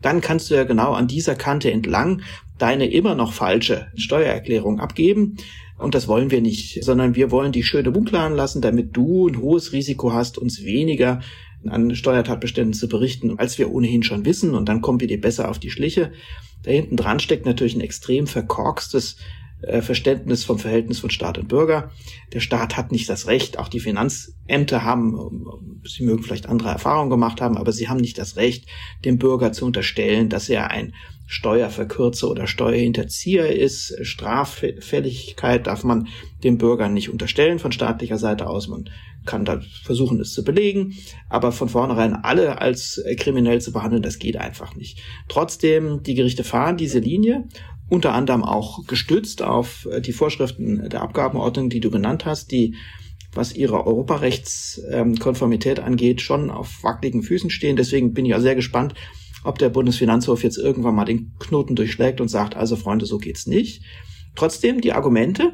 dann 0.02 0.20
kannst 0.20 0.50
du 0.50 0.54
ja 0.54 0.64
genau 0.64 0.92
an 0.92 1.08
dieser 1.08 1.34
Kante 1.34 1.70
entlang 1.70 2.22
deine 2.58 2.86
immer 2.86 3.14
noch 3.14 3.32
falsche 3.32 3.88
Steuererklärung 3.96 4.80
abgeben. 4.80 5.36
Und 5.78 5.94
das 5.94 6.08
wollen 6.08 6.30
wir 6.30 6.40
nicht, 6.40 6.82
sondern 6.84 7.16
wir 7.16 7.30
wollen 7.30 7.52
die 7.52 7.62
schöne 7.62 7.90
unklaren 7.90 8.34
lassen, 8.34 8.62
damit 8.62 8.96
du 8.96 9.28
ein 9.28 9.40
hohes 9.40 9.72
Risiko 9.72 10.12
hast, 10.12 10.38
uns 10.38 10.64
weniger 10.64 11.20
an 11.66 11.94
Steuertatbeständen 11.94 12.72
zu 12.72 12.88
berichten, 12.88 13.38
als 13.38 13.58
wir 13.58 13.70
ohnehin 13.70 14.02
schon 14.02 14.24
wissen. 14.24 14.54
Und 14.54 14.68
dann 14.68 14.80
kommen 14.80 15.00
wir 15.00 15.08
dir 15.08 15.20
besser 15.20 15.50
auf 15.50 15.58
die 15.58 15.70
Schliche. 15.70 16.12
Da 16.66 16.72
hinten 16.72 16.96
dran 16.96 17.20
steckt 17.20 17.46
natürlich 17.46 17.76
ein 17.76 17.80
extrem 17.80 18.26
verkorkstes 18.26 19.16
äh, 19.62 19.80
Verständnis 19.80 20.44
vom 20.44 20.58
Verhältnis 20.58 20.98
von 20.98 21.10
Staat 21.10 21.38
und 21.38 21.46
Bürger. 21.46 21.92
Der 22.32 22.40
Staat 22.40 22.76
hat 22.76 22.90
nicht 22.90 23.08
das 23.08 23.28
Recht, 23.28 23.58
auch 23.58 23.68
die 23.68 23.78
Finanzämter 23.78 24.82
haben, 24.82 25.80
sie 25.84 26.04
mögen 26.04 26.24
vielleicht 26.24 26.46
andere 26.46 26.70
Erfahrungen 26.70 27.08
gemacht 27.08 27.40
haben, 27.40 27.56
aber 27.56 27.70
sie 27.70 27.88
haben 27.88 28.00
nicht 28.00 28.18
das 28.18 28.36
Recht, 28.36 28.66
dem 29.04 29.16
Bürger 29.16 29.52
zu 29.52 29.64
unterstellen, 29.64 30.28
dass 30.28 30.48
er 30.48 30.72
ein 30.72 30.92
Steuerverkürzer 31.26 32.30
oder 32.30 32.46
Steuerhinterzieher 32.46 33.54
ist. 33.54 33.96
Straffälligkeit 34.02 35.66
darf 35.66 35.84
man 35.84 36.08
dem 36.44 36.56
Bürger 36.56 36.88
nicht 36.88 37.10
unterstellen 37.10 37.58
von 37.58 37.72
staatlicher 37.72 38.18
Seite 38.18 38.48
aus. 38.48 38.68
Man 38.68 38.88
kann 39.24 39.44
da 39.44 39.60
versuchen, 39.82 40.20
es 40.20 40.32
zu 40.32 40.44
belegen, 40.44 40.94
aber 41.28 41.50
von 41.50 41.68
vornherein 41.68 42.14
alle 42.14 42.60
als 42.60 43.02
kriminell 43.16 43.60
zu 43.60 43.72
behandeln, 43.72 44.02
das 44.02 44.20
geht 44.20 44.36
einfach 44.36 44.76
nicht. 44.76 45.00
Trotzdem, 45.28 46.02
die 46.04 46.14
Gerichte 46.14 46.44
fahren 46.44 46.76
diese 46.76 47.00
Linie 47.00 47.48
unter 47.88 48.14
anderem 48.14 48.42
auch 48.42 48.84
gestützt 48.86 49.42
auf 49.42 49.88
die 50.00 50.12
Vorschriften 50.12 50.88
der 50.88 51.02
Abgabenordnung, 51.02 51.70
die 51.70 51.80
du 51.80 51.90
genannt 51.90 52.24
hast, 52.24 52.50
die 52.50 52.74
was 53.32 53.54
ihre 53.54 53.86
Europarechtskonformität 53.86 55.78
angeht, 55.80 56.20
schon 56.22 56.50
auf 56.50 56.82
wackeligen 56.82 57.22
Füßen 57.22 57.50
stehen. 57.50 57.76
Deswegen 57.76 58.12
bin 58.14 58.24
ich 58.24 58.30
ja 58.30 58.40
sehr 58.40 58.54
gespannt, 58.54 58.94
ob 59.46 59.58
der 59.58 59.68
Bundesfinanzhof 59.68 60.42
jetzt 60.42 60.58
irgendwann 60.58 60.94
mal 60.94 61.04
den 61.04 61.34
Knoten 61.38 61.76
durchschlägt 61.76 62.20
und 62.20 62.28
sagt, 62.28 62.56
also 62.56 62.76
Freunde, 62.76 63.06
so 63.06 63.18
geht's 63.18 63.46
nicht. 63.46 63.82
Trotzdem, 64.34 64.80
die 64.80 64.92
Argumente 64.92 65.52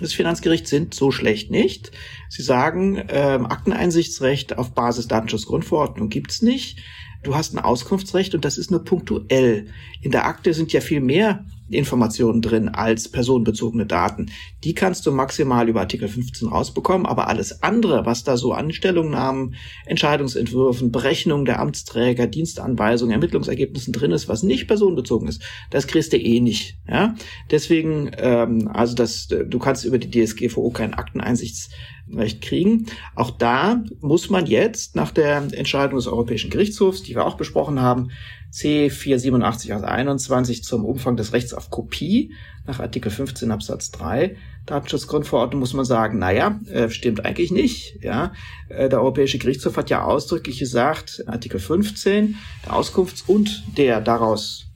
des 0.00 0.14
Finanzgerichts 0.14 0.70
sind 0.70 0.94
so 0.94 1.10
schlecht 1.10 1.50
nicht. 1.50 1.90
Sie 2.28 2.42
sagen, 2.42 3.02
ähm, 3.08 3.46
Akteneinsichtsrecht 3.46 4.56
auf 4.56 4.72
Basis 4.72 5.08
Datenschutzgrundverordnung 5.08 6.08
gibt's 6.08 6.42
nicht. 6.42 6.78
Du 7.24 7.34
hast 7.34 7.52
ein 7.52 7.58
Auskunftsrecht 7.58 8.34
und 8.34 8.44
das 8.44 8.58
ist 8.58 8.70
nur 8.70 8.84
punktuell. 8.84 9.66
In 10.00 10.12
der 10.12 10.26
Akte 10.26 10.54
sind 10.54 10.72
ja 10.72 10.80
viel 10.80 11.00
mehr 11.00 11.44
Informationen 11.70 12.42
drin 12.42 12.68
als 12.68 13.10
personenbezogene 13.10 13.86
Daten. 13.86 14.30
Die 14.64 14.74
kannst 14.74 15.06
du 15.06 15.12
maximal 15.12 15.68
über 15.68 15.80
Artikel 15.80 16.08
15 16.08 16.48
rausbekommen, 16.48 17.06
aber 17.06 17.28
alles 17.28 17.62
andere, 17.62 18.06
was 18.06 18.24
da 18.24 18.36
so 18.36 18.52
an 18.52 18.72
Stellungnahmen, 18.72 19.54
Entscheidungsentwürfen, 19.86 20.90
Berechnungen 20.92 21.44
der 21.44 21.60
Amtsträger, 21.60 22.26
Dienstanweisungen, 22.26 23.12
Ermittlungsergebnissen 23.12 23.92
drin 23.92 24.12
ist, 24.12 24.28
was 24.28 24.42
nicht 24.42 24.66
personenbezogen 24.66 25.28
ist, 25.28 25.42
das 25.70 25.86
kriegst 25.86 26.12
du 26.12 26.16
eh 26.16 26.40
nicht. 26.40 26.78
Ja? 26.88 27.14
Deswegen, 27.50 28.10
ähm, 28.18 28.68
also 28.72 28.94
das, 28.94 29.28
du 29.28 29.58
kannst 29.58 29.84
über 29.84 29.98
die 29.98 30.10
DSGVO 30.10 30.70
kein 30.70 30.94
Akteneinsichtsrecht 30.94 32.40
kriegen. 32.40 32.86
Auch 33.14 33.30
da 33.30 33.82
muss 34.00 34.30
man 34.30 34.46
jetzt 34.46 34.96
nach 34.96 35.10
der 35.10 35.42
Entscheidung 35.52 35.96
des 35.96 36.06
Europäischen 36.06 36.50
Gerichtshofs, 36.50 37.02
die 37.02 37.14
wir 37.14 37.26
auch 37.26 37.36
besprochen 37.36 37.80
haben, 37.80 38.10
C487 38.52 39.74
aus 39.74 39.82
21 39.82 40.64
zum 40.64 40.84
Umfang 40.84 41.16
des 41.16 41.32
Rechts 41.32 41.54
auf 41.54 41.70
Kopie 41.70 42.32
nach 42.66 42.80
Artikel 42.80 43.10
15 43.10 43.50
Absatz 43.50 43.90
3 43.90 44.36
Datenschutzgrundverordnung 44.68 45.60
muss 45.60 45.72
man 45.72 45.84
sagen, 45.84 46.18
naja, 46.18 46.60
äh, 46.70 46.90
stimmt 46.90 47.24
eigentlich 47.24 47.50
nicht. 47.50 47.98
Ja, 48.02 48.32
äh, 48.68 48.88
Der 48.88 49.00
Europäische 49.00 49.38
Gerichtshof 49.38 49.76
hat 49.76 49.90
ja 49.90 50.04
ausdrücklich 50.04 50.58
gesagt, 50.58 51.24
Artikel 51.26 51.58
15, 51.58 52.36
der 52.66 52.74
Auskunfts- 52.74 53.24
und 53.26 53.64
der 53.76 54.00
daraus 54.00 54.66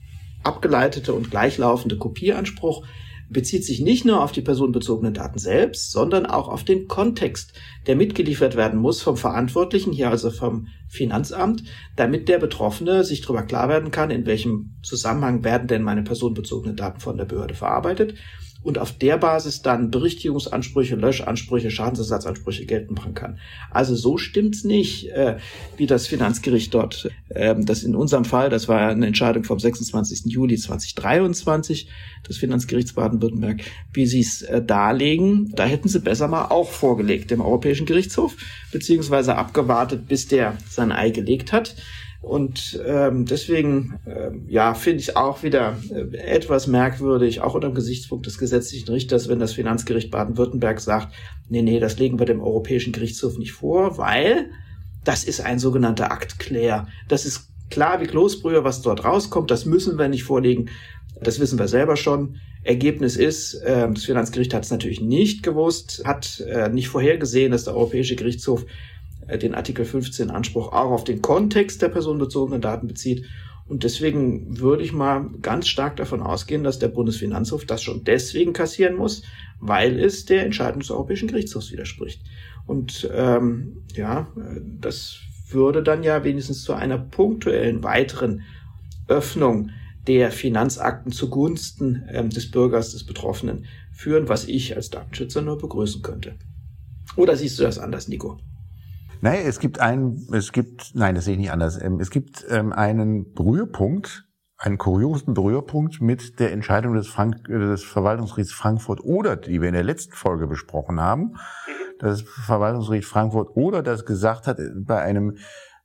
abgeleitete 0.43 1.13
und 1.13 1.31
gleichlaufende 1.31 1.97
Kopieanspruch 1.97 2.85
bezieht 3.33 3.65
sich 3.65 3.81
nicht 3.81 4.05
nur 4.05 4.23
auf 4.23 4.31
die 4.31 4.41
personenbezogenen 4.41 5.13
Daten 5.13 5.39
selbst, 5.39 5.91
sondern 5.91 6.25
auch 6.25 6.47
auf 6.47 6.63
den 6.63 6.87
Kontext, 6.87 7.53
der 7.87 7.95
mitgeliefert 7.95 8.55
werden 8.55 8.79
muss 8.79 9.01
vom 9.01 9.17
Verantwortlichen, 9.17 9.91
hier 9.91 10.09
also 10.09 10.31
vom 10.31 10.67
Finanzamt, 10.87 11.63
damit 11.95 12.29
der 12.29 12.39
Betroffene 12.39 13.03
sich 13.03 13.21
darüber 13.21 13.43
klar 13.43 13.67
werden 13.67 13.91
kann, 13.91 14.11
in 14.11 14.25
welchem 14.25 14.75
Zusammenhang 14.83 15.43
werden 15.43 15.67
denn 15.67 15.83
meine 15.83 16.03
personenbezogenen 16.03 16.77
Daten 16.77 16.99
von 16.99 17.17
der 17.17 17.25
Behörde 17.25 17.55
verarbeitet 17.55 18.13
und 18.63 18.77
auf 18.77 18.97
der 18.97 19.17
Basis 19.17 19.61
dann 19.61 19.91
Berichtigungsansprüche, 19.91 20.95
Löschansprüche, 20.95 21.69
Schadensersatzansprüche 21.69 22.65
geltend 22.65 22.97
machen 22.97 23.13
kann. 23.13 23.39
Also 23.69 23.95
so 23.95 24.17
stimmt's 24.17 24.63
nicht, 24.63 25.09
äh, 25.09 25.37
wie 25.77 25.85
das 25.85 26.07
Finanzgericht 26.07 26.73
dort, 26.73 27.09
äh, 27.29 27.55
das 27.57 27.83
in 27.83 27.95
unserem 27.95 28.25
Fall, 28.25 28.49
das 28.49 28.67
war 28.67 28.87
eine 28.87 29.07
Entscheidung 29.07 29.43
vom 29.43 29.59
26. 29.59 30.31
Juli 30.31 30.57
2023 30.57 31.89
des 32.27 32.37
Finanzgerichts 32.37 32.93
Baden-Württemberg, 32.93 33.61
wie 33.91 34.05
sie 34.05 34.21
es 34.21 34.41
äh, 34.43 34.61
darlegen. 34.63 35.51
Da 35.55 35.65
hätten 35.65 35.89
sie 35.89 35.99
besser 35.99 36.27
mal 36.27 36.45
auch 36.45 36.71
vorgelegt 36.71 37.31
dem 37.31 37.41
Europäischen 37.41 37.85
Gerichtshof, 37.85 38.35
beziehungsweise 38.71 39.35
abgewartet, 39.35 40.07
bis 40.07 40.27
der 40.27 40.57
sein 40.69 40.91
Ei 40.91 41.09
gelegt 41.09 41.51
hat. 41.51 41.75
Und 42.23 42.79
ähm, 42.87 43.25
deswegen, 43.25 43.99
ähm, 44.07 44.45
ja, 44.47 44.75
finde 44.75 45.01
ich 45.01 45.17
auch 45.17 45.43
wieder 45.43 45.75
äh, 45.91 46.15
etwas 46.17 46.67
merkwürdig, 46.67 47.41
auch 47.41 47.53
unter 47.53 47.67
dem 47.67 47.75
Gesichtspunkt 47.75 48.25
des 48.25 48.37
gesetzlichen 48.37 48.89
Richters, 48.89 49.27
wenn 49.27 49.39
das 49.39 49.51
Finanzgericht 49.51 50.09
Baden-Württemberg 50.09 50.79
sagt, 50.79 51.13
nee, 51.49 51.61
nee, 51.61 51.81
das 51.81 51.99
legen 51.99 52.19
wir 52.19 52.25
dem 52.25 52.41
Europäischen 52.41 52.93
Gerichtshof 52.93 53.37
nicht 53.37 53.51
vor, 53.51 53.97
weil 53.97 54.49
das 55.03 55.25
ist 55.25 55.41
ein 55.41 55.59
sogenannter 55.59 56.13
Aktklär. 56.13 56.87
Das 57.09 57.25
ist 57.25 57.49
klar 57.69 57.99
wie 57.99 58.07
Kloßbrühe, 58.07 58.63
was 58.63 58.81
dort 58.81 59.03
rauskommt, 59.03 59.51
das 59.51 59.65
müssen 59.65 59.99
wir 59.99 60.07
nicht 60.07 60.23
vorlegen. 60.23 60.69
Das 61.21 61.41
wissen 61.41 61.59
wir 61.59 61.67
selber 61.67 61.97
schon. 61.97 62.37
Ergebnis 62.63 63.17
ist, 63.17 63.55
äh, 63.55 63.91
das 63.91 64.05
Finanzgericht 64.05 64.53
hat 64.53 64.63
es 64.63 64.71
natürlich 64.71 65.01
nicht 65.01 65.43
gewusst, 65.43 66.03
hat 66.05 66.39
äh, 66.39 66.69
nicht 66.69 66.87
vorhergesehen, 66.87 67.51
dass 67.51 67.65
der 67.65 67.75
Europäische 67.75 68.15
Gerichtshof 68.15 68.63
äh, 68.63 68.92
den 69.41 69.55
Artikel 69.55 69.85
15 69.85 70.29
Anspruch 70.29 70.67
auch 70.73 70.91
auf 70.91 71.03
den 71.03 71.21
Kontext 71.21 71.81
der 71.81 71.89
personenbezogenen 71.89 72.61
Daten 72.61 72.87
bezieht. 72.87 73.25
Und 73.65 73.83
deswegen 73.83 74.59
würde 74.59 74.83
ich 74.83 74.91
mal 74.91 75.29
ganz 75.41 75.67
stark 75.67 75.95
davon 75.95 76.21
ausgehen, 76.21 76.63
dass 76.63 76.79
der 76.79 76.89
Bundesfinanzhof 76.89 77.65
das 77.65 77.81
schon 77.81 78.03
deswegen 78.03 78.53
kassieren 78.53 78.95
muss, 78.95 79.23
weil 79.59 79.99
es 79.99 80.25
der 80.25 80.45
Entscheidung 80.45 80.81
des 80.81 80.91
Europäischen 80.91 81.29
Gerichtshofs 81.29 81.71
widerspricht. 81.71 82.21
Und 82.65 83.09
ähm, 83.13 83.83
ja, 83.93 84.27
das 84.79 85.17
würde 85.49 85.81
dann 85.81 86.03
ja 86.03 86.23
wenigstens 86.23 86.63
zu 86.63 86.73
einer 86.73 86.97
punktuellen 86.97 87.83
weiteren 87.83 88.41
Öffnung 89.07 89.69
der 90.07 90.31
Finanzakten 90.31 91.11
zugunsten 91.11 92.03
ähm, 92.09 92.29
des 92.29 92.51
Bürgers, 92.51 92.91
des 92.91 93.05
Betroffenen 93.05 93.65
führen, 93.91 94.27
was 94.27 94.47
ich 94.47 94.75
als 94.75 94.89
Datenschützer 94.89 95.41
nur 95.41 95.57
begrüßen 95.57 96.01
könnte. 96.01 96.35
Oder 97.15 97.35
siehst 97.35 97.59
du 97.59 97.63
das 97.63 97.79
anders, 97.79 98.07
Nico? 98.07 98.39
Nein, 99.23 99.45
es 99.45 99.61
gibt 99.61 99.79
einen, 99.79 100.27
es 100.33 100.51
gibt, 100.51 100.91
nein, 100.95 101.15
das 101.15 101.23
sehe 101.23 101.35
ich 101.35 101.39
nicht 101.39 101.53
anders. 101.53 101.81
Ähm, 101.81 102.01
es 102.01 102.09
gibt 102.09 102.45
ähm, 102.49 102.73
einen 102.73 103.31
Berührpunkt, 103.31 104.27
einen 104.57 104.77
kuriosen 104.77 105.33
Berührpunkt 105.33 106.01
mit 106.01 106.41
der 106.41 106.51
Entscheidung 106.51 106.93
des, 106.93 107.07
Frank 107.07 107.45
des 107.45 107.85
Verwaltungsgerichts 107.85 108.53
Frankfurt 108.53 108.99
oder, 109.01 109.37
die 109.37 109.61
wir 109.61 109.69
in 109.69 109.75
der 109.75 109.85
letzten 109.85 110.11
Folge 110.11 110.45
besprochen 110.45 110.99
haben. 110.99 111.35
Das 111.99 112.23
Verwaltungsgericht 112.23 113.07
Frankfurt 113.07 113.55
oder 113.55 113.81
das 113.81 114.05
gesagt 114.05 114.45
hat, 114.45 114.59
bei 114.75 115.01
einem, 115.01 115.37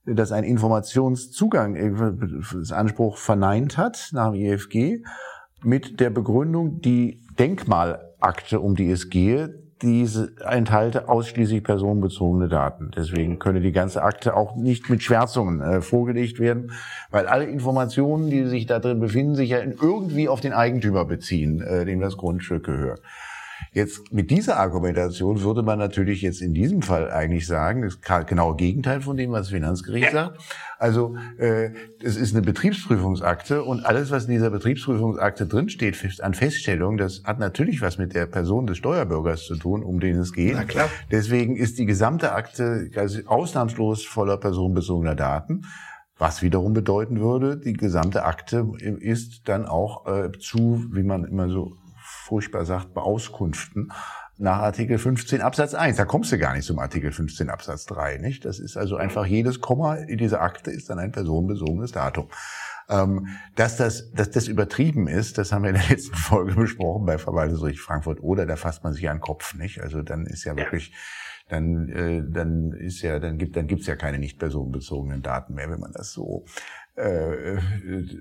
dass 0.04 0.32
ein 0.32 0.42
Informationszugang, 0.42 2.26
das 2.58 2.72
Anspruch 2.72 3.18
verneint 3.18 3.78
hat 3.78 4.08
nach 4.10 4.32
dem 4.32 4.40
IFG 4.40 5.04
mit 5.62 6.00
der 6.00 6.10
Begründung, 6.10 6.80
die 6.80 7.24
Denkmalakte, 7.38 8.58
um 8.58 8.74
die 8.74 8.90
es 8.90 9.10
gehe, 9.10 9.67
diese 9.82 10.32
enthalte 10.44 11.08
ausschließlich 11.08 11.62
personenbezogene 11.62 12.48
Daten. 12.48 12.90
Deswegen 12.96 13.38
könne 13.38 13.60
die 13.60 13.72
ganze 13.72 14.02
Akte 14.02 14.34
auch 14.34 14.56
nicht 14.56 14.90
mit 14.90 15.02
Schwärzungen 15.02 15.60
äh, 15.60 15.80
vorgelegt 15.80 16.40
werden, 16.40 16.72
weil 17.10 17.26
alle 17.26 17.44
Informationen, 17.44 18.30
die 18.30 18.44
sich 18.46 18.66
da 18.66 18.78
drin 18.78 19.00
befinden, 19.00 19.34
sich 19.34 19.50
ja 19.50 19.58
irgendwie 19.58 20.28
auf 20.28 20.40
den 20.40 20.52
Eigentümer 20.52 21.04
beziehen, 21.04 21.60
äh, 21.60 21.84
dem 21.84 22.00
das 22.00 22.16
Grundstück 22.16 22.64
gehört. 22.64 23.02
Jetzt 23.72 24.12
mit 24.12 24.30
dieser 24.30 24.58
Argumentation 24.58 25.42
würde 25.42 25.62
man 25.62 25.78
natürlich 25.78 26.22
jetzt 26.22 26.40
in 26.40 26.54
diesem 26.54 26.82
Fall 26.82 27.10
eigentlich 27.10 27.46
sagen, 27.46 27.82
das 27.82 27.94
ist 27.94 28.26
genau 28.26 28.54
Gegenteil 28.54 29.00
von 29.00 29.16
dem, 29.16 29.32
was 29.32 29.42
das 29.42 29.50
Finanzgericht 29.50 30.12
sagt. 30.12 30.38
Also 30.78 31.16
äh, 31.38 31.70
es 32.02 32.16
ist 32.16 32.34
eine 32.34 32.44
Betriebsprüfungsakte 32.44 33.64
und 33.64 33.84
alles, 33.84 34.10
was 34.10 34.26
in 34.26 34.32
dieser 34.32 34.50
Betriebsprüfungsakte 34.50 35.46
drinsteht 35.46 36.22
an 36.22 36.34
Feststellung, 36.34 36.96
das 36.96 37.22
hat 37.24 37.38
natürlich 37.40 37.82
was 37.82 37.98
mit 37.98 38.14
der 38.14 38.26
Person 38.26 38.66
des 38.66 38.78
Steuerbürgers 38.78 39.44
zu 39.44 39.56
tun, 39.56 39.82
um 39.82 39.98
den 39.98 40.18
es 40.18 40.32
geht. 40.32 40.54
Na 40.54 40.64
klar. 40.64 40.88
Deswegen 41.10 41.56
ist 41.56 41.78
die 41.78 41.86
gesamte 41.86 42.32
Akte 42.32 42.90
also 42.96 43.20
ausnahmslos 43.26 44.04
voller 44.04 44.36
personenbezogener 44.36 45.16
Daten. 45.16 45.62
Was 46.16 46.42
wiederum 46.42 46.72
bedeuten 46.72 47.20
würde, 47.20 47.56
die 47.56 47.74
gesamte 47.74 48.24
Akte 48.24 48.66
ist 48.80 49.48
dann 49.48 49.66
auch 49.66 50.06
äh, 50.06 50.32
zu, 50.38 50.84
wie 50.92 51.04
man 51.04 51.24
immer 51.24 51.48
so 51.48 51.76
furchtbar 52.28 52.66
sagt, 52.66 52.92
Beauskunften 52.92 53.90
nach 54.36 54.58
Artikel 54.58 54.98
15 54.98 55.40
Absatz 55.40 55.74
1. 55.74 55.96
Da 55.96 56.04
kommst 56.04 56.30
du 56.30 56.38
gar 56.38 56.54
nicht 56.54 56.64
zum 56.64 56.78
Artikel 56.78 57.10
15 57.10 57.50
Absatz 57.50 57.86
3, 57.86 58.18
nicht? 58.18 58.44
Das 58.44 58.58
ist 58.58 58.76
also 58.76 58.96
einfach 58.96 59.26
jedes 59.26 59.60
Komma 59.60 59.96
in 59.96 60.18
dieser 60.18 60.42
Akte 60.42 60.70
ist 60.70 60.90
dann 60.90 60.98
ein 60.98 61.10
personenbezogenes 61.10 61.92
Datum. 61.92 62.28
Ähm, 62.90 63.28
dass 63.56 63.76
das, 63.76 64.12
dass 64.12 64.30
das 64.30 64.46
übertrieben 64.46 65.08
ist, 65.08 65.38
das 65.38 65.52
haben 65.52 65.62
wir 65.62 65.70
in 65.70 65.76
der 65.76 65.88
letzten 65.88 66.14
Folge 66.16 66.54
besprochen 66.54 67.06
bei 67.06 67.18
Verwaltungsgericht 67.18 67.80
Frankfurt 67.80 68.22
oder 68.22 68.46
da 68.46 68.56
fasst 68.56 68.84
man 68.84 68.92
sich 68.92 69.08
an 69.08 69.16
den 69.16 69.22
Kopf, 69.22 69.54
nicht? 69.54 69.80
Also 69.80 70.02
dann 70.02 70.26
ist 70.26 70.44
ja 70.44 70.56
wirklich, 70.56 70.94
dann, 71.48 71.88
äh, 71.88 72.22
dann 72.24 72.72
ist 72.72 73.02
ja, 73.02 73.18
dann 73.18 73.38
gibt, 73.38 73.56
dann 73.56 73.66
gibt's 73.66 73.86
ja 73.86 73.96
keine 73.96 74.18
nicht 74.18 74.38
personenbezogenen 74.38 75.22
Daten 75.22 75.54
mehr, 75.54 75.70
wenn 75.70 75.80
man 75.80 75.92
das 75.92 76.12
so 76.12 76.44
äh, 76.98 77.58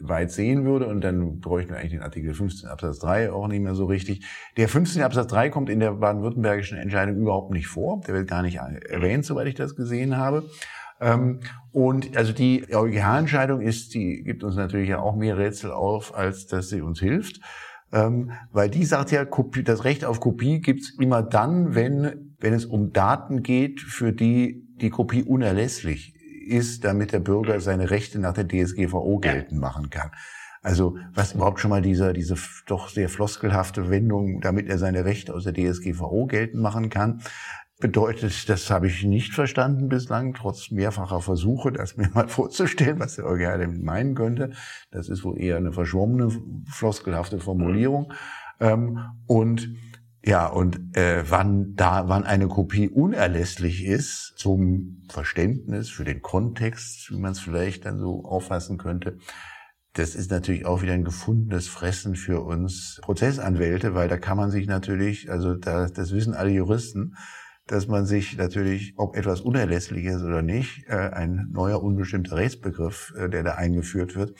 weit 0.02 0.32
sehen 0.32 0.66
würde 0.66 0.88
und 0.88 1.02
dann 1.02 1.40
bräuchten 1.40 1.72
wir 1.72 1.78
eigentlich 1.78 1.94
den 1.94 2.04
Artikel 2.04 2.34
15 2.34 2.70
Absatz 2.70 3.00
3 3.00 3.32
auch 3.32 3.48
nicht 3.48 3.62
mehr 3.62 3.76
so 3.76 3.86
richtig. 3.86 4.26
Der 4.56 4.70
15 4.70 5.02
Absatz 5.02 5.28
3 5.28 5.50
kommt 5.50 5.70
in 5.70 5.80
der 5.80 5.94
baden-württembergischen 5.94 6.78
Entscheidung 6.78 7.18
überhaupt 7.18 7.52
nicht 7.52 7.68
vor. 7.68 8.02
Der 8.08 8.14
wird 8.14 8.30
gar 8.30 8.42
nicht 8.42 8.58
erwähnt, 8.58 9.26
soweit 9.26 9.48
ich 9.48 9.56
das 9.56 9.76
gesehen 9.76 10.18
habe. 10.18 10.46
Ähm, 11.00 11.40
und 11.72 12.16
also 12.16 12.34
die 12.34 12.66
EuGH-Entscheidung 12.72 13.62
ist, 13.62 13.94
die 13.94 14.24
gibt 14.24 14.44
uns 14.44 14.56
natürlich 14.56 14.90
ja 14.90 15.00
auch 15.00 15.16
mehr 15.16 15.38
Rätsel 15.38 15.72
auf, 15.72 16.16
als 16.16 16.48
dass 16.48 16.70
sie 16.70 16.82
uns 16.82 17.00
hilft. 17.00 17.42
Ähm, 17.92 18.32
weil 18.52 18.70
die 18.70 18.84
sagt 18.84 19.12
ja, 19.12 19.24
Kopie, 19.26 19.64
das 19.64 19.86
Recht 19.86 20.04
auf 20.04 20.20
Kopie 20.20 20.60
gibt's 20.60 20.94
immer 21.00 21.24
dann, 21.24 21.74
wenn, 21.74 22.36
wenn 22.40 22.54
es 22.54 22.66
um 22.66 22.92
Daten 22.92 23.44
geht, 23.44 23.80
für 23.80 24.12
die 24.12 24.66
die 24.82 24.90
Kopie 24.90 25.24
unerlässlich 25.24 26.14
ist, 26.50 26.84
damit 26.84 27.12
der 27.12 27.20
Bürger 27.20 27.60
seine 27.60 27.90
Rechte 27.90 28.20
nach 28.20 28.34
der 28.34 28.48
DSGVO 28.48 29.20
geltend 29.20 29.60
machen 29.60 29.90
kann. 29.90 30.12
Also 30.62 30.98
was 31.14 31.34
überhaupt 31.34 31.60
schon 31.60 31.70
mal 31.70 31.82
dieser, 31.82 32.14
diese 32.14 32.36
doch 32.66 32.90
sehr 32.90 33.10
floskelhafte 33.10 33.90
Wendung, 33.90 34.42
damit 34.42 34.68
er 34.68 34.78
seine 34.78 35.06
Rechte 35.06 35.34
aus 35.34 35.46
der 35.46 35.54
DSGVO 35.54 36.26
geltend 36.26 36.62
machen 36.62 36.90
kann, 36.90 37.22
bedeutet, 37.80 38.50
das 38.50 38.70
habe 38.70 38.88
ich 38.88 39.04
nicht 39.04 39.34
verstanden 39.34 39.88
bislang, 39.88 40.34
trotz 40.34 40.72
mehrfacher 40.72 41.22
Versuche, 41.22 41.72
das 41.72 41.96
mir 41.96 42.10
mal 42.14 42.28
vorzustellen, 42.28 43.00
was 43.00 43.16
der 43.16 43.26
EuGH 43.26 43.60
damit 43.60 43.84
meinen 43.84 44.16
könnte. 44.16 44.52
Das 44.92 45.10
ist 45.10 45.24
wohl 45.24 45.40
eher 45.40 45.58
eine 45.58 45.72
verschwommene, 45.72 46.32
floskelhafte 46.70 47.40
Formulierung. 47.40 48.14
Ähm, 48.60 49.00
und 49.28 49.76
ja, 50.28 50.46
und 50.46 50.98
äh, 50.98 51.24
wann 51.30 51.74
da, 51.76 52.10
wann 52.10 52.26
eine 52.26 52.50
Kopie 52.50 52.90
unerlässlich 52.90 53.86
ist 53.86 54.34
zum 54.36 55.04
Verständnis 55.10 55.90
für 55.90 56.04
den 56.04 56.22
Kontext, 56.22 57.10
wie 57.12 57.18
man 57.18 57.32
es 57.32 57.40
vielleicht 57.40 57.86
dann 57.86 57.98
so 57.98 58.26
auffassen 58.26 58.78
könnte, 58.78 59.20
das 59.94 60.16
ist 60.16 60.30
natürlich 60.30 60.66
auch 60.66 60.82
wieder 60.82 60.92
ein 60.92 61.06
gefundenes 61.06 61.70
Fressen 61.70 62.16
für 62.16 62.42
uns 62.42 63.00
Prozessanwälte, 63.04 63.96
weil 63.96 64.10
da 64.10 64.18
kann 64.18 64.36
man 64.36 64.52
sich 64.52 64.68
natürlich, 64.68 65.32
also 65.32 65.56
da, 65.56 65.88
das 65.88 66.12
wissen 66.12 66.34
alle 66.34 66.52
Juristen, 66.52 67.16
dass 67.66 67.88
man 67.88 68.06
sich 68.06 68.36
natürlich, 68.36 68.96
ob 68.98 69.16
etwas 69.16 69.40
unerlässlich 69.40 70.04
ist 70.04 70.24
oder 70.24 70.42
nicht, 70.42 70.88
äh, 70.90 71.10
ein 71.10 71.48
neuer 71.52 71.82
unbestimmter 71.82 72.36
Rechtsbegriff, 72.36 73.14
äh, 73.18 73.30
der 73.30 73.44
da 73.44 73.56
eingeführt 73.56 74.16
wird, 74.16 74.34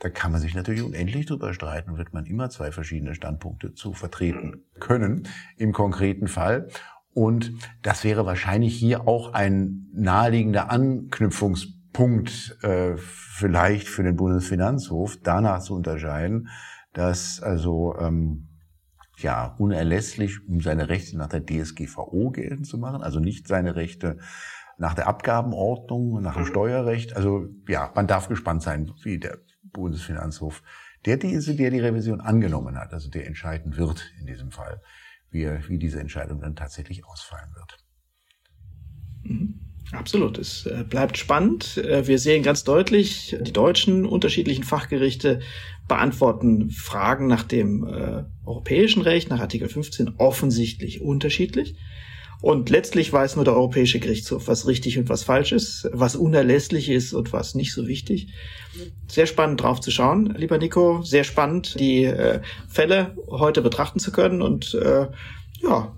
da 0.00 0.10
kann 0.10 0.32
man 0.32 0.40
sich 0.40 0.54
natürlich 0.54 0.82
unendlich 0.82 1.26
drüber 1.26 1.52
streiten, 1.52 1.96
wird 1.98 2.14
man 2.14 2.24
immer 2.24 2.50
zwei 2.50 2.70
verschiedene 2.70 3.14
Standpunkte 3.14 3.74
zu 3.74 3.92
vertreten 3.92 4.64
können 4.78 5.26
im 5.56 5.72
konkreten 5.72 6.28
Fall. 6.28 6.68
Und 7.12 7.52
das 7.82 8.04
wäre 8.04 8.26
wahrscheinlich 8.26 8.76
hier 8.76 9.08
auch 9.08 9.32
ein 9.32 9.88
naheliegender 9.92 10.70
Anknüpfungspunkt 10.70 12.58
äh, 12.62 12.96
vielleicht 12.96 13.88
für 13.88 14.04
den 14.04 14.14
Bundesfinanzhof, 14.14 15.18
danach 15.22 15.60
zu 15.62 15.74
unterscheiden, 15.74 16.48
dass 16.92 17.42
also 17.42 17.96
ähm, 17.98 18.48
ja 19.16 19.56
unerlässlich, 19.58 20.46
um 20.48 20.60
seine 20.60 20.88
Rechte 20.88 21.18
nach 21.18 21.28
der 21.28 21.44
DSGVO 21.44 22.30
geltend 22.30 22.68
zu 22.68 22.78
machen, 22.78 23.02
also 23.02 23.18
nicht 23.18 23.48
seine 23.48 23.74
Rechte 23.74 24.18
nach 24.76 24.94
der 24.94 25.08
Abgabenordnung, 25.08 26.22
nach 26.22 26.36
dem 26.36 26.46
Steuerrecht. 26.46 27.16
Also 27.16 27.48
ja, 27.66 27.90
man 27.96 28.06
darf 28.06 28.28
gespannt 28.28 28.62
sein, 28.62 28.92
wie 29.02 29.18
der 29.18 29.38
Bundesfinanzhof, 29.72 30.62
der 31.04 31.16
diese, 31.16 31.54
der 31.54 31.70
die 31.70 31.80
Revision 31.80 32.20
angenommen 32.20 32.76
hat, 32.76 32.92
also 32.92 33.10
der 33.10 33.26
entscheiden 33.26 33.76
wird 33.76 34.12
in 34.20 34.26
diesem 34.26 34.50
Fall, 34.50 34.80
wie, 35.30 35.48
wie 35.68 35.78
diese 35.78 36.00
Entscheidung 36.00 36.40
dann 36.40 36.56
tatsächlich 36.56 37.04
ausfallen 37.06 37.54
wird. 37.54 37.76
Mhm. 39.22 39.68
Absolut. 39.92 40.36
Es 40.36 40.66
äh, 40.66 40.84
bleibt 40.86 41.16
spannend. 41.16 41.78
Äh, 41.78 42.06
wir 42.06 42.18
sehen 42.18 42.42
ganz 42.42 42.62
deutlich, 42.62 43.36
die 43.40 43.52
deutschen 43.52 44.04
unterschiedlichen 44.04 44.64
Fachgerichte 44.64 45.40
beantworten 45.86 46.70
Fragen 46.70 47.26
nach 47.26 47.42
dem 47.42 47.84
äh, 47.84 48.24
europäischen 48.44 49.00
Recht, 49.00 49.30
nach 49.30 49.40
Artikel 49.40 49.68
15 49.68 50.16
offensichtlich 50.18 51.00
unterschiedlich. 51.00 51.76
Und 52.40 52.70
letztlich 52.70 53.12
weiß 53.12 53.34
nur 53.36 53.44
der 53.44 53.54
Europäische 53.54 53.98
Gerichtshof, 53.98 54.46
was 54.46 54.66
richtig 54.68 54.98
und 54.98 55.08
was 55.08 55.24
falsch 55.24 55.52
ist, 55.52 55.88
was 55.92 56.14
unerlässlich 56.14 56.88
ist 56.88 57.12
und 57.12 57.32
was 57.32 57.54
nicht 57.54 57.72
so 57.72 57.88
wichtig. 57.88 58.28
Sehr 59.08 59.26
spannend 59.26 59.60
drauf 59.60 59.80
zu 59.80 59.90
schauen, 59.90 60.34
lieber 60.36 60.58
Nico. 60.58 61.02
Sehr 61.02 61.24
spannend, 61.24 61.78
die 61.80 62.04
äh, 62.04 62.40
Fälle 62.68 63.16
heute 63.28 63.60
betrachten 63.60 63.98
zu 63.98 64.12
können. 64.12 64.40
Und 64.40 64.74
äh, 64.74 65.08
ja, 65.62 65.92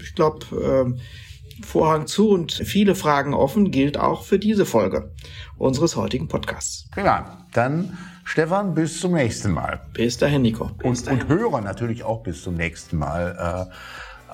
ich 0.00 0.14
glaube, 0.14 0.94
äh, 0.96 1.64
Vorhang 1.64 2.06
zu 2.06 2.30
und 2.30 2.52
viele 2.52 2.94
Fragen 2.94 3.32
offen 3.32 3.70
gilt 3.70 3.96
auch 3.96 4.24
für 4.24 4.38
diese 4.38 4.66
Folge 4.66 5.14
unseres 5.56 5.96
heutigen 5.96 6.28
Podcasts. 6.28 6.88
Prima. 6.90 7.46
Dann 7.54 7.96
Stefan, 8.24 8.74
bis 8.74 9.00
zum 9.00 9.12
nächsten 9.12 9.52
Mal. 9.52 9.80
Bis 9.94 10.18
dahin, 10.18 10.42
Nico. 10.42 10.66
Bis 10.78 10.84
und, 11.00 11.06
dahin. 11.06 11.22
und 11.22 11.28
Hörer 11.28 11.60
natürlich 11.60 12.02
auch 12.02 12.22
bis 12.24 12.42
zum 12.42 12.56
nächsten 12.56 12.98
Mal. 12.98 13.68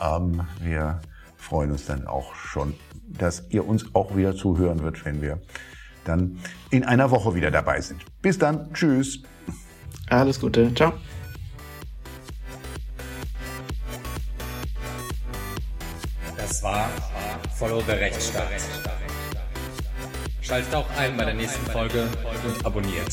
Äh, 0.00 0.14
ähm, 0.16 0.42
wir 0.60 1.00
freuen 1.42 1.72
uns 1.72 1.86
dann 1.86 2.06
auch 2.06 2.34
schon, 2.34 2.74
dass 3.08 3.44
ihr 3.50 3.66
uns 3.66 3.94
auch 3.94 4.16
wieder 4.16 4.34
zuhören 4.34 4.82
wird, 4.82 5.04
wenn 5.04 5.20
wir 5.20 5.40
dann 6.04 6.38
in 6.70 6.84
einer 6.84 7.10
Woche 7.10 7.34
wieder 7.34 7.50
dabei 7.50 7.80
sind. 7.80 8.02
Bis 8.22 8.38
dann. 8.38 8.72
Tschüss. 8.72 9.22
Alles 10.08 10.40
Gute. 10.40 10.72
Ciao. 10.74 10.92
Das 16.36 16.62
war 16.62 16.88
Follow 17.56 17.80
the 17.80 17.92
Rechtsstaat. 17.92 18.48
Schaltet 20.40 20.74
auch 20.74 20.88
ein 20.96 21.16
bei 21.16 21.24
der 21.24 21.34
nächsten 21.34 21.64
Folge 21.70 22.08
und 22.44 22.66
abonniert. 22.66 23.08